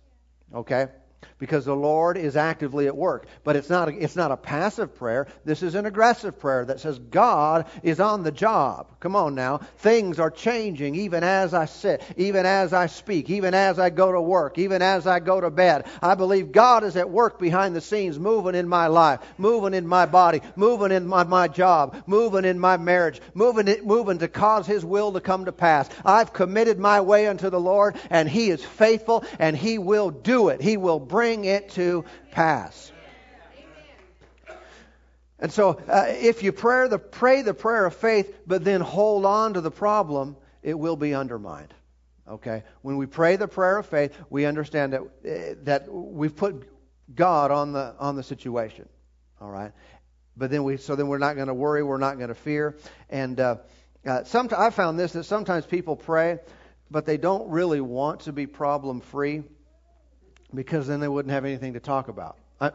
Okay 0.53 0.89
because 1.39 1.65
the 1.65 1.75
Lord 1.75 2.17
is 2.17 2.37
actively 2.37 2.87
at 2.87 2.97
work. 2.97 3.27
But 3.43 3.57
it's 3.57 3.69
not 3.69 3.89
a, 3.89 3.93
it's 3.93 4.17
not 4.17 4.31
a 4.31 4.37
passive 4.37 4.95
prayer. 4.95 5.27
This 5.45 5.63
is 5.63 5.75
an 5.75 5.87
aggressive 5.87 6.39
prayer 6.39 6.65
that 6.65 6.81
says 6.81 6.99
God 6.99 7.67
is 7.83 8.01
on 8.01 8.23
the 8.23 8.31
job. 8.31 8.87
Come 9.01 9.17
on 9.17 9.35
now. 9.35 9.59
Things 9.79 10.19
are 10.19 10.31
changing 10.31 10.95
even 10.95 11.25
as 11.25 11.53
I 11.53 11.67
sit, 11.67 12.03
even 12.17 12.47
as 12.47 12.73
I 12.73 12.87
speak, 12.87 13.31
even 13.31 13.53
as 13.53 13.79
I 13.79 13.91
go 13.91 14.13
to 14.13 14.21
work, 14.21 14.59
even 14.59 14.81
as 14.81 15.07
I 15.07 15.21
go 15.21 15.41
to 15.41 15.51
bed. 15.51 15.87
I 16.01 16.15
believe 16.15 16.53
God 16.53 16.85
is 16.85 16.97
at 16.97 17.11
work 17.11 17.39
behind 17.39 17.75
the 17.75 17.81
scenes, 17.81 18.19
moving 18.19 18.55
in 18.55 18.69
my 18.69 18.87
life, 18.87 19.21
moving 19.37 19.75
in 19.75 19.87
my 19.87 20.07
body, 20.07 20.41
moving 20.57 20.93
in 20.93 21.07
my, 21.07 21.25
my 21.25 21.49
job, 21.49 22.03
moving 22.07 22.45
in 22.45 22.59
my 22.59 22.77
marriage, 22.77 23.21
moving 23.35 23.69
it, 23.69 23.85
moving 23.85 24.19
to 24.19 24.29
cause 24.29 24.67
His 24.67 24.85
will 24.85 25.13
to 25.13 25.21
come 25.21 25.47
to 25.47 25.53
pass. 25.53 25.89
I've 26.05 26.33
committed 26.33 26.79
my 26.79 27.01
way 27.01 27.27
unto 27.27 27.51
the 27.51 27.61
Lord, 27.61 27.97
and 28.09 28.29
He 28.29 28.51
is 28.51 28.65
faithful, 28.65 29.25
and 29.39 29.57
He 29.57 29.79
will 29.79 30.11
do 30.11 30.49
it. 30.49 30.61
He 30.61 30.77
will 30.77 31.01
bring 31.01 31.24
bring 31.25 31.47
it 31.47 31.71
to 31.71 32.05
pass. 32.33 32.93
And 35.39 35.51
so, 35.51 35.81
uh, 35.89 36.05
if 36.09 36.43
you 36.43 36.53
pray 36.53 36.87
the, 36.87 36.99
pray 36.99 37.41
the 37.41 37.55
prayer 37.55 37.87
of 37.87 37.97
faith, 37.97 38.37
but 38.47 38.63
then 38.63 38.83
hold 38.83 39.25
on 39.25 39.55
to 39.55 39.63
the 39.63 39.71
problem, 39.71 40.37
it 40.63 40.79
will 40.79 40.97
be 40.97 41.15
undermined. 41.15 41.73
Okay? 42.29 42.63
When 42.83 42.99
we 42.99 43.07
pray 43.07 43.37
the 43.37 43.49
prayer 43.49 43.79
of 43.79 43.87
faith, 43.87 44.15
we 44.29 44.45
understand 44.45 44.93
that, 44.93 45.01
uh, 45.01 45.55
that 45.63 45.91
we've 45.91 46.37
put 46.37 46.69
God 47.15 47.51
on 47.51 47.73
the, 47.73 47.95
on 47.99 48.17
the 48.17 48.23
situation. 48.23 48.87
All 49.41 49.51
right? 49.51 49.73
But 50.37 50.51
then 50.51 50.63
we, 50.63 50.77
so 50.77 50.95
then 50.95 51.09
we're 51.09 51.17
not 51.17 51.37
going 51.37 51.49
to 51.49 51.55
worry, 51.55 51.83
we're 51.83 51.97
not 51.97 52.17
going 52.17 52.29
to 52.29 52.35
fear. 52.35 52.77
And 53.09 53.41
uh, 53.41 53.57
uh, 54.05 54.25
some, 54.25 54.51
I 54.55 54.69
found 54.69 54.99
this 54.99 55.13
that 55.13 55.25
sometimes 55.25 55.65
people 55.65 55.97
pray, 55.97 56.41
but 56.91 57.07
they 57.07 57.17
don't 57.17 57.49
really 57.49 57.81
want 57.81 58.21
to 58.21 58.33
be 58.33 58.47
problem 58.47 59.01
free 59.01 59.43
because 60.55 60.87
then 60.87 61.01
they 61.01 61.09
wouldn't 61.09 61.33
have 61.33 61.45
anything 61.45 61.75
to 61.75 61.81
talk 61.81 62.09
about. 62.09 62.37
I, 62.61 62.71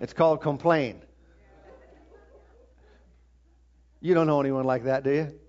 it's 0.00 0.12
called 0.12 0.40
complain. 0.40 1.00
You 4.00 4.14
don't 4.14 4.26
know 4.26 4.40
anyone 4.40 4.64
like 4.64 4.84
that, 4.84 5.04
do 5.04 5.12
you? 5.12 5.40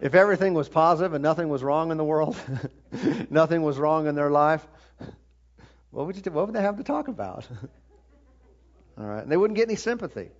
If 0.00 0.14
everything 0.14 0.54
was 0.54 0.68
positive 0.68 1.14
and 1.14 1.22
nothing 1.22 1.48
was 1.48 1.62
wrong 1.62 1.90
in 1.90 1.96
the 1.96 2.04
world, 2.04 2.36
nothing 3.30 3.62
was 3.62 3.78
wrong 3.78 4.06
in 4.06 4.14
their 4.14 4.30
life, 4.30 4.66
what 5.90 6.06
would, 6.06 6.16
you, 6.16 6.32
what 6.32 6.46
would 6.46 6.54
they 6.54 6.60
have 6.62 6.76
to 6.76 6.84
talk 6.84 7.08
about? 7.08 7.46
All 8.98 9.04
right. 9.04 9.22
And 9.22 9.30
they 9.30 9.36
wouldn't 9.36 9.56
get 9.56 9.68
any 9.68 9.76
sympathy. 9.76 10.30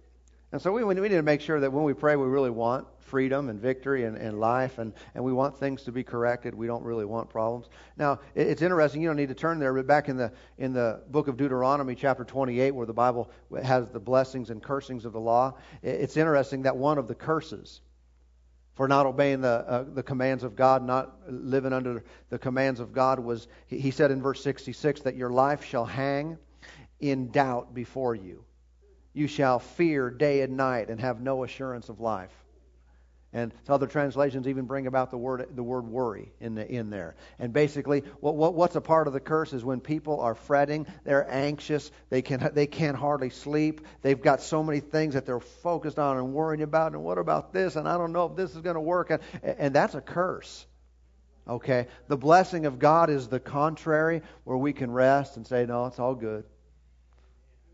And 0.50 0.62
so 0.62 0.72
we, 0.72 0.82
we 0.82 0.94
need 0.94 1.08
to 1.08 1.22
make 1.22 1.42
sure 1.42 1.60
that 1.60 1.70
when 1.70 1.84
we 1.84 1.92
pray, 1.92 2.16
we 2.16 2.26
really 2.26 2.48
want 2.48 2.86
freedom 3.00 3.50
and 3.50 3.60
victory 3.60 4.04
and, 4.04 4.16
and 4.16 4.40
life, 4.40 4.78
and, 4.78 4.94
and 5.14 5.22
we 5.22 5.32
want 5.32 5.58
things 5.58 5.82
to 5.82 5.92
be 5.92 6.02
corrected. 6.02 6.54
We 6.54 6.66
don't 6.66 6.82
really 6.82 7.04
want 7.04 7.28
problems. 7.28 7.68
Now, 7.98 8.20
it, 8.34 8.46
it's 8.46 8.62
interesting. 8.62 9.02
You 9.02 9.08
don't 9.08 9.16
need 9.16 9.28
to 9.28 9.34
turn 9.34 9.58
there, 9.58 9.74
but 9.74 9.86
back 9.86 10.08
in 10.08 10.16
the 10.16 10.32
in 10.56 10.72
the 10.72 11.02
book 11.10 11.28
of 11.28 11.36
Deuteronomy, 11.36 11.94
chapter 11.94 12.24
28, 12.24 12.70
where 12.70 12.86
the 12.86 12.94
Bible 12.94 13.30
has 13.62 13.88
the 13.88 14.00
blessings 14.00 14.48
and 14.48 14.62
cursings 14.62 15.04
of 15.04 15.12
the 15.12 15.20
law, 15.20 15.54
it, 15.82 16.00
it's 16.00 16.16
interesting 16.16 16.62
that 16.62 16.76
one 16.76 16.96
of 16.96 17.08
the 17.08 17.14
curses 17.14 17.82
for 18.74 18.88
not 18.88 19.04
obeying 19.04 19.42
the 19.42 19.64
uh, 19.68 19.84
the 19.92 20.02
commands 20.02 20.44
of 20.44 20.56
God, 20.56 20.82
not 20.82 21.18
living 21.28 21.74
under 21.74 22.02
the 22.30 22.38
commands 22.38 22.80
of 22.80 22.94
God, 22.94 23.18
was 23.18 23.48
he, 23.66 23.78
he 23.78 23.90
said 23.90 24.10
in 24.10 24.22
verse 24.22 24.42
66 24.42 25.02
that 25.02 25.14
your 25.14 25.30
life 25.30 25.62
shall 25.62 25.84
hang 25.84 26.38
in 27.00 27.30
doubt 27.30 27.74
before 27.74 28.14
you 28.14 28.44
you 29.18 29.26
shall 29.26 29.58
fear 29.58 30.10
day 30.10 30.40
and 30.42 30.56
night 30.56 30.88
and 30.88 31.00
have 31.00 31.20
no 31.20 31.44
assurance 31.44 31.88
of 31.88 32.00
life. 32.00 32.32
And 33.30 33.52
other 33.68 33.86
translations 33.86 34.48
even 34.48 34.64
bring 34.64 34.86
about 34.86 35.10
the 35.10 35.18
word 35.18 35.48
the 35.54 35.62
word 35.62 35.86
worry 35.86 36.32
in 36.40 36.54
the, 36.54 36.66
in 36.66 36.88
there. 36.88 37.14
And 37.38 37.52
basically, 37.52 38.04
what, 38.20 38.36
what 38.36 38.54
what's 38.54 38.74
a 38.74 38.80
part 38.80 39.06
of 39.06 39.12
the 39.12 39.20
curse 39.20 39.52
is 39.52 39.62
when 39.62 39.80
people 39.80 40.20
are 40.20 40.34
fretting, 40.34 40.86
they're 41.04 41.30
anxious, 41.30 41.90
they 42.08 42.22
can 42.22 42.50
they 42.54 42.66
can't 42.66 42.96
hardly 42.96 43.28
sleep. 43.28 43.86
They've 44.00 44.20
got 44.20 44.40
so 44.40 44.62
many 44.62 44.80
things 44.80 45.12
that 45.12 45.26
they're 45.26 45.40
focused 45.40 45.98
on 45.98 46.16
and 46.16 46.32
worrying 46.32 46.62
about. 46.62 46.92
And 46.92 47.04
what 47.04 47.18
about 47.18 47.52
this? 47.52 47.76
And 47.76 47.86
I 47.86 47.98
don't 47.98 48.12
know 48.12 48.24
if 48.26 48.36
this 48.36 48.54
is 48.54 48.62
going 48.62 48.76
to 48.76 48.80
work. 48.80 49.10
And, 49.10 49.20
and 49.42 49.74
that's 49.74 49.94
a 49.94 50.00
curse. 50.00 50.64
Okay, 51.46 51.86
the 52.08 52.16
blessing 52.16 52.64
of 52.64 52.78
God 52.78 53.10
is 53.10 53.28
the 53.28 53.40
contrary, 53.40 54.22
where 54.44 54.56
we 54.56 54.72
can 54.72 54.90
rest 54.90 55.36
and 55.36 55.46
say, 55.46 55.64
no, 55.64 55.86
it's 55.86 55.98
all 55.98 56.14
good. 56.14 56.44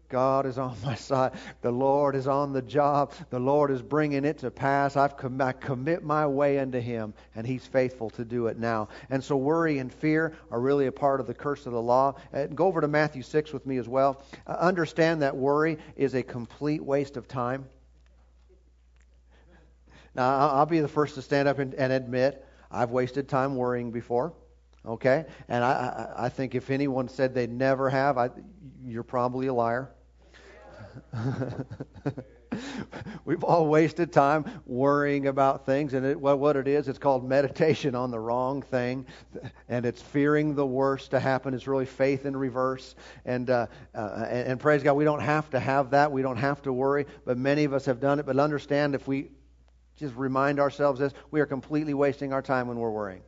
God 0.08 0.46
is 0.46 0.58
on 0.58 0.76
my 0.84 0.94
side. 0.94 1.32
The 1.62 1.70
Lord 1.70 2.16
is 2.16 2.26
on 2.26 2.52
the 2.52 2.62
job. 2.62 3.12
The 3.30 3.38
Lord 3.38 3.70
is 3.70 3.82
bringing 3.82 4.24
it 4.24 4.38
to 4.38 4.50
pass. 4.50 4.96
I've 4.96 5.16
com- 5.16 5.40
I 5.40 5.52
commit 5.52 6.02
my 6.02 6.26
way 6.26 6.58
unto 6.58 6.80
Him, 6.80 7.14
and 7.34 7.46
He's 7.46 7.66
faithful 7.66 8.10
to 8.10 8.24
do 8.24 8.46
it 8.46 8.58
now. 8.58 8.88
And 9.10 9.22
so 9.22 9.36
worry 9.36 9.78
and 9.78 9.92
fear 9.92 10.34
are 10.50 10.60
really 10.60 10.86
a 10.86 10.92
part 10.92 11.20
of 11.20 11.26
the 11.26 11.34
curse 11.34 11.66
of 11.66 11.72
the 11.72 11.82
law. 11.82 12.14
Uh, 12.32 12.46
go 12.46 12.66
over 12.66 12.80
to 12.80 12.88
Matthew 12.88 13.22
6 13.22 13.52
with 13.52 13.66
me 13.66 13.78
as 13.78 13.88
well. 13.88 14.22
Uh, 14.46 14.52
understand 14.52 15.22
that 15.22 15.36
worry 15.36 15.78
is 15.96 16.14
a 16.14 16.22
complete 16.22 16.84
waste 16.84 17.16
of 17.16 17.28
time. 17.28 17.66
Now, 20.14 20.50
I'll 20.50 20.66
be 20.66 20.80
the 20.80 20.88
first 20.88 21.16
to 21.16 21.22
stand 21.22 21.48
up 21.48 21.58
and, 21.58 21.74
and 21.74 21.92
admit 21.92 22.46
I've 22.70 22.90
wasted 22.90 23.28
time 23.28 23.56
worrying 23.56 23.90
before. 23.90 24.32
Okay? 24.86 25.24
And 25.48 25.64
I, 25.64 26.12
I, 26.16 26.26
I 26.26 26.28
think 26.28 26.54
if 26.54 26.70
anyone 26.70 27.08
said 27.08 27.34
they 27.34 27.46
never 27.46 27.90
have, 27.90 28.18
I, 28.18 28.30
you're 28.84 29.02
probably 29.02 29.46
a 29.46 29.54
liar. 29.54 29.90
We've 33.24 33.42
all 33.42 33.66
wasted 33.66 34.12
time 34.12 34.44
worrying 34.66 35.26
about 35.26 35.66
things, 35.66 35.94
and 35.94 36.06
it, 36.06 36.20
well, 36.20 36.38
what 36.38 36.56
it 36.56 36.68
is, 36.68 36.88
it's 36.88 36.98
called 36.98 37.28
meditation 37.28 37.94
on 37.94 38.10
the 38.10 38.20
wrong 38.20 38.62
thing, 38.62 39.06
and 39.68 39.84
it's 39.84 40.00
fearing 40.00 40.54
the 40.54 40.66
worst 40.66 41.10
to 41.12 41.20
happen. 41.20 41.54
It's 41.54 41.66
really 41.66 41.86
faith 41.86 42.26
in 42.26 42.36
reverse, 42.36 42.94
and, 43.24 43.50
uh, 43.50 43.66
uh, 43.94 44.26
and 44.28 44.48
and 44.48 44.60
praise 44.60 44.82
God, 44.82 44.94
we 44.94 45.04
don't 45.04 45.20
have 45.20 45.50
to 45.50 45.58
have 45.58 45.90
that. 45.90 46.12
We 46.12 46.22
don't 46.22 46.36
have 46.36 46.62
to 46.62 46.72
worry, 46.72 47.06
but 47.24 47.38
many 47.38 47.64
of 47.64 47.72
us 47.72 47.86
have 47.86 48.00
done 48.00 48.20
it. 48.20 48.26
But 48.26 48.38
understand, 48.38 48.94
if 48.94 49.08
we 49.08 49.30
just 49.96 50.14
remind 50.14 50.60
ourselves 50.60 51.00
this, 51.00 51.12
we 51.30 51.40
are 51.40 51.46
completely 51.46 51.94
wasting 51.94 52.32
our 52.32 52.42
time 52.42 52.68
when 52.68 52.78
we're 52.78 52.90
worrying. 52.90 53.22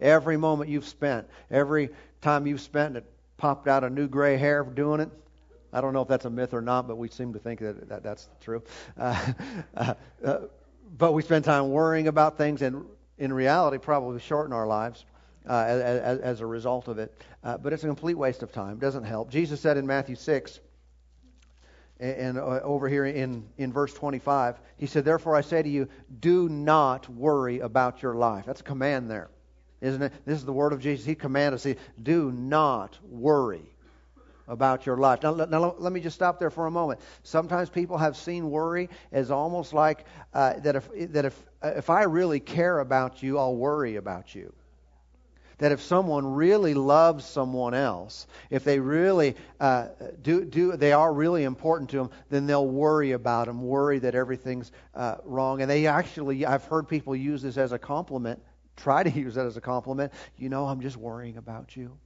Every 0.00 0.36
moment 0.36 0.70
you've 0.70 0.86
spent, 0.86 1.28
every 1.50 1.90
time 2.20 2.46
you've 2.46 2.60
spent, 2.60 2.96
it 2.96 3.04
popped 3.36 3.68
out 3.68 3.84
a 3.84 3.90
new 3.90 4.08
gray 4.08 4.36
hair 4.36 4.62
doing 4.64 5.00
it. 5.00 5.10
I 5.72 5.80
don't 5.80 5.92
know 5.92 6.02
if 6.02 6.08
that's 6.08 6.24
a 6.24 6.30
myth 6.30 6.54
or 6.54 6.62
not, 6.62 6.88
but 6.88 6.96
we 6.96 7.08
seem 7.08 7.32
to 7.34 7.38
think 7.38 7.60
that, 7.60 7.88
that 7.88 8.02
that's 8.02 8.28
true. 8.40 8.62
Uh, 8.96 9.32
uh, 9.76 9.94
uh, 10.24 10.38
but 10.96 11.12
we 11.12 11.22
spend 11.22 11.44
time 11.44 11.70
worrying 11.70 12.08
about 12.08 12.38
things, 12.38 12.62
and 12.62 12.84
in 13.18 13.32
reality, 13.32 13.78
probably 13.78 14.18
shorten 14.20 14.52
our 14.52 14.66
lives 14.66 15.04
uh, 15.48 15.64
as, 15.66 16.20
as, 16.20 16.40
a 16.40 16.46
result 16.46 16.88
of 16.88 16.98
it. 16.98 17.14
Uh, 17.44 17.58
but 17.58 17.72
it's 17.72 17.84
a 17.84 17.86
complete 17.86 18.16
waste 18.16 18.42
of 18.42 18.52
time. 18.52 18.74
It 18.74 18.80
doesn't 18.80 19.04
help. 19.04 19.30
Jesus 19.30 19.60
said 19.60 19.76
in 19.76 19.86
Matthew 19.86 20.16
6, 20.16 20.60
and 22.00 22.38
uh, 22.38 22.60
over 22.62 22.88
here 22.88 23.04
in, 23.06 23.44
in 23.58 23.72
verse 23.72 23.92
25, 23.92 24.60
he 24.76 24.86
said, 24.86 25.04
Therefore 25.04 25.34
I 25.34 25.40
say 25.40 25.62
to 25.62 25.68
you, 25.68 25.88
do 26.20 26.48
not 26.48 27.08
worry 27.08 27.58
about 27.58 28.02
your 28.02 28.14
life. 28.14 28.46
That's 28.46 28.60
a 28.60 28.64
command 28.64 29.10
there, 29.10 29.28
isn't 29.80 30.02
it? 30.02 30.12
This 30.24 30.38
is 30.38 30.44
the 30.44 30.52
word 30.52 30.72
of 30.72 30.80
Jesus. 30.80 31.06
He 31.06 31.14
commanded 31.14 31.64
us, 31.64 31.66
do 32.02 32.32
not 32.32 32.98
worry 33.02 33.74
about 34.48 34.86
your 34.86 34.96
life. 34.96 35.22
Now, 35.22 35.34
now, 35.34 35.74
let 35.78 35.92
me 35.92 36.00
just 36.00 36.16
stop 36.16 36.38
there 36.38 36.50
for 36.50 36.66
a 36.66 36.70
moment. 36.70 37.00
Sometimes 37.22 37.68
people 37.68 37.98
have 37.98 38.16
seen 38.16 38.50
worry 38.50 38.88
as 39.12 39.30
almost 39.30 39.72
like 39.72 40.06
uh, 40.32 40.54
that 40.60 40.76
if 40.76 41.12
that 41.12 41.26
if 41.26 41.46
if 41.62 41.90
I 41.90 42.04
really 42.04 42.40
care 42.40 42.78
about 42.80 43.22
you, 43.22 43.38
I'll 43.38 43.56
worry 43.56 43.96
about 43.96 44.34
you. 44.34 44.52
That 45.58 45.72
if 45.72 45.82
someone 45.82 46.24
really 46.34 46.72
loves 46.72 47.24
someone 47.24 47.74
else, 47.74 48.28
if 48.48 48.62
they 48.64 48.78
really 48.78 49.34
uh, 49.60 49.88
do 50.22 50.44
do 50.44 50.76
they 50.76 50.92
are 50.92 51.12
really 51.12 51.44
important 51.44 51.90
to 51.90 51.96
them, 51.96 52.10
then 52.30 52.46
they'll 52.46 52.66
worry 52.66 53.12
about 53.12 53.48
them, 53.48 53.62
worry 53.62 53.98
that 53.98 54.14
everything's 54.14 54.72
uh, 54.94 55.16
wrong. 55.24 55.60
And 55.60 55.70
they 55.70 55.86
actually, 55.86 56.46
I've 56.46 56.64
heard 56.64 56.88
people 56.88 57.14
use 57.14 57.42
this 57.42 57.58
as 57.58 57.72
a 57.72 57.78
compliment. 57.78 58.40
Try 58.78 59.02
to 59.02 59.10
use 59.20 59.34
that 59.34 59.46
as 59.46 59.56
a 59.56 59.60
compliment. 59.60 60.12
You 60.36 60.48
know, 60.48 60.66
I'm 60.66 60.80
just 60.80 60.96
worrying 60.96 61.36
about 61.36 61.76
you. 61.76 61.96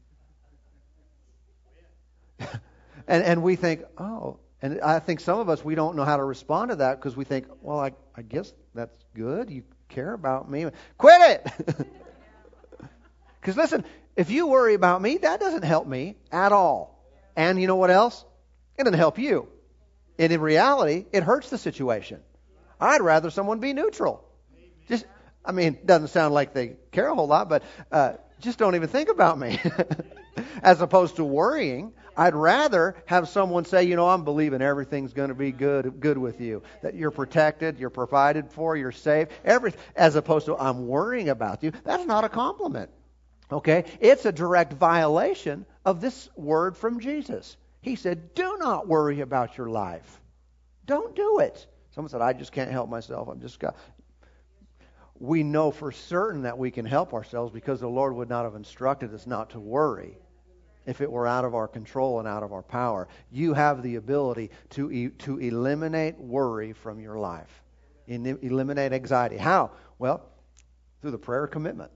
and, 3.06 3.22
and 3.24 3.42
we 3.42 3.56
think, 3.56 3.84
oh, 3.98 4.38
and 4.60 4.80
I 4.80 4.98
think 4.98 5.20
some 5.20 5.38
of 5.38 5.48
us, 5.48 5.64
we 5.64 5.74
don't 5.74 5.96
know 5.96 6.04
how 6.04 6.16
to 6.16 6.24
respond 6.24 6.70
to 6.70 6.76
that 6.76 6.98
because 6.98 7.16
we 7.16 7.24
think, 7.24 7.46
well, 7.60 7.80
I, 7.80 7.92
I 8.16 8.22
guess 8.22 8.52
that's 8.74 8.96
good. 9.14 9.50
You 9.50 9.62
care 9.88 10.12
about 10.12 10.50
me. 10.50 10.66
Quit 10.98 11.20
it! 11.30 11.86
Because 13.42 13.56
listen, 13.56 13.84
if 14.14 14.30
you 14.30 14.46
worry 14.46 14.74
about 14.74 15.02
me, 15.02 15.18
that 15.18 15.40
doesn't 15.40 15.64
help 15.64 15.86
me 15.86 16.16
at 16.30 16.52
all. 16.52 17.04
And 17.34 17.60
you 17.60 17.66
know 17.66 17.74
what 17.74 17.90
else? 17.90 18.24
It 18.78 18.84
doesn't 18.84 18.98
help 18.98 19.18
you. 19.18 19.48
And 20.16 20.32
in 20.32 20.40
reality, 20.40 21.06
it 21.12 21.24
hurts 21.24 21.50
the 21.50 21.58
situation. 21.58 22.20
I'd 22.80 23.00
rather 23.00 23.30
someone 23.30 23.58
be 23.58 23.72
neutral. 23.72 24.24
Just, 24.88 25.06
I 25.44 25.52
mean, 25.52 25.74
it 25.74 25.86
doesn't 25.86 26.08
sound 26.08 26.34
like 26.34 26.54
they 26.54 26.76
care 26.90 27.08
a 27.08 27.14
whole 27.14 27.26
lot, 27.26 27.48
but 27.48 27.62
uh, 27.90 28.14
just 28.40 28.58
don't 28.58 28.74
even 28.74 28.88
think 28.88 29.08
about 29.08 29.38
me. 29.38 29.60
As 30.62 30.80
opposed 30.80 31.16
to 31.16 31.24
worrying, 31.24 31.92
I'd 32.16 32.34
rather 32.34 32.96
have 33.06 33.28
someone 33.28 33.64
say, 33.64 33.84
you 33.84 33.96
know, 33.96 34.08
I'm 34.08 34.24
believing 34.24 34.62
everything's 34.62 35.12
going 35.12 35.28
to 35.28 35.34
be 35.34 35.52
good, 35.52 36.00
good 36.00 36.18
with 36.18 36.40
you, 36.40 36.62
that 36.82 36.94
you're 36.94 37.10
protected, 37.10 37.78
you're 37.78 37.90
provided 37.90 38.50
for, 38.50 38.76
you're 38.76 38.92
safe, 38.92 39.28
every, 39.44 39.72
as 39.96 40.16
opposed 40.16 40.46
to 40.46 40.56
I'm 40.56 40.86
worrying 40.86 41.28
about 41.28 41.62
you. 41.62 41.72
That's 41.84 42.04
not 42.04 42.24
a 42.24 42.28
compliment. 42.28 42.90
Okay? 43.50 43.84
It's 44.00 44.24
a 44.24 44.32
direct 44.32 44.72
violation 44.74 45.66
of 45.84 46.00
this 46.00 46.28
word 46.36 46.76
from 46.76 47.00
Jesus. 47.00 47.56
He 47.80 47.96
said, 47.96 48.34
do 48.34 48.56
not 48.58 48.86
worry 48.86 49.20
about 49.20 49.58
your 49.58 49.68
life. 49.68 50.20
Don't 50.86 51.14
do 51.16 51.40
it. 51.40 51.66
Someone 51.94 52.08
said, 52.08 52.22
I 52.22 52.32
just 52.32 52.52
can't 52.52 52.70
help 52.70 52.88
myself. 52.88 53.28
I'm 53.28 53.40
just 53.40 53.58
got. 53.58 53.76
We 55.22 55.44
know 55.44 55.70
for 55.70 55.92
certain 55.92 56.42
that 56.42 56.58
we 56.58 56.72
can 56.72 56.84
help 56.84 57.14
ourselves 57.14 57.52
because 57.52 57.78
the 57.78 57.86
Lord 57.86 58.12
would 58.16 58.28
not 58.28 58.42
have 58.42 58.56
instructed 58.56 59.14
us 59.14 59.24
not 59.24 59.50
to 59.50 59.60
worry 59.60 60.18
if 60.84 61.00
it 61.00 61.08
were 61.08 61.28
out 61.28 61.44
of 61.44 61.54
our 61.54 61.68
control 61.68 62.18
and 62.18 62.26
out 62.26 62.42
of 62.42 62.52
our 62.52 62.64
power. 62.64 63.06
You 63.30 63.54
have 63.54 63.84
the 63.84 63.94
ability 63.94 64.50
to, 64.70 64.90
e- 64.90 65.10
to 65.20 65.38
eliminate 65.38 66.18
worry 66.18 66.72
from 66.72 66.98
your 66.98 67.20
life, 67.20 67.62
In- 68.08 68.36
eliminate 68.42 68.92
anxiety. 68.92 69.36
How? 69.36 69.70
Well, 70.00 70.28
through 71.00 71.12
the 71.12 71.18
prayer 71.18 71.46
commitment. 71.46 71.92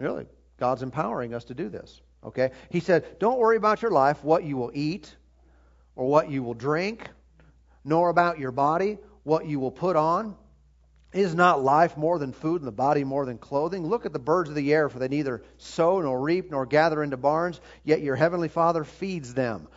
Really, 0.00 0.26
God's 0.58 0.82
empowering 0.82 1.32
us 1.32 1.44
to 1.44 1.54
do 1.54 1.68
this. 1.68 2.02
Okay? 2.24 2.50
He 2.70 2.80
said, 2.80 3.20
Don't 3.20 3.38
worry 3.38 3.56
about 3.56 3.82
your 3.82 3.92
life, 3.92 4.24
what 4.24 4.42
you 4.42 4.56
will 4.56 4.72
eat, 4.74 5.14
or 5.94 6.08
what 6.08 6.28
you 6.28 6.42
will 6.42 6.54
drink, 6.54 7.08
nor 7.84 8.08
about 8.08 8.40
your 8.40 8.50
body, 8.50 8.98
what 9.22 9.46
you 9.46 9.60
will 9.60 9.70
put 9.70 9.94
on. 9.94 10.34
Is 11.14 11.32
not 11.32 11.62
life 11.62 11.96
more 11.96 12.18
than 12.18 12.32
food 12.32 12.60
and 12.60 12.66
the 12.66 12.72
body 12.72 13.04
more 13.04 13.24
than 13.24 13.38
clothing? 13.38 13.86
Look 13.86 14.04
at 14.04 14.12
the 14.12 14.18
birds 14.18 14.50
of 14.50 14.56
the 14.56 14.74
air, 14.74 14.88
for 14.88 14.98
they 14.98 15.06
neither 15.06 15.44
sow 15.58 16.00
nor 16.00 16.20
reap 16.20 16.50
nor 16.50 16.66
gather 16.66 17.04
into 17.04 17.16
barns, 17.16 17.60
yet 17.84 18.02
your 18.02 18.16
heavenly 18.16 18.48
Father 18.48 18.82
feeds 18.82 19.32
them. 19.32 19.68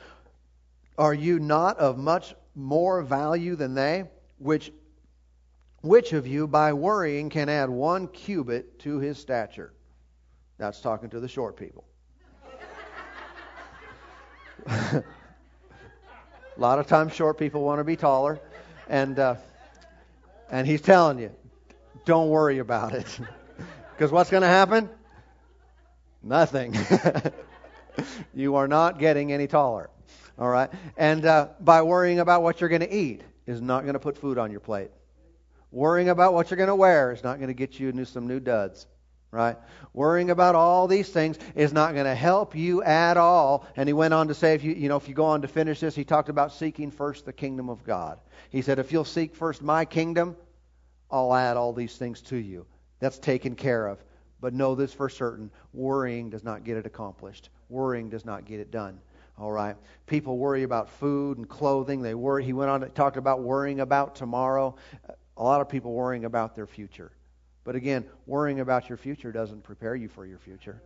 Are 0.97 1.13
you 1.13 1.37
not 1.37 1.77
of 1.77 1.99
much 1.99 2.33
more 2.55 3.03
value 3.03 3.55
than 3.55 3.75
they? 3.75 4.05
Which, 4.39 4.71
which 5.81 6.11
of 6.13 6.25
you, 6.25 6.47
by 6.47 6.73
worrying, 6.73 7.29
can 7.29 7.49
add 7.49 7.69
one 7.69 8.07
cubit 8.07 8.79
to 8.79 8.97
his 8.97 9.19
stature? 9.19 9.73
That's 10.57 10.81
talking 10.81 11.11
to 11.11 11.19
the 11.19 11.27
short 11.27 11.55
people. 11.55 11.83
a 14.65 15.03
lot 16.57 16.79
of 16.79 16.87
times, 16.87 17.13
short 17.13 17.37
people 17.37 17.61
want 17.61 17.79
to 17.79 17.83
be 17.83 17.95
taller, 17.95 18.39
and 18.89 19.19
uh, 19.19 19.35
and 20.49 20.67
he's 20.67 20.81
telling 20.81 21.19
you, 21.19 21.31
don't 22.05 22.29
worry 22.29 22.59
about 22.59 22.93
it. 22.93 23.19
Because 23.97 24.11
what's 24.11 24.29
going 24.29 24.41
to 24.41 24.47
happen? 24.47 24.91
Nothing. 26.21 26.75
you 28.35 28.53
are 28.57 28.67
not 28.67 28.99
getting 28.99 29.33
any 29.33 29.47
taller. 29.47 29.89
All 30.37 30.49
right? 30.49 30.69
And 30.97 31.25
uh, 31.25 31.47
by 31.59 31.81
worrying 31.81 32.19
about 32.19 32.43
what 32.43 32.61
you're 32.61 32.69
going 32.69 32.81
to 32.81 32.93
eat 32.93 33.23
is 33.47 33.59
not 33.59 33.81
going 33.81 33.93
to 33.93 33.99
put 33.99 34.15
food 34.15 34.37
on 34.37 34.51
your 34.51 34.59
plate. 34.59 34.91
Worrying 35.71 36.09
about 36.09 36.35
what 36.35 36.51
you're 36.51 36.57
going 36.57 36.67
to 36.67 36.75
wear 36.75 37.11
is 37.11 37.23
not 37.23 37.37
going 37.37 37.47
to 37.47 37.55
get 37.55 37.79
you 37.79 37.89
into 37.89 38.05
some 38.05 38.27
new 38.27 38.39
duds. 38.39 38.85
Right? 39.29 39.57
Worrying 39.93 40.29
about 40.29 40.55
all 40.55 40.87
these 40.87 41.09
things 41.09 41.37
is 41.53 41.73
not 41.73 41.93
going 41.93 42.05
to 42.05 42.15
help 42.15 42.55
you 42.55 42.81
at 42.83 43.17
all. 43.17 43.67
And 43.75 43.89
he 43.89 43.93
went 43.93 44.13
on 44.13 44.29
to 44.29 44.33
say, 44.33 44.53
if 44.53 44.63
you, 44.63 44.73
you 44.73 44.87
know, 44.87 44.95
if 44.95 45.09
you 45.09 45.13
go 45.13 45.25
on 45.25 45.41
to 45.41 45.47
finish 45.47 45.81
this, 45.81 45.95
he 45.95 46.05
talked 46.05 46.29
about 46.29 46.53
seeking 46.53 46.91
first 46.91 47.25
the 47.25 47.33
kingdom 47.33 47.69
of 47.69 47.83
God. 47.83 48.19
He 48.49 48.61
said, 48.61 48.79
if 48.79 48.91
you'll 48.91 49.03
seek 49.03 49.35
first 49.35 49.61
my 49.61 49.83
kingdom, 49.83 50.37
I'll 51.11 51.33
add 51.33 51.57
all 51.57 51.73
these 51.73 51.97
things 51.97 52.21
to 52.23 52.37
you. 52.37 52.65
That's 52.99 53.19
taken 53.19 53.55
care 53.55 53.87
of. 53.87 54.01
But 54.39 54.53
know 54.53 54.75
this 54.75 54.93
for 54.93 55.09
certain 55.09 55.51
worrying 55.73 56.29
does 56.29 56.43
not 56.43 56.63
get 56.63 56.77
it 56.77 56.85
accomplished, 56.85 57.49
worrying 57.69 58.09
does 58.09 58.23
not 58.23 58.45
get 58.45 58.59
it 58.59 58.71
done. 58.71 58.99
All 59.37 59.51
right. 59.51 59.75
People 60.05 60.37
worry 60.37 60.63
about 60.63 60.89
food 60.89 61.37
and 61.37 61.47
clothing. 61.47 62.01
They 62.01 62.15
worry. 62.15 62.43
He 62.43 62.53
went 62.53 62.71
on 62.71 62.81
to 62.81 62.89
talk 62.89 63.17
about 63.17 63.41
worrying 63.41 63.81
about 63.81 64.15
tomorrow. 64.15 64.75
A 65.35 65.43
lot 65.43 65.61
of 65.61 65.69
people 65.69 65.93
worrying 65.93 66.25
about 66.25 66.55
their 66.55 66.65
future. 66.65 67.11
But 67.67 67.75
again, 67.75 68.05
worrying 68.25 68.61
about 68.61 68.87
your 68.87 68.97
future 68.97 69.33
doesn't 69.33 69.61
prepare 69.61 69.93
you 69.93 70.07
for 70.07 70.25
your 70.25 70.37
future. 70.37 70.81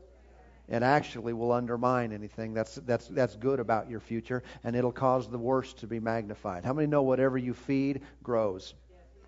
It 0.67 0.81
actually 0.81 1.31
will 1.31 1.51
undermine 1.51 2.11
anything 2.11 2.55
that's 2.55 2.73
that's 2.73 3.07
that's 3.09 3.35
good 3.35 3.59
about 3.59 3.87
your 3.87 3.99
future, 3.99 4.41
and 4.63 4.75
it'll 4.75 4.91
cause 4.91 5.29
the 5.29 5.37
worst 5.37 5.77
to 5.81 5.87
be 5.87 5.99
magnified. 5.99 6.65
How 6.65 6.73
many 6.73 6.87
know 6.87 7.03
whatever 7.03 7.37
you 7.37 7.53
feed 7.53 8.01
grows? 8.23 8.73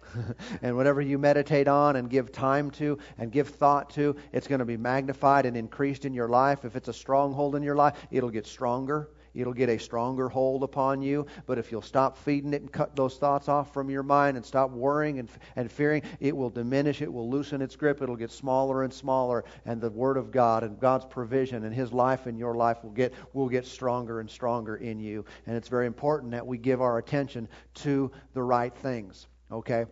and 0.63 0.75
whatever 0.75 0.99
you 0.99 1.19
meditate 1.19 1.67
on 1.67 1.95
and 1.95 2.09
give 2.09 2.31
time 2.31 2.71
to 2.71 2.97
and 3.19 3.31
give 3.31 3.49
thought 3.49 3.91
to, 3.91 4.15
it's 4.31 4.47
going 4.47 4.57
to 4.57 4.65
be 4.65 4.77
magnified 4.77 5.45
and 5.45 5.55
increased 5.55 6.05
in 6.05 6.13
your 6.15 6.29
life. 6.29 6.65
If 6.65 6.75
it's 6.75 6.87
a 6.87 6.93
stronghold 6.93 7.55
in 7.55 7.61
your 7.61 7.75
life, 7.75 7.95
it'll 8.09 8.31
get 8.31 8.47
stronger. 8.47 9.09
It'll 9.33 9.53
get 9.53 9.69
a 9.69 9.79
stronger 9.79 10.29
hold 10.29 10.63
upon 10.63 11.01
you. 11.01 11.25
But 11.45 11.57
if 11.57 11.71
you'll 11.71 11.81
stop 11.81 12.17
feeding 12.17 12.53
it 12.53 12.61
and 12.61 12.71
cut 12.71 12.95
those 12.95 13.17
thoughts 13.17 13.49
off 13.49 13.73
from 13.73 13.89
your 13.89 14.03
mind 14.03 14.37
and 14.37 14.45
stop 14.45 14.71
worrying 14.71 15.19
and, 15.19 15.29
and 15.55 15.71
fearing, 15.71 16.03
it 16.19 16.35
will 16.35 16.49
diminish. 16.49 17.01
It 17.01 17.11
will 17.11 17.29
loosen 17.29 17.61
its 17.61 17.75
grip. 17.75 18.01
It'll 18.01 18.15
get 18.15 18.31
smaller 18.31 18.83
and 18.83 18.93
smaller. 18.93 19.43
And 19.65 19.81
the 19.81 19.89
Word 19.89 20.17
of 20.17 20.31
God 20.31 20.63
and 20.63 20.79
God's 20.79 21.05
provision 21.05 21.63
and 21.63 21.73
His 21.73 21.91
life 21.91 22.27
in 22.27 22.37
your 22.37 22.55
life 22.55 22.83
will 22.83 22.91
get, 22.91 23.13
will 23.33 23.49
get 23.49 23.65
stronger 23.65 24.19
and 24.19 24.29
stronger 24.29 24.75
in 24.75 24.99
you. 24.99 25.25
And 25.45 25.55
it's 25.55 25.69
very 25.69 25.87
important 25.87 26.31
that 26.31 26.45
we 26.45 26.57
give 26.57 26.81
our 26.81 26.97
attention 26.97 27.47
to 27.75 28.11
the 28.33 28.43
right 28.43 28.75
things. 28.75 29.27
Okay? 29.51 29.85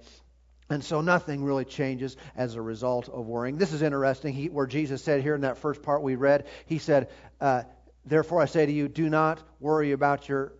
And 0.72 0.82
so 0.82 1.02
nothing 1.02 1.44
really 1.44 1.66
changes 1.66 2.16
as 2.34 2.56
a 2.56 2.62
result 2.62 3.10
of 3.10 3.26
worrying. 3.26 3.58
This 3.58 3.74
is 3.74 3.82
interesting. 3.82 4.34
He, 4.34 4.48
where 4.48 4.66
Jesus 4.66 5.04
said 5.04 5.22
here 5.22 5.36
in 5.36 5.42
that 5.42 5.58
first 5.58 5.82
part 5.82 6.02
we 6.02 6.16
read, 6.16 6.48
he 6.66 6.78
said, 6.78 7.10
uh, 7.42 7.64
Therefore 8.06 8.42
I 8.42 8.46
say 8.46 8.66
to 8.66 8.72
you, 8.72 8.88
do 8.88 9.10
not 9.10 9.42
worry 9.60 9.92
about 9.92 10.28
your. 10.28 10.54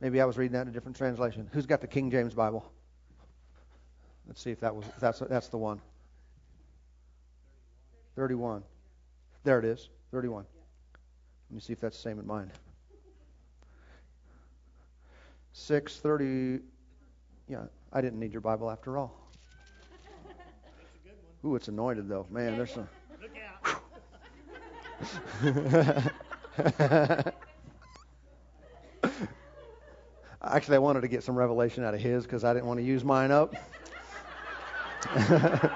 Maybe 0.00 0.20
I 0.20 0.24
was 0.24 0.38
reading 0.38 0.52
that 0.52 0.62
in 0.62 0.68
a 0.68 0.72
different 0.72 0.96
translation. 0.96 1.48
Who's 1.52 1.66
got 1.66 1.80
the 1.80 1.86
King 1.86 2.10
James 2.10 2.34
Bible? 2.34 2.70
Let's 4.26 4.42
see 4.42 4.50
if 4.50 4.60
that 4.60 4.74
was 4.74 4.86
if 4.86 5.00
that's 5.00 5.20
that's 5.20 5.48
the 5.48 5.58
one. 5.58 5.80
31. 8.16 8.62
There 9.44 9.58
it 9.58 9.64
is. 9.64 9.88
31. 10.10 10.44
Let 11.50 11.54
me 11.54 11.60
see 11.60 11.72
if 11.72 11.80
that's 11.80 11.96
the 11.96 12.02
same 12.02 12.18
in 12.18 12.26
mine. 12.26 12.50
630 15.52 16.62
yeah, 17.50 17.64
I 17.92 18.00
didn't 18.00 18.20
need 18.20 18.30
your 18.30 18.40
Bible 18.40 18.70
after 18.70 18.96
all. 18.96 19.28
Ooh, 21.44 21.56
it's 21.56 21.66
anointed 21.66 22.08
though. 22.08 22.24
Man, 22.30 22.56
there's 22.56 22.72
some. 22.72 22.88
Actually, 30.42 30.76
I 30.76 30.78
wanted 30.78 31.02
to 31.02 31.08
get 31.08 31.22
some 31.22 31.36
revelation 31.36 31.84
out 31.84 31.92
of 31.94 32.00
his 32.00 32.24
because 32.24 32.44
I 32.44 32.54
didn't 32.54 32.66
want 32.66 32.80
to 32.80 32.84
use 32.84 33.04
mine 33.04 33.30
up. 33.30 33.54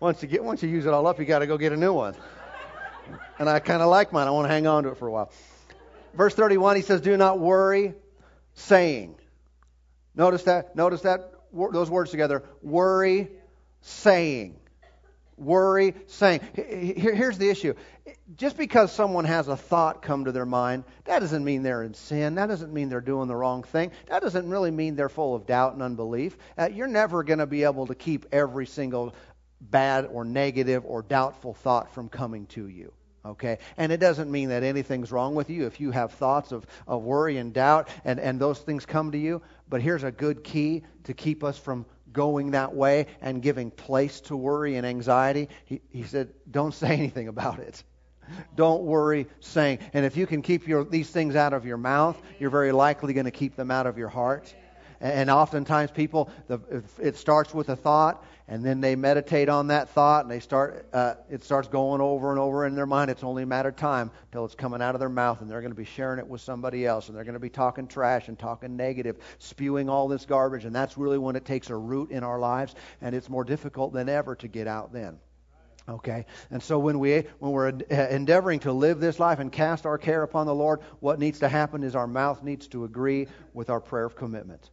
once 0.00 0.22
you 0.22 0.28
get 0.28 0.44
once 0.44 0.62
you 0.62 0.68
use 0.68 0.86
it 0.86 0.92
all 0.92 1.06
up, 1.06 1.18
you 1.18 1.24
got 1.24 1.40
to 1.40 1.46
go 1.46 1.58
get 1.58 1.72
a 1.72 1.76
new 1.76 1.92
one. 1.92 2.14
And 3.38 3.48
I 3.48 3.58
kind 3.60 3.82
of 3.82 3.88
like 3.88 4.12
mine. 4.12 4.26
I 4.26 4.30
want 4.30 4.46
to 4.46 4.52
hang 4.52 4.66
on 4.66 4.84
to 4.84 4.90
it 4.90 4.98
for 4.98 5.08
a 5.08 5.12
while. 5.12 5.32
Verse 6.14 6.34
31, 6.34 6.76
he 6.76 6.82
says, 6.82 7.00
"Do 7.00 7.16
not 7.16 7.38
worry, 7.38 7.94
saying." 8.54 9.16
Notice 10.14 10.42
that. 10.44 10.76
Notice 10.76 11.02
that 11.02 11.32
those 11.52 11.90
words 11.90 12.10
together. 12.10 12.44
Worry, 12.62 13.28
saying. 13.80 14.56
Worry, 15.36 15.94
saying. 16.06 16.40
here's 16.54 17.38
the 17.38 17.48
issue. 17.48 17.74
Just 18.36 18.58
because 18.58 18.92
someone 18.92 19.24
has 19.24 19.48
a 19.48 19.56
thought 19.56 20.02
come 20.02 20.26
to 20.26 20.32
their 20.32 20.44
mind, 20.44 20.84
that 21.04 21.20
doesn't 21.20 21.42
mean 21.42 21.62
they're 21.62 21.82
in 21.82 21.94
sin. 21.94 22.34
That 22.34 22.46
doesn't 22.46 22.74
mean 22.74 22.90
they're 22.90 23.00
doing 23.00 23.26
the 23.26 23.36
wrong 23.36 23.62
thing. 23.62 23.90
That 24.08 24.22
doesn't 24.22 24.48
really 24.48 24.70
mean 24.70 24.96
they're 24.96 25.08
full 25.08 25.34
of 25.34 25.46
doubt 25.46 25.72
and 25.72 25.82
unbelief. 25.82 26.36
Uh, 26.58 26.68
you're 26.70 26.86
never 26.86 27.22
going 27.22 27.38
to 27.38 27.46
be 27.46 27.64
able 27.64 27.86
to 27.86 27.94
keep 27.94 28.26
every 28.32 28.66
single 28.66 29.14
bad 29.60 30.06
or 30.06 30.24
negative 30.24 30.84
or 30.84 31.02
doubtful 31.02 31.54
thought 31.54 31.94
from 31.94 32.08
coming 32.08 32.46
to 32.48 32.68
you. 32.68 32.92
Okay? 33.24 33.58
And 33.76 33.92
it 33.92 34.00
doesn't 34.00 34.30
mean 34.30 34.48
that 34.48 34.62
anything's 34.62 35.12
wrong 35.12 35.34
with 35.34 35.50
you 35.50 35.66
if 35.66 35.80
you 35.80 35.90
have 35.90 36.12
thoughts 36.12 36.52
of, 36.52 36.66
of 36.86 37.02
worry 37.02 37.36
and 37.36 37.52
doubt 37.52 37.88
and, 38.04 38.18
and 38.18 38.40
those 38.40 38.58
things 38.58 38.86
come 38.86 39.12
to 39.12 39.18
you. 39.18 39.42
But 39.68 39.82
here's 39.82 40.04
a 40.04 40.10
good 40.10 40.42
key 40.42 40.82
to 41.04 41.14
keep 41.14 41.44
us 41.44 41.58
from 41.58 41.84
going 42.12 42.52
that 42.52 42.74
way 42.74 43.06
and 43.20 43.42
giving 43.42 43.70
place 43.70 44.20
to 44.22 44.36
worry 44.36 44.76
and 44.76 44.86
anxiety. 44.86 45.48
He, 45.64 45.80
he 45.90 46.02
said, 46.02 46.32
don't 46.50 46.74
say 46.74 46.88
anything 46.98 47.28
about 47.28 47.58
it. 47.58 47.82
Don't 48.54 48.82
worry 48.82 49.26
saying. 49.40 49.80
And 49.92 50.06
if 50.06 50.16
you 50.16 50.26
can 50.26 50.42
keep 50.42 50.68
your, 50.68 50.84
these 50.84 51.10
things 51.10 51.34
out 51.34 51.52
of 51.52 51.66
your 51.66 51.76
mouth, 51.76 52.20
you're 52.38 52.50
very 52.50 52.72
likely 52.72 53.12
going 53.12 53.24
to 53.24 53.32
keep 53.32 53.56
them 53.56 53.70
out 53.70 53.86
of 53.86 53.98
your 53.98 54.08
heart. 54.08 54.54
And 55.00 55.30
oftentimes 55.30 55.90
people, 55.90 56.30
it 56.98 57.16
starts 57.16 57.54
with 57.54 57.70
a 57.70 57.76
thought, 57.76 58.22
and 58.48 58.62
then 58.62 58.82
they 58.82 58.96
meditate 58.96 59.48
on 59.48 59.68
that 59.68 59.88
thought, 59.88 60.24
and 60.24 60.30
they 60.30 60.40
start, 60.40 60.86
uh, 60.92 61.14
it 61.30 61.42
starts 61.42 61.68
going 61.68 62.02
over 62.02 62.30
and 62.30 62.38
over 62.38 62.66
in 62.66 62.74
their 62.74 62.84
mind. 62.84 63.10
It's 63.10 63.24
only 63.24 63.44
a 63.44 63.46
matter 63.46 63.70
of 63.70 63.76
time 63.76 64.10
until 64.26 64.44
it's 64.44 64.54
coming 64.54 64.82
out 64.82 64.94
of 64.94 64.98
their 64.98 65.08
mouth, 65.08 65.40
and 65.40 65.50
they're 65.50 65.62
going 65.62 65.72
to 65.72 65.76
be 65.76 65.86
sharing 65.86 66.18
it 66.18 66.26
with 66.26 66.42
somebody 66.42 66.84
else, 66.84 67.08
and 67.08 67.16
they're 67.16 67.24
going 67.24 67.32
to 67.32 67.40
be 67.40 67.48
talking 67.48 67.86
trash 67.86 68.28
and 68.28 68.38
talking 68.38 68.76
negative, 68.76 69.16
spewing 69.38 69.88
all 69.88 70.06
this 70.06 70.26
garbage, 70.26 70.66
and 70.66 70.74
that's 70.74 70.98
really 70.98 71.16
when 71.16 71.34
it 71.34 71.46
takes 71.46 71.70
a 71.70 71.76
root 71.76 72.10
in 72.10 72.22
our 72.22 72.38
lives, 72.38 72.74
and 73.00 73.14
it's 73.14 73.30
more 73.30 73.44
difficult 73.44 73.94
than 73.94 74.08
ever 74.08 74.34
to 74.34 74.48
get 74.48 74.66
out 74.66 74.92
then. 74.92 75.18
Okay, 75.88 76.26
and 76.50 76.62
so 76.62 76.78
when 76.78 76.98
we 76.98 77.24
when 77.38 77.52
we're 77.52 77.68
endeavoring 77.68 78.60
to 78.60 78.72
live 78.72 79.00
this 79.00 79.18
life 79.18 79.38
and 79.38 79.50
cast 79.50 79.86
our 79.86 79.96
care 79.96 80.22
upon 80.24 80.46
the 80.46 80.54
Lord, 80.54 80.80
what 81.00 81.18
needs 81.18 81.38
to 81.38 81.48
happen 81.48 81.82
is 81.82 81.96
our 81.96 82.06
mouth 82.06 82.42
needs 82.42 82.68
to 82.68 82.84
agree 82.84 83.28
with 83.54 83.70
our 83.70 83.80
prayer 83.80 84.04
of 84.04 84.14
commitment. 84.14 84.70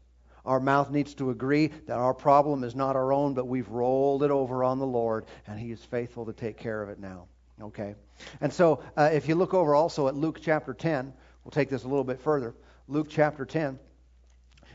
Our 0.48 0.60
mouth 0.60 0.90
needs 0.90 1.14
to 1.16 1.30
agree 1.30 1.68
that 1.86 1.98
our 1.98 2.14
problem 2.14 2.64
is 2.64 2.74
not 2.74 2.96
our 2.96 3.12
own, 3.12 3.34
but 3.34 3.48
we've 3.48 3.68
rolled 3.68 4.24
it 4.24 4.32
over 4.32 4.64
on 4.64 4.80
the 4.80 4.88
Lord, 4.88 5.26
and 5.46 5.60
He 5.60 5.72
is 5.72 5.84
faithful 5.84 6.26
to 6.26 6.34
take 6.34 6.58
care 6.58 6.82
of 6.82 6.90
it 6.90 7.00
now. 7.00 7.26
Okay, 7.62 7.96
and 8.40 8.52
so 8.52 8.82
uh, 8.96 9.10
if 9.12 9.28
you 9.28 9.36
look 9.36 9.54
over 9.54 9.76
also 9.76 10.08
at 10.08 10.16
Luke 10.16 10.40
chapter 10.42 10.74
10, 10.74 11.12
we'll 11.44 11.52
take 11.52 11.70
this 11.70 11.84
a 11.84 11.88
little 11.88 12.04
bit 12.04 12.20
further. 12.20 12.56
Luke 12.88 13.08
chapter 13.10 13.46
10. 13.46 13.78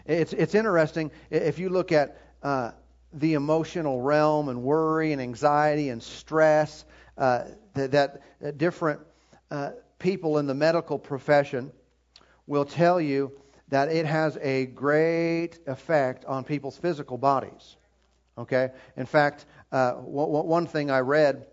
It's 0.04 0.32
it's 0.32 0.54
interesting 0.54 1.10
if 1.30 1.58
you 1.58 1.68
look 1.68 1.90
at. 1.90 2.20
Uh, 2.42 2.72
the 3.14 3.34
emotional 3.34 4.00
realm 4.00 4.48
and 4.48 4.62
worry 4.62 5.12
and 5.12 5.20
anxiety 5.20 5.90
and 5.90 6.02
stress 6.02 6.84
uh, 7.18 7.44
that, 7.74 7.90
that, 7.90 8.22
different 8.56 9.00
uh, 9.50 9.72
people 9.98 10.38
in 10.38 10.46
the 10.46 10.54
medical 10.54 10.98
profession 10.98 11.70
will 12.46 12.64
tell 12.64 13.00
you 13.00 13.32
that 13.72 13.90
it 13.90 14.04
has 14.04 14.36
a 14.42 14.66
great 14.66 15.58
effect 15.66 16.26
on 16.26 16.44
people's 16.44 16.76
physical 16.76 17.16
bodies. 17.16 17.76
Okay? 18.36 18.68
In 18.98 19.06
fact, 19.06 19.46
uh, 19.72 19.92
one 19.92 20.66
thing 20.66 20.90
I 20.90 20.98
read 20.98 21.46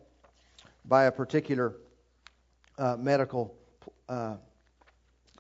by 0.84 1.06
a 1.06 1.14
particular 1.14 1.78
uh, 2.78 2.98
medical 2.98 3.56
uh, 4.10 4.36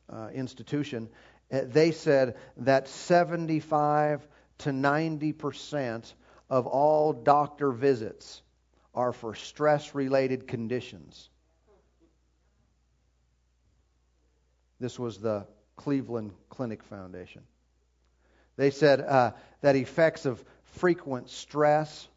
uh, 0.10 0.30
institution, 0.34 1.10
they 1.52 1.92
said 1.92 2.38
that 2.56 2.88
75 2.88 4.26
to 4.60 4.70
90% 4.70 6.13
of 6.50 6.65
all 6.65 7.12
doctor 7.12 7.74
visits 7.74 8.42
are 8.96 9.12
for 9.12 9.36
stress 9.36 9.94
related 9.94 10.48
conditions. 10.48 11.30
This 14.80 14.98
was 14.98 15.18
the 15.18 15.46
Cleveland 15.80 16.34
Clinic 16.50 16.84
Foundation. 16.84 17.42
They 18.58 18.70
said 18.70 19.00
uh, 19.00 19.32
that 19.62 19.78
effects 19.78 20.26
of 20.26 20.44
frequent 20.76 21.30
stress 21.30 22.10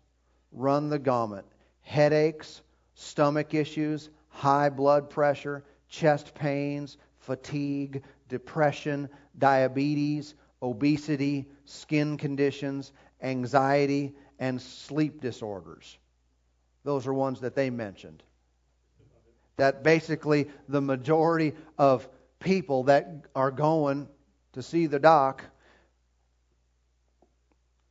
run 0.50 0.90
the 0.90 0.98
gamut 0.98 1.44
headaches, 1.82 2.60
stomach 2.94 3.54
issues, 3.54 4.10
high 4.30 4.68
blood 4.68 5.10
pressure, 5.10 5.62
chest 5.88 6.34
pains, 6.34 6.96
fatigue, 7.20 8.02
depression, 8.28 9.08
diabetes, 9.38 10.34
obesity, 10.60 11.46
skin 11.64 12.16
conditions, 12.16 12.90
anxiety, 13.22 14.12
and 14.40 14.60
sleep 14.60 15.20
disorders. 15.20 15.98
Those 16.82 17.06
are 17.06 17.14
ones 17.14 17.40
that 17.40 17.54
they 17.54 17.70
mentioned. 17.70 18.24
That 19.56 19.84
basically 19.84 20.50
the 20.68 20.80
majority 20.80 21.52
of 21.78 22.08
people 22.42 22.84
that 22.84 23.26
are 23.34 23.50
going 23.50 24.08
to 24.52 24.62
see 24.62 24.86
the 24.86 24.98
doc, 24.98 25.44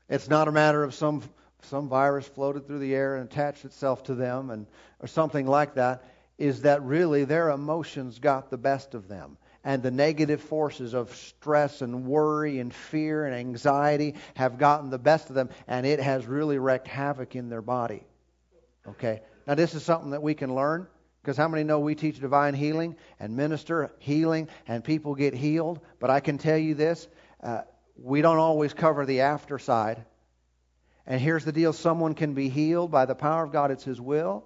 it's 0.09 0.29
not 0.29 0.47
a 0.47 0.51
matter 0.51 0.83
of 0.83 0.93
some 0.93 1.23
some 1.63 1.87
virus 1.87 2.27
floated 2.27 2.65
through 2.65 2.79
the 2.79 2.95
air 2.95 3.17
and 3.17 3.31
attached 3.31 3.65
itself 3.65 4.03
to 4.03 4.15
them 4.15 4.49
and 4.49 4.65
or 4.99 5.07
something 5.07 5.45
like 5.45 5.75
that 5.75 6.03
is 6.39 6.63
that 6.63 6.81
really 6.81 7.23
their 7.23 7.51
emotions 7.51 8.17
got 8.17 8.49
the 8.49 8.57
best 8.57 8.95
of 8.95 9.07
them 9.07 9.37
and 9.63 9.83
the 9.83 9.91
negative 9.91 10.41
forces 10.41 10.93
of 10.93 11.15
stress 11.15 11.81
and 11.81 12.05
worry 12.05 12.59
and 12.59 12.73
fear 12.73 13.25
and 13.25 13.35
anxiety 13.35 14.15
have 14.35 14.57
gotten 14.57 14.89
the 14.89 14.97
best 14.97 15.29
of 15.29 15.35
them, 15.35 15.49
and 15.67 15.85
it 15.85 15.99
has 15.99 16.25
really 16.25 16.57
wreaked 16.57 16.87
havoc 16.87 17.35
in 17.35 17.49
their 17.49 17.61
body. 17.61 18.03
Okay? 18.87 19.21
Now, 19.45 19.55
this 19.55 19.75
is 19.75 19.83
something 19.83 20.11
that 20.11 20.23
we 20.23 20.33
can 20.33 20.55
learn. 20.55 20.87
Because 21.21 21.37
how 21.37 21.47
many 21.47 21.63
know 21.63 21.79
we 21.79 21.93
teach 21.93 22.19
divine 22.19 22.53
healing 22.53 22.95
and 23.19 23.35
minister 23.35 23.91
healing 23.99 24.49
and 24.67 24.83
people 24.83 25.13
get 25.13 25.33
healed? 25.33 25.79
But 25.99 26.09
I 26.09 26.19
can 26.19 26.37
tell 26.37 26.57
you 26.57 26.73
this 26.73 27.07
uh, 27.43 27.61
we 27.95 28.21
don't 28.21 28.37
always 28.37 28.73
cover 28.73 29.05
the 29.05 29.21
after 29.21 29.59
side. 29.59 30.03
And 31.05 31.19
here's 31.19 31.45
the 31.45 31.51
deal 31.51 31.73
someone 31.73 32.15
can 32.15 32.33
be 32.33 32.49
healed 32.49 32.91
by 32.91 33.05
the 33.05 33.15
power 33.15 33.43
of 33.43 33.51
God, 33.51 33.71
it's 33.71 33.83
His 33.83 34.01
will. 34.01 34.45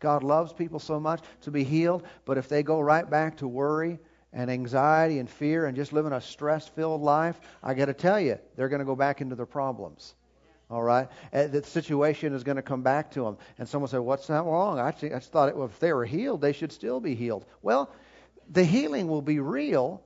God 0.00 0.22
loves 0.22 0.52
people 0.52 0.80
so 0.80 1.00
much 1.00 1.20
to 1.42 1.50
be 1.50 1.64
healed. 1.64 2.04
But 2.26 2.36
if 2.36 2.48
they 2.48 2.62
go 2.62 2.80
right 2.80 3.08
back 3.08 3.38
to 3.38 3.48
worry 3.48 3.98
and 4.32 4.50
anxiety 4.50 5.18
and 5.18 5.30
fear 5.30 5.66
and 5.66 5.76
just 5.76 5.92
living 5.92 6.12
a 6.12 6.20
stress 6.20 6.68
filled 6.68 7.00
life, 7.00 7.40
I 7.62 7.72
got 7.72 7.86
to 7.86 7.94
tell 7.94 8.20
you, 8.20 8.38
they're 8.56 8.68
going 8.68 8.80
to 8.80 8.84
go 8.84 8.96
back 8.96 9.20
into 9.20 9.34
their 9.34 9.46
problems. 9.46 10.14
All 10.74 10.82
right? 10.82 11.08
And 11.32 11.52
the 11.52 11.62
situation 11.62 12.34
is 12.34 12.42
going 12.42 12.56
to 12.56 12.62
come 12.62 12.82
back 12.82 13.12
to 13.12 13.22
them. 13.22 13.38
And 13.58 13.68
someone 13.68 13.88
said, 13.88 14.00
What's 14.00 14.26
that 14.26 14.44
wrong? 14.44 14.80
I, 14.80 14.88
I 14.88 14.92
just 14.92 15.30
thought 15.30 15.48
it, 15.48 15.56
well, 15.56 15.66
if 15.66 15.78
they 15.78 15.92
were 15.92 16.04
healed, 16.04 16.40
they 16.40 16.52
should 16.52 16.72
still 16.72 16.98
be 16.98 17.14
healed. 17.14 17.44
Well, 17.62 17.90
the 18.50 18.64
healing 18.64 19.06
will 19.06 19.22
be 19.22 19.38
real, 19.38 20.02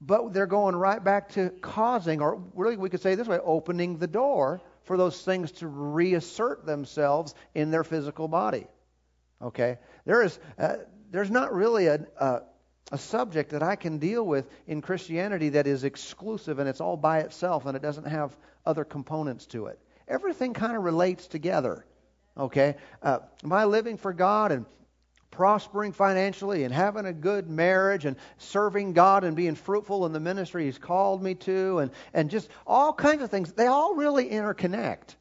but 0.00 0.32
they're 0.32 0.46
going 0.46 0.76
right 0.76 1.02
back 1.02 1.30
to 1.30 1.50
causing, 1.60 2.22
or 2.22 2.40
really 2.54 2.76
we 2.76 2.90
could 2.90 3.02
say 3.02 3.16
this 3.16 3.26
way, 3.26 3.40
opening 3.42 3.98
the 3.98 4.06
door 4.06 4.60
for 4.84 4.96
those 4.96 5.20
things 5.20 5.50
to 5.52 5.66
reassert 5.66 6.64
themselves 6.64 7.34
in 7.54 7.72
their 7.72 7.84
physical 7.84 8.28
body. 8.28 8.68
Okay? 9.42 9.78
There 10.04 10.22
is, 10.22 10.38
uh, 10.58 10.76
there's 11.10 11.30
not 11.30 11.52
really 11.52 11.88
a, 11.88 12.06
a 12.20 12.42
a 12.90 12.98
subject 12.98 13.50
that 13.50 13.62
I 13.62 13.76
can 13.76 13.98
deal 13.98 14.24
with 14.24 14.48
in 14.66 14.82
Christianity 14.82 15.50
that 15.50 15.66
is 15.66 15.84
exclusive 15.84 16.58
and 16.58 16.68
it's 16.68 16.80
all 16.80 16.96
by 16.96 17.20
itself 17.20 17.66
and 17.66 17.76
it 17.76 17.82
doesn't 17.82 18.06
have 18.06 18.36
other 18.66 18.84
components 18.84 19.46
to 19.46 19.66
it. 19.66 19.78
Everything 20.08 20.52
kind 20.52 20.76
of 20.76 20.82
relates 20.82 21.26
together. 21.26 21.84
Okay? 22.36 22.76
Uh, 23.02 23.20
my 23.42 23.64
living 23.64 23.96
for 23.96 24.12
God 24.12 24.52
and 24.52 24.66
prospering 25.30 25.92
financially 25.92 26.64
and 26.64 26.74
having 26.74 27.06
a 27.06 27.12
good 27.12 27.48
marriage 27.48 28.04
and 28.04 28.16
serving 28.38 28.92
God 28.92 29.24
and 29.24 29.34
being 29.34 29.54
fruitful 29.54 30.06
in 30.06 30.12
the 30.12 30.20
ministry 30.20 30.66
He's 30.66 30.78
called 30.78 31.22
me 31.22 31.34
to 31.36 31.78
and, 31.78 31.90
and 32.12 32.30
just 32.30 32.48
all 32.66 32.92
kinds 32.92 33.22
of 33.22 33.30
things, 33.30 33.52
they 33.52 33.66
all 33.66 33.94
really 33.94 34.28
interconnect. 34.28 35.14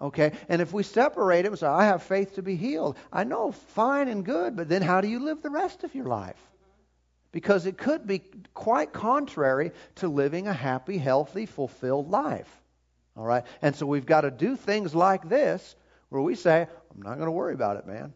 Okay? 0.00 0.32
And 0.48 0.62
if 0.62 0.72
we 0.72 0.82
separate 0.82 1.44
and 1.44 1.58
say, 1.58 1.66
I 1.66 1.86
have 1.86 2.02
faith 2.02 2.36
to 2.36 2.42
be 2.42 2.56
healed, 2.56 2.96
I 3.12 3.24
know, 3.24 3.52
fine 3.52 4.08
and 4.08 4.24
good, 4.24 4.56
but 4.56 4.68
then 4.68 4.82
how 4.82 5.00
do 5.00 5.08
you 5.08 5.20
live 5.20 5.42
the 5.42 5.50
rest 5.50 5.84
of 5.84 5.94
your 5.94 6.06
life? 6.06 6.47
Because 7.32 7.66
it 7.66 7.76
could 7.76 8.06
be 8.06 8.22
quite 8.54 8.92
contrary 8.92 9.72
to 9.96 10.08
living 10.08 10.46
a 10.46 10.52
happy, 10.52 10.98
healthy, 10.98 11.46
fulfilled 11.46 12.10
life. 12.10 12.48
All 13.16 13.24
right? 13.24 13.44
And 13.62 13.74
so 13.74 13.86
we've 13.86 14.06
got 14.06 14.22
to 14.22 14.30
do 14.30 14.56
things 14.56 14.94
like 14.94 15.28
this 15.28 15.76
where 16.08 16.22
we 16.22 16.34
say, 16.34 16.66
I'm 16.94 17.02
not 17.02 17.16
going 17.16 17.26
to 17.26 17.32
worry 17.32 17.54
about 17.54 17.76
it, 17.76 17.86
man. 17.86 18.12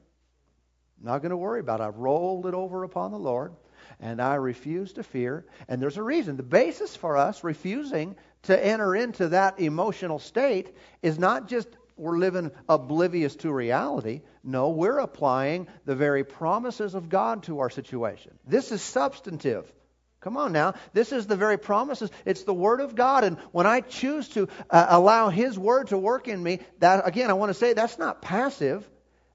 I'm 1.01 1.07
not 1.07 1.18
going 1.18 1.31
to 1.31 1.37
worry 1.37 1.61
about 1.61 1.81
it. 1.81 1.85
I've 1.85 1.96
rolled 1.96 2.46
it 2.46 2.55
over 2.55 2.85
upon 2.85 3.11
the 3.11 3.18
Lord 3.18 3.53
and 4.01 4.20
I 4.20 4.37
refuse 4.37 4.92
to 4.94 5.03
fear. 5.03 5.44
And 5.68 5.81
there's 5.81 5.96
a 5.96 6.03
reason. 6.03 6.37
The 6.37 6.42
basis 6.42 6.96
for 6.96 7.16
us 7.16 7.44
refusing 7.44 8.16
to 8.42 8.66
enter 8.66 8.94
into 8.96 9.29
that 9.29 9.61
emotional 9.61 10.18
state 10.18 10.75
is 11.03 11.18
not 11.18 11.48
just 11.48 11.68
we're 12.03 12.19
living 12.19 12.51
oblivious 12.69 13.37
to 13.37 13.53
reality. 13.53 14.23
No, 14.43 14.71
we're 14.71 14.99
applying 14.99 15.69
the 15.85 15.95
very 15.95 16.25
promises 16.25 16.97
of 16.97 17.09
God 17.09 17.45
to 17.45 17.61
our 17.61 17.71
situation. 17.71 18.37
This 18.45 18.73
is 18.73 18.83
substantive. 18.83 19.73
Come 20.21 20.37
on 20.37 20.53
now. 20.53 20.75
This 20.93 21.12
is 21.12 21.29
the 21.29 21.37
very 21.37 21.59
promises. 21.59 22.11
It's 22.25 22.43
the 22.43 22.53
Word 22.53 22.81
of 22.81 22.97
God. 22.97 23.23
And 23.23 23.38
when 23.53 23.67
I 23.67 23.83
choose 23.83 24.29
to 24.31 24.49
uh, 24.69 24.87
allow 24.88 25.29
His 25.29 25.57
Word 25.57 25.88
to 25.88 25.99
work 25.99 26.27
in 26.27 26.43
me, 26.43 26.59
that, 26.81 27.07
again, 27.07 27.31
I 27.31 27.35
want 27.35 27.51
to 27.51 27.55
say 27.55 27.73
that's 27.73 27.99
not 27.99 28.21
passive. 28.21 28.88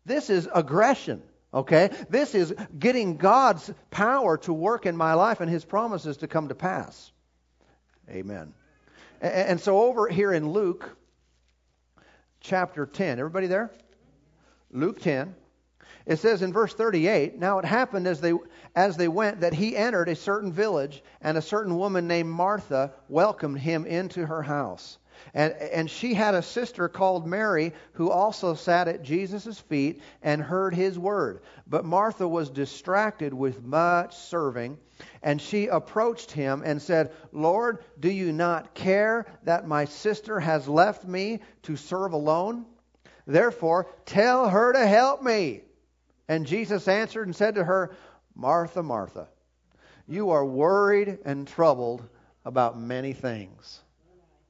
This 0.06 0.30
is 0.30 0.49
aggression. 0.53 1.23
Okay? 1.53 1.91
This 2.10 2.36
is 2.36 2.53
getting 2.77 3.15
God's 3.15 3.71
power 3.91 4.38
to 4.39 4.51
work 4.51 4.86
in 4.86 4.97
my 4.97 5.13
life 5.13 5.39
and 5.39 5.49
His 5.49 5.63
promises 5.63 6.17
to 6.17 6.27
come 6.27 6.49
to 6.49 6.56
pass. 6.56 7.12
Amen. 8.10 8.53
And 9.21 9.60
so 9.62 9.82
over 9.84 10.10
here 10.10 10.34
in 10.34 10.51
Luke, 10.51 10.97
chapter 12.47 12.86
10. 12.86 13.19
Everybody 13.19 13.47
there? 13.47 13.71
Luke 14.71 15.01
10. 15.01 15.36
It 16.05 16.19
says 16.19 16.41
in 16.41 16.53
verse 16.53 16.73
38, 16.73 17.38
Now 17.38 17.60
it 17.60 17.65
happened 17.65 18.07
as 18.07 18.21
they, 18.21 18.33
as 18.75 18.95
they 18.95 19.10
went 19.10 19.41
that 19.41 19.53
he 19.53 19.75
entered 19.75 20.07
a 20.07 20.15
certain 20.15 20.53
village, 20.53 21.03
and 21.21 21.38
a 21.38 21.41
certain 21.41 21.77
woman 21.77 22.07
named 22.07 22.29
Martha 22.29 22.93
welcomed 23.10 23.60
him 23.60 23.86
into 23.86 24.25
her 24.25 24.41
house. 24.41 24.97
And, 25.34 25.53
and 25.53 25.89
she 25.89 26.13
had 26.13 26.36
a 26.36 26.41
sister 26.41 26.89
called 26.89 27.27
Mary 27.27 27.73
who 27.93 28.10
also 28.10 28.53
sat 28.53 28.88
at 28.88 29.03
Jesus' 29.03 29.60
feet 29.60 30.01
and 30.21 30.41
heard 30.41 30.73
his 30.73 30.97
word. 30.97 31.41
But 31.67 31.86
Martha 31.86 32.27
was 32.27 32.49
distracted 32.49 33.34
with 33.34 33.63
much 33.63 34.15
serving, 34.15 34.77
and 35.21 35.41
she 35.41 35.67
approached 35.67 36.32
him 36.32 36.63
and 36.65 36.82
said, 36.82 37.12
Lord, 37.32 37.84
do 37.99 38.10
you 38.10 38.32
not 38.32 38.73
care 38.73 39.25
that 39.43 39.67
my 39.67 39.86
sister 39.86 40.39
has 40.39 40.67
left 40.67 41.06
me 41.06 41.39
to 41.63 41.75
serve 41.75 42.13
alone? 42.13 42.65
Therefore, 43.25 43.88
tell 44.06 44.49
her 44.49 44.73
to 44.73 44.88
help 44.88 45.21
me. 45.21 45.62
And 46.27 46.45
Jesus 46.45 46.88
answered 46.88 47.27
and 47.27 47.36
said 47.36 47.56
to 47.56 47.63
her, 47.63 47.95
Martha, 48.36 48.84
Martha, 48.84 49.27
you 50.08 50.30
are 50.30 50.45
worried 50.45 51.19
and 51.25 51.47
troubled 51.47 52.08
about 52.45 52.80
many 52.80 53.13
things. 53.13 53.82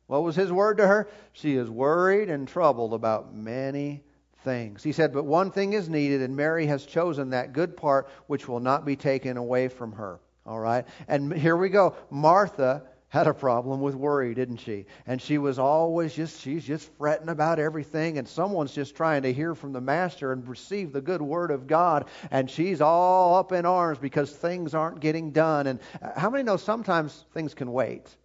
What 0.07 0.23
was 0.23 0.35
his 0.35 0.51
word 0.51 0.77
to 0.77 0.87
her? 0.87 1.09
She 1.33 1.55
is 1.55 1.69
worried 1.69 2.29
and 2.29 2.47
troubled 2.47 2.93
about 2.93 3.35
many 3.35 4.03
things. 4.43 4.81
He 4.81 4.93
said, 4.93 5.13
But 5.13 5.25
one 5.25 5.51
thing 5.51 5.73
is 5.73 5.89
needed, 5.89 6.21
and 6.21 6.35
Mary 6.35 6.65
has 6.67 6.85
chosen 6.85 7.29
that 7.31 7.53
good 7.53 7.75
part 7.75 8.09
which 8.27 8.47
will 8.47 8.61
not 8.61 8.85
be 8.85 8.95
taken 8.95 9.37
away 9.37 9.67
from 9.67 9.91
her. 9.91 10.19
All 10.45 10.59
right? 10.59 10.85
And 11.09 11.33
here 11.33 11.57
we 11.57 11.67
go. 11.67 11.95
Martha 12.09 12.83
had 13.09 13.27
a 13.27 13.33
problem 13.33 13.81
with 13.81 13.95
worry, 13.95 14.33
didn't 14.33 14.57
she? 14.57 14.85
And 15.05 15.21
she 15.21 15.37
was 15.37 15.59
always 15.59 16.13
just, 16.13 16.41
she's 16.41 16.65
just 16.65 16.89
fretting 16.97 17.29
about 17.29 17.59
everything, 17.59 18.17
and 18.17 18.27
someone's 18.27 18.73
just 18.73 18.95
trying 18.95 19.23
to 19.23 19.33
hear 19.33 19.55
from 19.55 19.73
the 19.73 19.81
Master 19.81 20.31
and 20.31 20.47
receive 20.47 20.91
the 20.91 21.01
good 21.01 21.21
word 21.21 21.51
of 21.51 21.67
God, 21.67 22.09
and 22.31 22.49
she's 22.49 22.81
all 22.81 23.35
up 23.35 23.51
in 23.51 23.65
arms 23.65 23.97
because 23.97 24.31
things 24.31 24.73
aren't 24.73 24.99
getting 24.99 25.31
done. 25.31 25.67
And 25.67 25.79
uh, 26.01 26.17
how 26.17 26.29
many 26.29 26.43
know 26.43 26.57
sometimes 26.57 27.25
things 27.33 27.53
can 27.53 27.71
wait? 27.71 28.15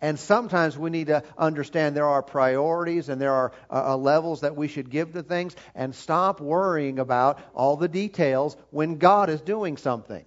And 0.00 0.18
sometimes 0.18 0.76
we 0.76 0.90
need 0.90 1.06
to 1.06 1.22
understand 1.38 1.96
there 1.96 2.08
are 2.08 2.22
priorities 2.22 3.08
and 3.08 3.20
there 3.20 3.32
are 3.32 3.52
uh, 3.70 3.92
uh, 3.92 3.96
levels 3.96 4.42
that 4.42 4.56
we 4.56 4.68
should 4.68 4.90
give 4.90 5.12
to 5.14 5.22
things 5.22 5.56
and 5.74 5.94
stop 5.94 6.40
worrying 6.40 6.98
about 6.98 7.38
all 7.54 7.76
the 7.76 7.88
details 7.88 8.56
when 8.70 8.98
God 8.98 9.30
is 9.30 9.40
doing 9.40 9.76
something. 9.76 10.24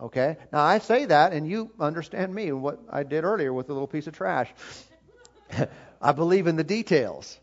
Okay? 0.00 0.36
Now, 0.52 0.60
I 0.60 0.78
say 0.78 1.06
that, 1.06 1.32
and 1.32 1.48
you 1.48 1.70
understand 1.80 2.34
me 2.34 2.48
and 2.48 2.62
what 2.62 2.78
I 2.90 3.02
did 3.02 3.24
earlier 3.24 3.52
with 3.52 3.66
the 3.66 3.72
little 3.72 3.88
piece 3.88 4.06
of 4.06 4.14
trash. 4.14 4.52
I 6.02 6.12
believe 6.12 6.46
in 6.46 6.56
the 6.56 6.64
details. 6.64 7.38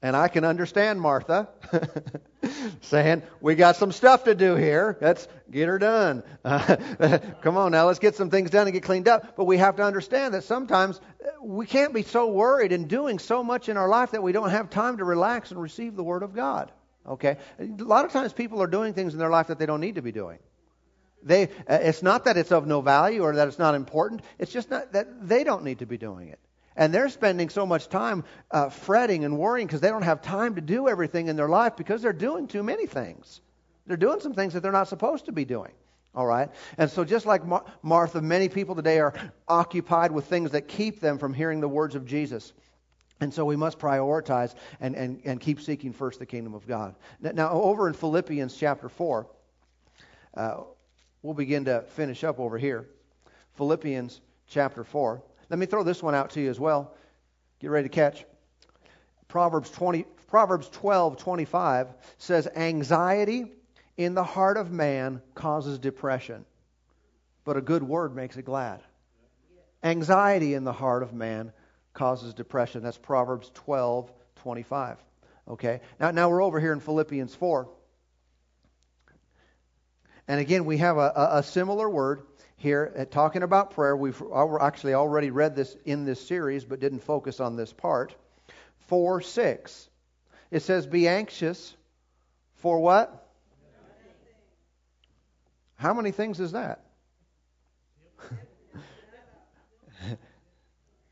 And 0.00 0.16
I 0.16 0.28
can 0.28 0.44
understand 0.44 1.00
Martha 1.00 1.48
saying, 2.82 3.22
We 3.40 3.54
got 3.54 3.76
some 3.76 3.92
stuff 3.92 4.24
to 4.24 4.34
do 4.34 4.54
here. 4.54 4.96
Let's 5.00 5.28
get 5.50 5.68
her 5.68 5.78
done. 5.78 6.22
Come 7.42 7.56
on 7.56 7.72
now, 7.72 7.86
let's 7.86 7.98
get 7.98 8.16
some 8.16 8.30
things 8.30 8.50
done 8.50 8.66
and 8.66 8.74
get 8.74 8.82
cleaned 8.82 9.08
up. 9.08 9.36
But 9.36 9.44
we 9.44 9.58
have 9.58 9.76
to 9.76 9.84
understand 9.84 10.34
that 10.34 10.44
sometimes 10.44 11.00
uh, 11.24 11.42
we 11.42 11.66
can't 11.66 11.92
be 11.92 12.02
so 12.02 12.28
worried 12.28 12.72
and 12.72 12.88
doing 12.88 13.18
so 13.18 13.42
much 13.42 13.68
in 13.68 13.76
our 13.76 13.88
life 13.88 14.12
that 14.12 14.22
we 14.22 14.32
don't 14.32 14.50
have 14.50 14.70
time 14.70 14.98
to 14.98 15.04
relax 15.04 15.50
and 15.50 15.60
receive 15.60 15.96
the 15.96 16.04
Word 16.04 16.22
of 16.22 16.34
God. 16.34 16.70
Okay? 17.06 17.36
A 17.58 17.64
lot 17.64 18.04
of 18.04 18.12
times 18.12 18.32
people 18.32 18.62
are 18.62 18.66
doing 18.66 18.94
things 18.94 19.12
in 19.12 19.18
their 19.18 19.30
life 19.30 19.48
that 19.48 19.58
they 19.58 19.66
don't 19.66 19.80
need 19.80 19.96
to 19.96 20.02
be 20.02 20.12
doing. 20.12 20.38
They, 21.24 21.44
uh, 21.44 21.78
it's 21.80 22.02
not 22.02 22.24
that 22.24 22.36
it's 22.36 22.50
of 22.52 22.66
no 22.66 22.80
value 22.80 23.22
or 23.22 23.34
that 23.36 23.48
it's 23.48 23.58
not 23.58 23.74
important. 23.74 24.22
It's 24.38 24.52
just 24.52 24.70
not 24.70 24.92
that 24.92 25.28
they 25.28 25.44
don't 25.44 25.64
need 25.64 25.80
to 25.80 25.86
be 25.86 25.98
doing 25.98 26.28
it. 26.28 26.40
And 26.76 26.92
they're 26.92 27.08
spending 27.08 27.48
so 27.48 27.66
much 27.66 27.88
time 27.88 28.24
uh, 28.50 28.68
fretting 28.68 29.24
and 29.24 29.38
worrying 29.38 29.66
because 29.66 29.80
they 29.80 29.88
don't 29.88 30.02
have 30.02 30.22
time 30.22 30.54
to 30.54 30.60
do 30.60 30.88
everything 30.88 31.28
in 31.28 31.36
their 31.36 31.48
life 31.48 31.76
because 31.76 32.02
they're 32.02 32.12
doing 32.12 32.46
too 32.46 32.62
many 32.62 32.86
things. 32.86 33.40
They're 33.86 33.96
doing 33.96 34.20
some 34.20 34.32
things 34.32 34.54
that 34.54 34.62
they're 34.62 34.72
not 34.72 34.88
supposed 34.88 35.26
to 35.26 35.32
be 35.32 35.44
doing. 35.44 35.72
All 36.14 36.26
right? 36.26 36.50
And 36.78 36.90
so, 36.90 37.04
just 37.04 37.24
like 37.26 37.44
Mar- 37.46 37.64
Martha, 37.82 38.20
many 38.20 38.48
people 38.48 38.74
today 38.74 39.00
are 39.00 39.14
occupied 39.48 40.12
with 40.12 40.26
things 40.26 40.50
that 40.52 40.68
keep 40.68 41.00
them 41.00 41.18
from 41.18 41.32
hearing 41.32 41.60
the 41.60 41.68
words 41.68 41.94
of 41.94 42.06
Jesus. 42.06 42.52
And 43.20 43.32
so 43.32 43.44
we 43.44 43.54
must 43.54 43.78
prioritize 43.78 44.54
and, 44.80 44.96
and, 44.96 45.20
and 45.24 45.40
keep 45.40 45.60
seeking 45.60 45.92
first 45.92 46.18
the 46.18 46.26
kingdom 46.26 46.54
of 46.54 46.66
God. 46.66 46.96
Now, 47.20 47.52
over 47.52 47.86
in 47.86 47.94
Philippians 47.94 48.56
chapter 48.56 48.88
4, 48.88 49.26
uh, 50.34 50.56
we'll 51.22 51.34
begin 51.34 51.66
to 51.66 51.82
finish 51.82 52.24
up 52.24 52.40
over 52.40 52.58
here. 52.58 52.88
Philippians 53.54 54.20
chapter 54.48 54.82
4. 54.82 55.22
Let 55.52 55.58
me 55.58 55.66
throw 55.66 55.82
this 55.82 56.02
one 56.02 56.14
out 56.14 56.30
to 56.30 56.40
you 56.40 56.48
as 56.48 56.58
well. 56.58 56.94
Get 57.60 57.68
ready 57.68 57.86
to 57.86 57.94
catch. 57.94 58.24
Proverbs 59.28 59.68
20 59.70 60.06
Proverbs 60.28 60.70
12:25 60.70 61.88
says 62.16 62.48
anxiety 62.56 63.52
in 63.98 64.14
the 64.14 64.24
heart 64.24 64.56
of 64.56 64.72
man 64.72 65.20
causes 65.34 65.78
depression, 65.78 66.46
but 67.44 67.58
a 67.58 67.60
good 67.60 67.82
word 67.82 68.16
makes 68.16 68.38
it 68.38 68.46
glad. 68.46 68.80
Anxiety 69.82 70.54
in 70.54 70.64
the 70.64 70.72
heart 70.72 71.02
of 71.02 71.12
man 71.12 71.52
causes 71.92 72.32
depression. 72.32 72.82
That's 72.82 72.96
Proverbs 72.96 73.50
12:25. 73.66 74.96
Okay? 75.48 75.82
Now 76.00 76.12
now 76.12 76.30
we're 76.30 76.42
over 76.42 76.60
here 76.60 76.72
in 76.72 76.80
Philippians 76.80 77.34
4. 77.34 77.68
And 80.28 80.40
again, 80.40 80.64
we 80.64 80.78
have 80.78 80.96
a, 80.96 81.12
a, 81.14 81.38
a 81.38 81.42
similar 81.42 81.90
word 81.90 82.22
here 82.62 82.92
at 82.96 83.10
talking 83.10 83.42
about 83.42 83.72
prayer. 83.72 83.96
We've 83.96 84.22
uh, 84.22 84.56
actually 84.58 84.94
already 84.94 85.30
read 85.30 85.56
this 85.56 85.76
in 85.84 86.04
this 86.04 86.24
series, 86.24 86.64
but 86.64 86.78
didn't 86.78 87.00
focus 87.00 87.40
on 87.40 87.56
this 87.56 87.72
part. 87.72 88.14
4 88.86 89.20
6. 89.20 89.88
It 90.52 90.62
says, 90.62 90.86
Be 90.86 91.08
anxious 91.08 91.74
for 92.54 92.78
what? 92.78 93.28
How 95.74 95.92
many 95.92 96.12
things 96.12 96.38
is 96.38 96.52
that? 96.52 96.84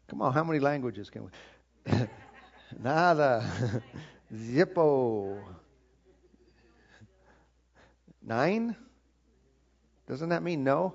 Come 0.08 0.22
on, 0.22 0.32
how 0.32 0.44
many 0.44 0.60
languages 0.60 1.10
can 1.10 1.24
we? 1.24 1.30
Nada. 2.78 3.82
Zippo. 4.32 5.42
Nein? 8.22 8.76
Doesn't 10.06 10.28
that 10.28 10.44
mean 10.44 10.62
no? 10.62 10.94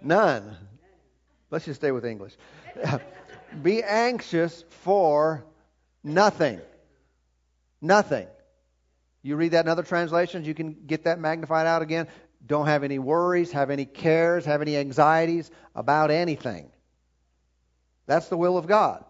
None. 0.00 0.56
Let's 1.50 1.64
just 1.64 1.80
stay 1.80 1.92
with 1.92 2.04
English. 2.04 2.34
Be 3.62 3.82
anxious 3.82 4.64
for 4.82 5.44
nothing. 6.02 6.60
Nothing. 7.80 8.26
You 9.22 9.36
read 9.36 9.52
that 9.52 9.64
in 9.64 9.70
other 9.70 9.82
translations, 9.82 10.46
you 10.46 10.54
can 10.54 10.76
get 10.86 11.04
that 11.04 11.18
magnified 11.18 11.66
out 11.66 11.82
again. 11.82 12.08
Don't 12.46 12.66
have 12.66 12.84
any 12.84 12.98
worries, 12.98 13.52
have 13.52 13.70
any 13.70 13.84
cares, 13.84 14.44
have 14.44 14.62
any 14.62 14.76
anxieties 14.76 15.50
about 15.74 16.10
anything. 16.10 16.70
That's 18.06 18.28
the 18.28 18.36
will 18.36 18.56
of 18.56 18.66
God. 18.66 19.04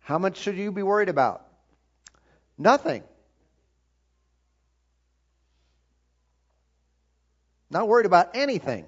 How 0.00 0.18
much 0.18 0.38
should 0.38 0.56
you 0.56 0.72
be 0.72 0.82
worried 0.82 1.08
about? 1.08 1.46
Nothing. 2.58 3.04
Not 7.70 7.88
worried 7.88 8.06
about 8.06 8.36
anything. 8.36 8.86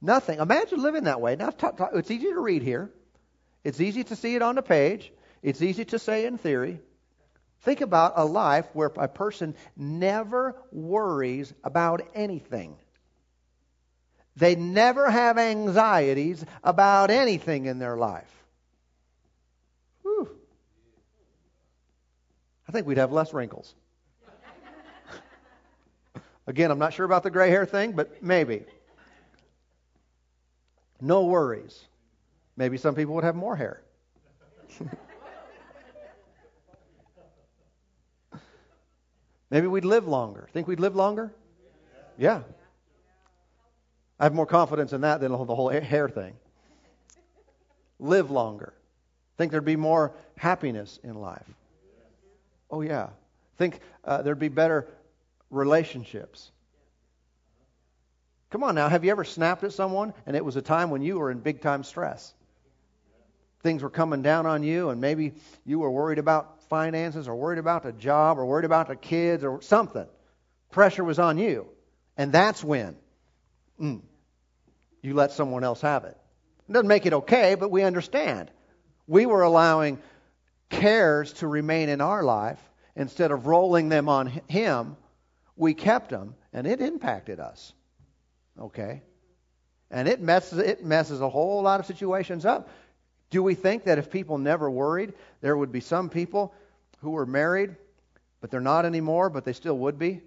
Nothing. 0.00 0.40
Imagine 0.40 0.82
living 0.82 1.04
that 1.04 1.20
way. 1.20 1.36
Now, 1.36 1.52
it's 1.94 2.10
easy 2.10 2.32
to 2.32 2.40
read 2.40 2.62
here. 2.62 2.90
It's 3.64 3.80
easy 3.80 4.04
to 4.04 4.16
see 4.16 4.34
it 4.34 4.42
on 4.42 4.54
the 4.54 4.62
page. 4.62 5.12
It's 5.42 5.62
easy 5.62 5.84
to 5.86 5.98
say 5.98 6.26
in 6.26 6.38
theory. 6.38 6.80
Think 7.62 7.80
about 7.80 8.12
a 8.16 8.24
life 8.24 8.66
where 8.74 8.92
a 8.96 9.08
person 9.08 9.54
never 9.76 10.54
worries 10.70 11.52
about 11.64 12.02
anything. 12.14 12.76
They 14.36 14.54
never 14.54 15.10
have 15.10 15.38
anxieties 15.38 16.44
about 16.62 17.10
anything 17.10 17.64
in 17.66 17.78
their 17.78 17.96
life. 17.96 18.30
Whew. 20.02 20.28
I 22.68 22.72
think 22.72 22.86
we'd 22.86 22.98
have 22.98 23.12
less 23.12 23.32
wrinkles. 23.32 23.74
Again, 26.46 26.70
I'm 26.70 26.78
not 26.78 26.92
sure 26.92 27.06
about 27.06 27.22
the 27.22 27.30
gray 27.30 27.48
hair 27.48 27.64
thing, 27.64 27.92
but 27.92 28.22
maybe. 28.22 28.66
No 31.00 31.24
worries. 31.24 31.84
Maybe 32.56 32.78
some 32.78 32.94
people 32.94 33.14
would 33.14 33.24
have 33.24 33.36
more 33.36 33.56
hair. 33.56 33.82
Maybe 39.50 39.66
we'd 39.66 39.84
live 39.84 40.08
longer. 40.08 40.48
Think 40.52 40.66
we'd 40.66 40.80
live 40.80 40.96
longer? 40.96 41.32
Yeah. 42.18 42.42
I 44.18 44.24
have 44.24 44.34
more 44.34 44.46
confidence 44.46 44.92
in 44.92 45.02
that 45.02 45.20
than 45.20 45.30
the 45.30 45.36
whole 45.36 45.68
hair 45.68 46.08
thing. 46.08 46.34
Live 47.98 48.30
longer. 48.30 48.72
Think 49.36 49.52
there'd 49.52 49.64
be 49.64 49.76
more 49.76 50.12
happiness 50.36 50.98
in 51.04 51.14
life. 51.14 51.46
Oh, 52.70 52.80
yeah. 52.80 53.10
Think 53.58 53.80
uh, 54.04 54.22
there'd 54.22 54.38
be 54.38 54.48
better 54.48 54.88
relationships. 55.50 56.50
Come 58.50 58.62
on 58.62 58.74
now, 58.74 58.88
have 58.88 59.04
you 59.04 59.10
ever 59.10 59.24
snapped 59.24 59.64
at 59.64 59.72
someone 59.72 60.14
and 60.24 60.36
it 60.36 60.44
was 60.44 60.56
a 60.56 60.62
time 60.62 60.90
when 60.90 61.02
you 61.02 61.18
were 61.18 61.30
in 61.30 61.40
big 61.40 61.60
time 61.60 61.82
stress? 61.82 62.32
Things 63.62 63.82
were 63.82 63.90
coming 63.90 64.22
down 64.22 64.46
on 64.46 64.62
you, 64.62 64.90
and 64.90 65.00
maybe 65.00 65.34
you 65.64 65.80
were 65.80 65.90
worried 65.90 66.18
about 66.18 66.62
finances 66.68 67.26
or 67.26 67.34
worried 67.34 67.58
about 67.58 67.82
the 67.82 67.92
job 67.92 68.38
or 68.38 68.46
worried 68.46 68.64
about 68.64 68.88
the 68.88 68.96
kids 68.96 69.42
or 69.42 69.60
something. 69.62 70.06
Pressure 70.70 71.02
was 71.02 71.18
on 71.18 71.38
you. 71.38 71.66
And 72.16 72.32
that's 72.32 72.62
when 72.62 72.96
mm, 73.80 74.02
you 75.02 75.14
let 75.14 75.32
someone 75.32 75.64
else 75.64 75.80
have 75.80 76.04
it. 76.04 76.16
It 76.68 76.72
doesn't 76.72 76.88
make 76.88 77.06
it 77.06 77.12
okay, 77.12 77.56
but 77.56 77.70
we 77.70 77.82
understand. 77.82 78.50
We 79.06 79.26
were 79.26 79.42
allowing 79.42 79.98
cares 80.68 81.32
to 81.34 81.48
remain 81.48 81.88
in 81.88 82.00
our 82.00 82.22
life 82.22 82.60
instead 82.94 83.30
of 83.30 83.46
rolling 83.46 83.88
them 83.88 84.08
on 84.08 84.26
Him. 84.48 84.96
We 85.56 85.74
kept 85.74 86.10
them, 86.10 86.34
and 86.52 86.66
it 86.66 86.80
impacted 86.80 87.40
us. 87.40 87.72
Okay? 88.60 89.02
And 89.90 90.08
it 90.08 90.20
messes, 90.20 90.58
it 90.58 90.84
messes 90.84 91.20
a 91.20 91.28
whole 91.28 91.62
lot 91.62 91.80
of 91.80 91.86
situations 91.86 92.44
up. 92.44 92.68
Do 93.30 93.42
we 93.42 93.54
think 93.54 93.84
that 93.84 93.98
if 93.98 94.10
people 94.10 94.38
never 94.38 94.70
worried, 94.70 95.12
there 95.40 95.56
would 95.56 95.72
be 95.72 95.80
some 95.80 96.08
people 96.08 96.54
who 97.00 97.10
were 97.10 97.26
married, 97.26 97.76
but 98.40 98.50
they're 98.50 98.60
not 98.60 98.84
anymore, 98.84 99.30
but 99.30 99.44
they 99.44 99.52
still 99.52 99.78
would 99.78 99.98
be? 99.98 100.22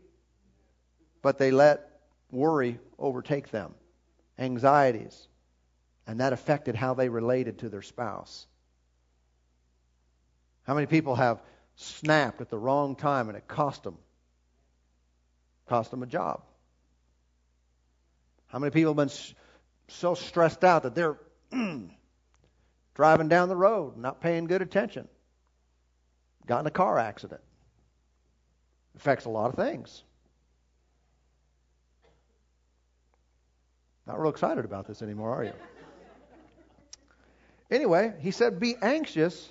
But 1.21 1.38
they 1.38 1.51
let 1.51 1.89
worry 2.32 2.80
overtake 2.97 3.51
them, 3.51 3.73
anxieties, 4.38 5.27
and 6.07 6.19
that 6.19 6.34
affected 6.34 6.75
how 6.75 6.93
they 6.93 7.09
related 7.09 7.59
to 7.59 7.69
their 7.69 7.82
spouse. 7.82 8.45
How 10.63 10.73
many 10.73 10.88
people 10.88 11.15
have 11.15 11.41
snapped 11.75 12.41
at 12.41 12.49
the 12.49 12.57
wrong 12.57 12.95
time 12.95 13.30
and 13.30 13.38
it 13.38 13.47
cost 13.47 13.84
them? 13.84 13.97
Cost 15.67 15.91
them 15.91 16.03
a 16.03 16.07
job. 16.07 16.41
How 18.49 18.59
many 18.59 18.71
people 18.71 18.93
have 18.93 18.97
been 18.97 19.15
so 19.87 20.15
stressed 20.15 20.63
out 20.63 20.83
that 20.83 20.95
they're 20.95 21.17
driving 22.95 23.29
down 23.29 23.49
the 23.49 23.55
road, 23.55 23.97
not 23.97 24.21
paying 24.21 24.45
good 24.45 24.61
attention? 24.61 25.07
Got 26.45 26.61
in 26.61 26.67
a 26.67 26.71
car 26.71 26.97
accident. 26.97 27.41
Affects 28.97 29.25
a 29.25 29.29
lot 29.29 29.49
of 29.49 29.55
things. 29.55 30.03
Not 34.07 34.19
real 34.19 34.31
excited 34.31 34.65
about 34.65 34.87
this 34.87 35.03
anymore, 35.03 35.31
are 35.35 35.43
you? 35.43 35.53
anyway, 37.71 38.13
he 38.19 38.31
said, 38.31 38.59
Be 38.59 38.75
anxious 38.81 39.47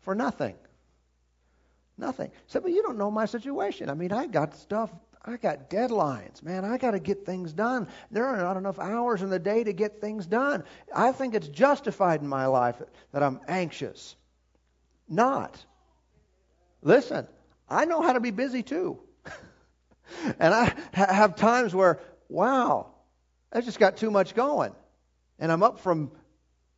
for 0.00 0.14
nothing. 0.14 0.54
Nothing. 1.98 2.30
He 2.30 2.36
said, 2.46 2.62
But 2.62 2.72
you 2.72 2.82
don't 2.82 2.96
know 2.96 3.10
my 3.10 3.26
situation. 3.26 3.90
I 3.90 3.94
mean, 3.94 4.10
I 4.10 4.26
got 4.26 4.56
stuff, 4.56 4.90
I 5.26 5.38
got 5.38 5.70
deadlines. 5.70 6.42
Man, 6.42 6.64
I 6.64 6.76
got 6.76 6.90
to 6.90 7.00
get 7.00 7.24
things 7.24 7.52
done. 7.52 7.88
There 8.10 8.26
are 8.26 8.36
not 8.36 8.58
enough 8.58 8.78
hours 8.78 9.22
in 9.22 9.30
the 9.30 9.38
day 9.38 9.64
to 9.64 9.72
get 9.72 10.00
things 10.00 10.26
done. 10.26 10.64
I 10.94 11.12
think 11.12 11.34
it's 11.34 11.48
justified 11.48 12.20
in 12.20 12.28
my 12.28 12.46
life 12.46 12.80
that 13.12 13.22
I'm 13.22 13.40
anxious. 13.48 14.16
Not. 15.08 15.64
Listen, 16.82 17.26
I 17.70 17.86
know 17.86 18.02
how 18.02 18.12
to 18.12 18.20
be 18.20 18.32
busy 18.32 18.62
too. 18.62 19.00
and 20.38 20.52
I 20.52 20.74
have 20.92 21.36
times 21.36 21.74
where, 21.74 22.00
wow, 22.28 22.90
I 23.50 23.62
just 23.62 23.78
got 23.78 23.96
too 23.96 24.10
much 24.10 24.34
going. 24.34 24.74
And 25.38 25.50
I'm 25.50 25.62
up 25.62 25.80
from, 25.80 26.12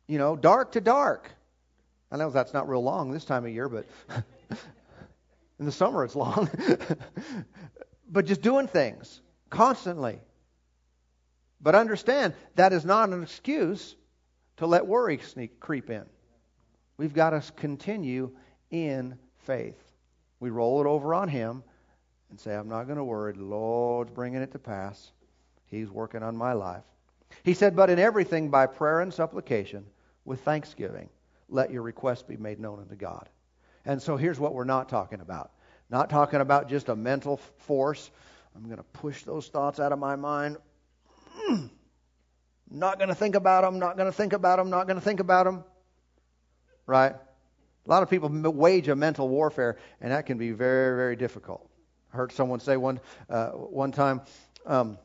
you 0.07 0.17
know, 0.17 0.37
dark 0.37 0.71
to 0.73 0.81
dark. 0.81 1.29
I 2.09 2.15
know 2.15 2.29
that's 2.29 2.53
not 2.53 2.69
real 2.69 2.81
long 2.81 3.11
this 3.11 3.25
time 3.25 3.45
of 3.45 3.51
year, 3.51 3.67
but 3.67 3.85
in 5.59 5.65
the 5.65 5.71
summer 5.73 6.05
it's 6.05 6.15
long. 6.15 6.49
but 8.09 8.25
just 8.25 8.41
doing 8.41 8.67
things 8.67 9.21
constantly. 9.49 10.19
But 11.61 11.75
understand 11.75 12.33
that 12.55 12.73
is 12.73 12.85
not 12.85 13.09
an 13.09 13.23
excuse 13.23 13.95
to 14.57 14.67
let 14.67 14.85
worry 14.85 15.17
sneak 15.19 15.59
creep 15.59 15.89
in. 15.89 16.05
We've 16.97 17.13
got 17.13 17.31
to 17.31 17.51
continue 17.53 18.31
in 18.71 19.17
faith. 19.39 19.77
We 20.39 20.49
roll 20.49 20.81
it 20.81 20.87
over 20.87 21.13
on 21.13 21.29
Him 21.29 21.63
and 22.29 22.39
say, 22.39 22.55
I'm 22.55 22.69
not 22.69 22.85
going 22.85 22.97
to 22.97 23.03
worry. 23.03 23.33
The 23.33 23.43
Lord's 23.43 24.11
bringing 24.11 24.41
it 24.41 24.51
to 24.51 24.59
pass. 24.59 25.11
He's 25.67 25.89
working 25.89 26.23
on 26.23 26.35
my 26.35 26.53
life. 26.53 26.83
He 27.43 27.53
said, 27.53 27.75
But 27.75 27.89
in 27.89 27.99
everything 27.99 28.49
by 28.49 28.67
prayer 28.67 29.01
and 29.01 29.13
supplication, 29.13 29.85
with 30.25 30.41
thanksgiving, 30.41 31.09
let 31.49 31.71
your 31.71 31.81
requests 31.81 32.23
be 32.23 32.37
made 32.37 32.59
known 32.59 32.79
unto 32.79 32.95
God. 32.95 33.29
And 33.85 34.01
so 34.01 34.17
here's 34.17 34.39
what 34.39 34.53
we're 34.53 34.65
not 34.65 34.89
talking 34.89 35.21
about. 35.21 35.51
Not 35.89 36.09
talking 36.09 36.41
about 36.41 36.69
just 36.69 36.89
a 36.89 36.95
mental 36.95 37.37
force. 37.37 38.11
I'm 38.55 38.65
going 38.65 38.77
to 38.77 38.83
push 38.83 39.23
those 39.23 39.47
thoughts 39.47 39.79
out 39.79 39.91
of 39.91 39.99
my 39.99 40.15
mind. 40.15 40.57
Not 42.69 42.97
going 42.97 43.09
to 43.09 43.15
think 43.15 43.35
about 43.35 43.61
them, 43.61 43.79
not 43.79 43.95
going 43.95 44.07
to 44.07 44.15
think 44.15 44.33
about 44.33 44.57
them, 44.57 44.69
not 44.69 44.87
going 44.87 44.97
to 44.97 45.03
think 45.03 45.19
about 45.19 45.45
them. 45.45 45.63
Right? 46.85 47.13
A 47.13 47.89
lot 47.89 48.03
of 48.03 48.09
people 48.09 48.29
wage 48.29 48.89
a 48.89 48.95
mental 48.95 49.29
warfare, 49.29 49.77
and 50.01 50.11
that 50.11 50.25
can 50.25 50.37
be 50.37 50.51
very, 50.51 50.97
very 50.97 51.15
difficult. 51.15 51.69
I 52.13 52.17
heard 52.17 52.33
someone 52.33 52.59
say 52.59 52.75
one, 52.75 52.99
uh, 53.29 53.51
one 53.51 53.93
time, 53.93 54.21
um, 54.65 54.97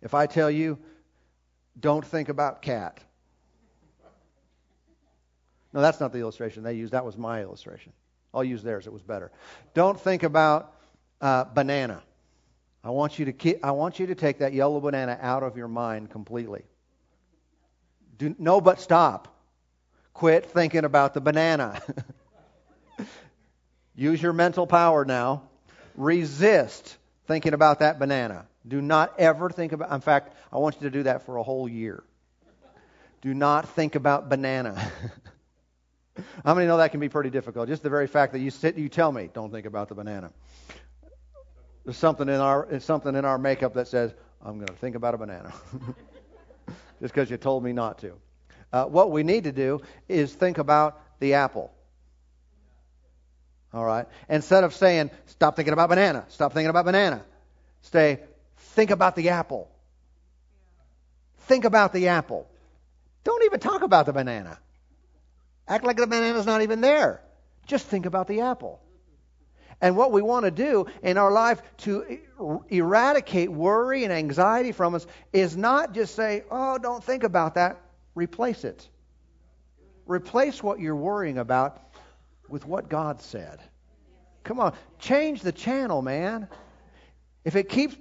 if 0.00 0.14
I 0.14 0.26
tell 0.26 0.50
you, 0.50 0.78
don't 1.78 2.04
think 2.04 2.30
about 2.30 2.62
cat. 2.62 3.00
No, 5.74 5.82
that's 5.82 6.00
not 6.00 6.12
the 6.12 6.20
illustration 6.20 6.62
they 6.62 6.74
used. 6.74 6.92
That 6.92 7.04
was 7.04 7.18
my 7.18 7.42
illustration. 7.42 7.92
I'll 8.34 8.44
use 8.44 8.62
theirs. 8.62 8.86
It 8.86 8.92
was 8.92 9.02
better. 9.02 9.30
Don't 9.72 9.98
think 9.98 10.22
about 10.22 10.74
uh, 11.20 11.44
banana. 11.44 12.02
I 12.82 12.90
want 12.90 13.18
you 13.18 13.26
to 13.26 13.32
keep, 13.32 13.64
I 13.64 13.70
want 13.70 13.98
you 13.98 14.08
to 14.08 14.14
take 14.14 14.38
that 14.38 14.52
yellow 14.52 14.80
banana 14.80 15.18
out 15.20 15.42
of 15.42 15.56
your 15.56 15.68
mind 15.68 16.10
completely. 16.10 16.62
Do, 18.18 18.34
no, 18.38 18.60
but 18.60 18.80
stop. 18.80 19.28
Quit 20.12 20.46
thinking 20.46 20.84
about 20.84 21.14
the 21.14 21.20
banana. 21.20 21.80
Use 23.96 24.20
your 24.20 24.32
mental 24.32 24.66
power 24.66 25.04
now. 25.04 25.42
Resist 25.96 26.96
thinking 27.26 27.54
about 27.54 27.78
that 27.78 27.98
banana. 27.98 28.46
Do 28.66 28.80
not 28.80 29.14
ever 29.18 29.50
think 29.50 29.72
about, 29.72 29.92
in 29.92 30.00
fact, 30.00 30.34
I 30.52 30.58
want 30.58 30.76
you 30.76 30.82
to 30.82 30.90
do 30.90 31.04
that 31.04 31.26
for 31.26 31.36
a 31.36 31.42
whole 31.42 31.68
year. 31.68 32.02
Do 33.22 33.32
not 33.32 33.68
think 33.70 33.94
about 33.94 34.28
banana. 34.28 34.92
How 36.44 36.54
many 36.54 36.66
know 36.66 36.76
that 36.76 36.90
can 36.90 37.00
be 37.00 37.08
pretty 37.08 37.30
difficult? 37.30 37.68
Just 37.68 37.82
the 37.82 37.90
very 37.90 38.06
fact 38.06 38.32
that 38.32 38.40
you 38.40 38.50
sit, 38.50 38.76
you 38.76 38.88
tell 38.88 39.10
me, 39.10 39.30
don't 39.32 39.50
think 39.50 39.66
about 39.66 39.88
the 39.88 39.94
banana. 39.94 40.32
There's 41.84 41.96
something 41.96 42.28
in 42.28 42.36
our, 42.36 42.80
something 42.80 43.14
in 43.14 43.24
our 43.24 43.38
makeup 43.38 43.74
that 43.74 43.88
says, 43.88 44.14
I'm 44.44 44.58
going 44.58 44.72
to 44.72 44.78
think 44.78 44.96
about 44.96 45.14
a 45.14 45.18
banana. 45.18 45.52
Just 47.00 47.14
because 47.14 47.30
you 47.30 47.36
told 47.36 47.64
me 47.64 47.72
not 47.72 47.98
to. 47.98 48.14
Uh, 48.72 48.84
what 48.84 49.10
we 49.10 49.22
need 49.22 49.44
to 49.44 49.52
do 49.52 49.80
is 50.08 50.32
think 50.32 50.58
about 50.58 51.00
the 51.20 51.34
apple. 51.34 51.72
All 53.72 53.84
right? 53.84 54.06
Instead 54.28 54.64
of 54.64 54.74
saying, 54.74 55.10
stop 55.26 55.56
thinking 55.56 55.72
about 55.72 55.88
banana, 55.88 56.24
stop 56.28 56.52
thinking 56.52 56.70
about 56.70 56.84
banana, 56.84 57.24
stay, 57.82 58.20
Think 58.74 58.90
about 58.90 59.14
the 59.14 59.28
apple. 59.28 59.70
Think 61.42 61.64
about 61.64 61.92
the 61.92 62.08
apple. 62.08 62.48
Don't 63.22 63.44
even 63.44 63.60
talk 63.60 63.82
about 63.82 64.06
the 64.06 64.12
banana. 64.12 64.58
Act 65.66 65.84
like 65.84 65.96
the 65.96 66.06
banana's 66.06 66.46
not 66.46 66.62
even 66.62 66.80
there. 66.80 67.22
Just 67.66 67.86
think 67.86 68.06
about 68.06 68.26
the 68.26 68.42
apple. 68.42 68.80
And 69.80 69.96
what 69.96 70.12
we 70.12 70.22
want 70.22 70.44
to 70.44 70.50
do 70.50 70.86
in 71.02 71.18
our 71.18 71.32
life 71.32 71.60
to 71.78 72.18
eradicate 72.68 73.50
worry 73.50 74.04
and 74.04 74.12
anxiety 74.12 74.72
from 74.72 74.94
us 74.94 75.06
is 75.32 75.56
not 75.56 75.92
just 75.92 76.14
say, 76.14 76.44
oh, 76.50 76.78
don't 76.78 77.02
think 77.02 77.22
about 77.24 77.54
that. 77.54 77.80
Replace 78.14 78.64
it. 78.64 78.88
Replace 80.06 80.62
what 80.62 80.80
you're 80.80 80.96
worrying 80.96 81.38
about 81.38 81.80
with 82.48 82.66
what 82.66 82.88
God 82.88 83.20
said. 83.20 83.58
Come 84.44 84.60
on, 84.60 84.74
change 84.98 85.40
the 85.40 85.52
channel, 85.52 86.02
man. 86.02 86.48
If 87.44 87.56
it 87.56 87.68
keeps 87.68 87.96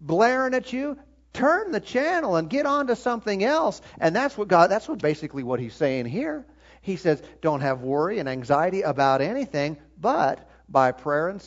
blaring 0.00 0.54
at 0.54 0.72
you, 0.72 0.96
turn 1.32 1.72
the 1.72 1.80
channel 1.80 2.36
and 2.36 2.48
get 2.48 2.66
on 2.66 2.86
to 2.86 2.96
something 2.96 3.42
else. 3.44 3.82
And 4.00 4.14
that's 4.14 4.38
what 4.38 4.48
God, 4.48 4.70
that's 4.70 4.88
what 4.88 5.00
basically 5.00 5.42
what 5.42 5.60
he's 5.60 5.74
saying 5.74 6.06
here. 6.06 6.46
He 6.88 6.96
says, 6.96 7.22
don't 7.42 7.60
have 7.60 7.82
worry 7.82 8.18
and 8.18 8.28
anxiety 8.28 8.82
about 8.82 9.20
anything, 9.20 9.76
but 10.00 10.48
by 10.68 10.90
prayer 10.90 11.28
and, 11.28 11.46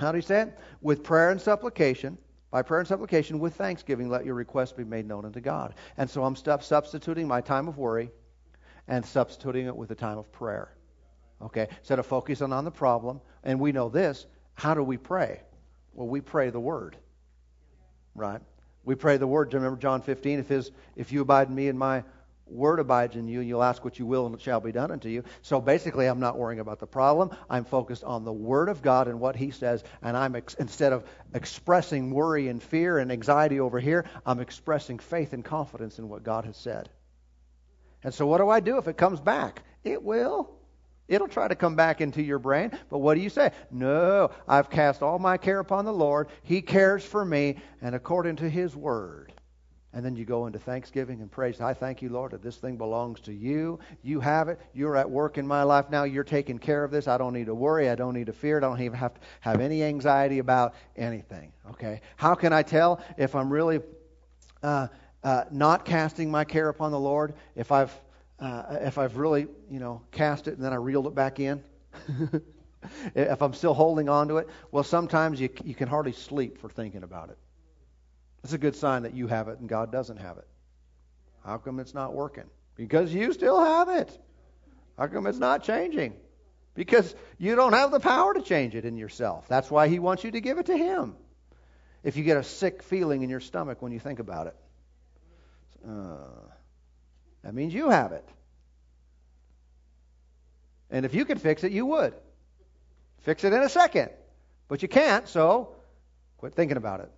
how 0.00 0.10
do 0.10 0.18
you 0.18 0.22
say 0.22 0.42
it? 0.42 0.58
With 0.80 1.04
prayer 1.04 1.30
and 1.30 1.40
supplication, 1.40 2.16
by 2.50 2.62
prayer 2.62 2.80
and 2.80 2.88
supplication, 2.88 3.38
with 3.38 3.54
thanksgiving, 3.54 4.08
let 4.08 4.24
your 4.24 4.34
requests 4.34 4.72
be 4.72 4.84
made 4.84 5.06
known 5.06 5.26
unto 5.26 5.40
God. 5.40 5.74
And 5.98 6.08
so 6.08 6.24
I'm 6.24 6.34
substituting 6.34 7.28
my 7.28 7.42
time 7.42 7.68
of 7.68 7.76
worry 7.76 8.10
and 8.88 9.04
substituting 9.04 9.66
it 9.66 9.76
with 9.76 9.90
a 9.90 9.94
time 9.94 10.16
of 10.16 10.32
prayer. 10.32 10.72
Okay? 11.42 11.68
Instead 11.80 11.98
of 11.98 12.06
focusing 12.06 12.52
on 12.52 12.64
the 12.64 12.70
problem, 12.70 13.20
and 13.42 13.60
we 13.60 13.70
know 13.70 13.88
this, 13.90 14.24
how 14.54 14.72
do 14.72 14.82
we 14.82 14.96
pray? 14.96 15.42
Well, 15.92 16.08
we 16.08 16.20
pray 16.20 16.50
the 16.50 16.60
Word 16.60 16.96
right? 18.14 18.40
We 18.84 18.94
pray 18.94 19.16
the 19.16 19.26
word. 19.26 19.50
Do 19.50 19.56
you 19.56 19.60
remember 19.60 19.80
John 19.80 20.02
15? 20.02 20.38
If, 20.38 20.48
his, 20.48 20.70
if 20.96 21.12
you 21.12 21.22
abide 21.22 21.48
in 21.48 21.54
me 21.54 21.68
and 21.68 21.78
my 21.78 22.04
word 22.46 22.78
abides 22.78 23.16
in 23.16 23.28
you, 23.28 23.40
you'll 23.40 23.62
ask 23.62 23.84
what 23.84 23.98
you 23.98 24.06
will 24.06 24.26
and 24.26 24.34
it 24.34 24.40
shall 24.40 24.60
be 24.60 24.72
done 24.72 24.90
unto 24.90 25.08
you. 25.08 25.24
So 25.42 25.60
basically, 25.60 26.06
I'm 26.06 26.20
not 26.20 26.38
worrying 26.38 26.60
about 26.60 26.80
the 26.80 26.86
problem. 26.86 27.30
I'm 27.48 27.64
focused 27.64 28.04
on 28.04 28.24
the 28.24 28.32
word 28.32 28.68
of 28.68 28.82
God 28.82 29.08
and 29.08 29.20
what 29.20 29.36
he 29.36 29.50
says. 29.50 29.82
And 30.02 30.16
I'm 30.16 30.36
ex- 30.36 30.54
instead 30.54 30.92
of 30.92 31.04
expressing 31.34 32.10
worry 32.10 32.48
and 32.48 32.62
fear 32.62 32.98
and 32.98 33.10
anxiety 33.10 33.60
over 33.60 33.80
here, 33.80 34.04
I'm 34.26 34.40
expressing 34.40 34.98
faith 34.98 35.32
and 35.32 35.44
confidence 35.44 35.98
in 35.98 36.08
what 36.08 36.22
God 36.22 36.44
has 36.44 36.56
said. 36.56 36.88
And 38.02 38.12
so, 38.12 38.26
what 38.26 38.38
do 38.38 38.50
I 38.50 38.60
do 38.60 38.76
if 38.76 38.86
it 38.86 38.98
comes 38.98 39.20
back? 39.20 39.62
It 39.82 40.02
will. 40.02 40.50
It'll 41.06 41.28
try 41.28 41.48
to 41.48 41.54
come 41.54 41.76
back 41.76 42.00
into 42.00 42.22
your 42.22 42.38
brain, 42.38 42.70
but 42.88 42.98
what 42.98 43.14
do 43.14 43.20
you 43.20 43.28
say? 43.28 43.52
No, 43.70 44.30
I've 44.48 44.70
cast 44.70 45.02
all 45.02 45.18
my 45.18 45.36
care 45.36 45.58
upon 45.58 45.84
the 45.84 45.92
Lord. 45.92 46.28
He 46.42 46.62
cares 46.62 47.04
for 47.04 47.22
me, 47.22 47.56
and 47.82 47.94
according 47.94 48.36
to 48.36 48.48
His 48.48 48.74
word. 48.74 49.33
And 49.94 50.04
then 50.04 50.16
you 50.16 50.24
go 50.24 50.46
into 50.46 50.58
thanksgiving 50.58 51.20
and 51.20 51.30
praise. 51.30 51.60
I 51.60 51.72
thank 51.72 52.02
you, 52.02 52.08
Lord, 52.08 52.32
that 52.32 52.42
this 52.42 52.56
thing 52.56 52.76
belongs 52.76 53.20
to 53.20 53.32
you. 53.32 53.78
You 54.02 54.18
have 54.18 54.48
it. 54.48 54.60
You're 54.74 54.96
at 54.96 55.08
work 55.08 55.38
in 55.38 55.46
my 55.46 55.62
life 55.62 55.88
now. 55.88 56.02
You're 56.02 56.24
taking 56.24 56.58
care 56.58 56.82
of 56.82 56.90
this. 56.90 57.06
I 57.06 57.16
don't 57.16 57.32
need 57.32 57.46
to 57.46 57.54
worry. 57.54 57.88
I 57.88 57.94
don't 57.94 58.12
need 58.12 58.26
to 58.26 58.32
fear. 58.32 58.56
I 58.56 58.60
don't 58.60 58.80
even 58.80 58.98
have 58.98 59.14
to 59.14 59.20
have 59.40 59.60
any 59.60 59.84
anxiety 59.84 60.40
about 60.40 60.74
anything. 60.96 61.52
Okay? 61.70 62.00
How 62.16 62.34
can 62.34 62.52
I 62.52 62.62
tell 62.62 63.00
if 63.16 63.36
I'm 63.36 63.48
really 63.48 63.80
uh, 64.64 64.88
uh, 65.22 65.44
not 65.52 65.84
casting 65.84 66.28
my 66.28 66.42
care 66.42 66.68
upon 66.68 66.90
the 66.90 66.98
Lord? 66.98 67.34
If 67.54 67.70
I've 67.70 67.96
uh, 68.40 68.78
if 68.80 68.98
I've 68.98 69.16
really, 69.16 69.46
you 69.70 69.78
know, 69.78 70.02
cast 70.10 70.48
it 70.48 70.56
and 70.56 70.64
then 70.64 70.72
I 70.72 70.76
reeled 70.76 71.06
it 71.06 71.14
back 71.14 71.38
in? 71.38 71.62
if 73.14 73.40
I'm 73.40 73.54
still 73.54 73.74
holding 73.74 74.08
on 74.08 74.26
to 74.28 74.38
it? 74.38 74.48
Well, 74.72 74.82
sometimes 74.82 75.40
you, 75.40 75.48
you 75.64 75.74
can 75.74 75.88
hardly 75.88 76.12
sleep 76.12 76.58
for 76.58 76.68
thinking 76.68 77.04
about 77.04 77.30
it. 77.30 77.38
It's 78.44 78.52
a 78.52 78.58
good 78.58 78.76
sign 78.76 79.04
that 79.04 79.14
you 79.14 79.26
have 79.26 79.48
it 79.48 79.58
and 79.58 79.68
God 79.68 79.90
doesn't 79.90 80.18
have 80.18 80.36
it. 80.36 80.46
How 81.44 81.56
come 81.56 81.80
it's 81.80 81.94
not 81.94 82.12
working? 82.12 82.44
Because 82.76 83.12
you 83.12 83.32
still 83.32 83.58
have 83.58 83.88
it. 83.88 84.18
How 84.98 85.06
come 85.06 85.26
it's 85.26 85.38
not 85.38 85.64
changing? 85.64 86.14
Because 86.74 87.14
you 87.38 87.56
don't 87.56 87.72
have 87.72 87.90
the 87.90 88.00
power 88.00 88.34
to 88.34 88.42
change 88.42 88.74
it 88.74 88.84
in 88.84 88.98
yourself. 88.98 89.48
That's 89.48 89.70
why 89.70 89.88
He 89.88 89.98
wants 89.98 90.24
you 90.24 90.30
to 90.32 90.40
give 90.42 90.58
it 90.58 90.66
to 90.66 90.76
Him. 90.76 91.16
If 92.02 92.18
you 92.18 92.24
get 92.24 92.36
a 92.36 92.44
sick 92.44 92.82
feeling 92.82 93.22
in 93.22 93.30
your 93.30 93.40
stomach 93.40 93.80
when 93.80 93.92
you 93.92 93.98
think 93.98 94.18
about 94.18 94.48
it, 94.48 94.56
uh, 95.88 96.50
that 97.44 97.54
means 97.54 97.72
you 97.72 97.88
have 97.88 98.12
it. 98.12 98.28
And 100.90 101.06
if 101.06 101.14
you 101.14 101.24
could 101.24 101.40
fix 101.40 101.64
it, 101.64 101.72
you 101.72 101.86
would. 101.86 102.12
Fix 103.20 103.42
it 103.44 103.54
in 103.54 103.62
a 103.62 103.70
second. 103.70 104.10
But 104.68 104.82
you 104.82 104.88
can't, 104.88 105.26
so 105.28 105.76
quit 106.36 106.54
thinking 106.54 106.76
about 106.76 107.00
it. 107.00 107.10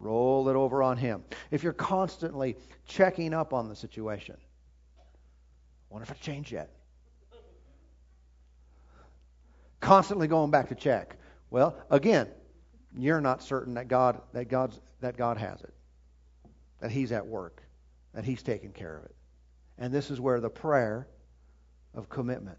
Roll 0.00 0.48
it 0.48 0.56
over 0.56 0.82
on 0.82 0.96
Him. 0.96 1.22
If 1.50 1.62
you're 1.62 1.74
constantly 1.74 2.56
checking 2.86 3.34
up 3.34 3.52
on 3.52 3.68
the 3.68 3.76
situation, 3.76 4.36
wonder 5.90 6.04
if 6.04 6.10
it's 6.10 6.20
changed 6.20 6.50
yet. 6.50 6.70
Constantly 9.80 10.26
going 10.26 10.50
back 10.50 10.68
to 10.70 10.74
check. 10.74 11.16
Well, 11.50 11.76
again, 11.90 12.28
you're 12.96 13.20
not 13.20 13.42
certain 13.42 13.74
that 13.74 13.88
God 13.88 14.20
that 14.32 14.48
God's 14.48 14.80
that 15.00 15.16
God 15.16 15.36
has 15.36 15.60
it. 15.60 15.74
That 16.80 16.90
He's 16.90 17.12
at 17.12 17.26
work. 17.26 17.62
That 18.14 18.24
He's 18.24 18.42
taking 18.42 18.72
care 18.72 18.96
of 18.96 19.04
it. 19.04 19.14
And 19.78 19.92
this 19.92 20.10
is 20.10 20.18
where 20.18 20.40
the 20.40 20.50
prayer 20.50 21.08
of 21.94 22.08
commitment. 22.08 22.58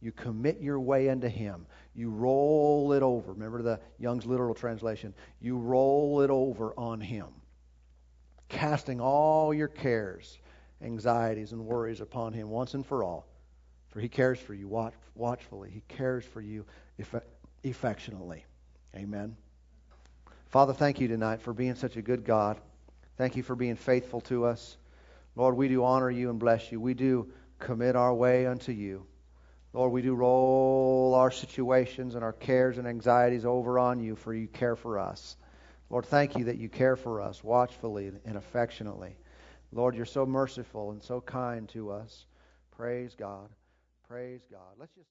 You 0.00 0.12
commit 0.12 0.60
your 0.60 0.78
way 0.78 1.08
unto 1.08 1.28
Him. 1.28 1.66
You 1.94 2.10
roll 2.10 2.92
it 2.92 3.02
over. 3.02 3.32
Remember 3.32 3.62
the 3.62 3.80
Young's 3.98 4.26
literal 4.26 4.54
translation. 4.54 5.12
You 5.40 5.58
roll 5.58 6.20
it 6.20 6.30
over 6.30 6.72
on 6.78 7.00
Him, 7.00 7.26
casting 8.48 9.00
all 9.00 9.52
your 9.52 9.68
cares, 9.68 10.38
anxieties, 10.80 11.52
and 11.52 11.66
worries 11.66 12.00
upon 12.00 12.32
Him 12.32 12.48
once 12.48 12.74
and 12.74 12.86
for 12.86 13.02
all. 13.02 13.26
For 13.88 14.00
He 14.00 14.08
cares 14.08 14.38
for 14.38 14.54
you 14.54 14.68
watch, 14.68 14.94
watchfully, 15.14 15.70
He 15.70 15.82
cares 15.88 16.24
for 16.24 16.40
you 16.40 16.64
affectionately. 17.64 18.44
Amen. 18.94 19.36
Father, 20.50 20.72
thank 20.72 21.00
you 21.00 21.08
tonight 21.08 21.42
for 21.42 21.52
being 21.52 21.74
such 21.74 21.96
a 21.96 22.02
good 22.02 22.24
God. 22.24 22.58
Thank 23.16 23.36
you 23.36 23.42
for 23.42 23.56
being 23.56 23.76
faithful 23.76 24.20
to 24.22 24.44
us. 24.44 24.76
Lord, 25.34 25.56
we 25.56 25.68
do 25.68 25.84
honor 25.84 26.10
you 26.10 26.30
and 26.30 26.38
bless 26.38 26.70
you. 26.70 26.80
We 26.80 26.94
do 26.94 27.30
commit 27.58 27.96
our 27.96 28.14
way 28.14 28.46
unto 28.46 28.72
you. 28.72 29.04
Lord, 29.78 29.92
we 29.92 30.02
do 30.02 30.12
roll 30.12 31.14
our 31.14 31.30
situations 31.30 32.16
and 32.16 32.24
our 32.24 32.32
cares 32.32 32.78
and 32.78 32.88
anxieties 32.88 33.44
over 33.44 33.78
on 33.78 34.00
you, 34.00 34.16
for 34.16 34.34
you 34.34 34.48
care 34.48 34.74
for 34.74 34.98
us. 34.98 35.36
Lord, 35.88 36.04
thank 36.04 36.36
you 36.36 36.46
that 36.46 36.58
you 36.58 36.68
care 36.68 36.96
for 36.96 37.20
us 37.20 37.44
watchfully 37.44 38.10
and 38.24 38.36
affectionately. 38.36 39.16
Lord, 39.70 39.94
you're 39.94 40.04
so 40.04 40.26
merciful 40.26 40.90
and 40.90 41.00
so 41.00 41.20
kind 41.20 41.68
to 41.68 41.92
us. 41.92 42.26
Praise 42.76 43.14
God. 43.14 43.50
Praise 44.08 44.40
God. 44.50 44.74
Let's 44.80 44.96
just 44.96 45.10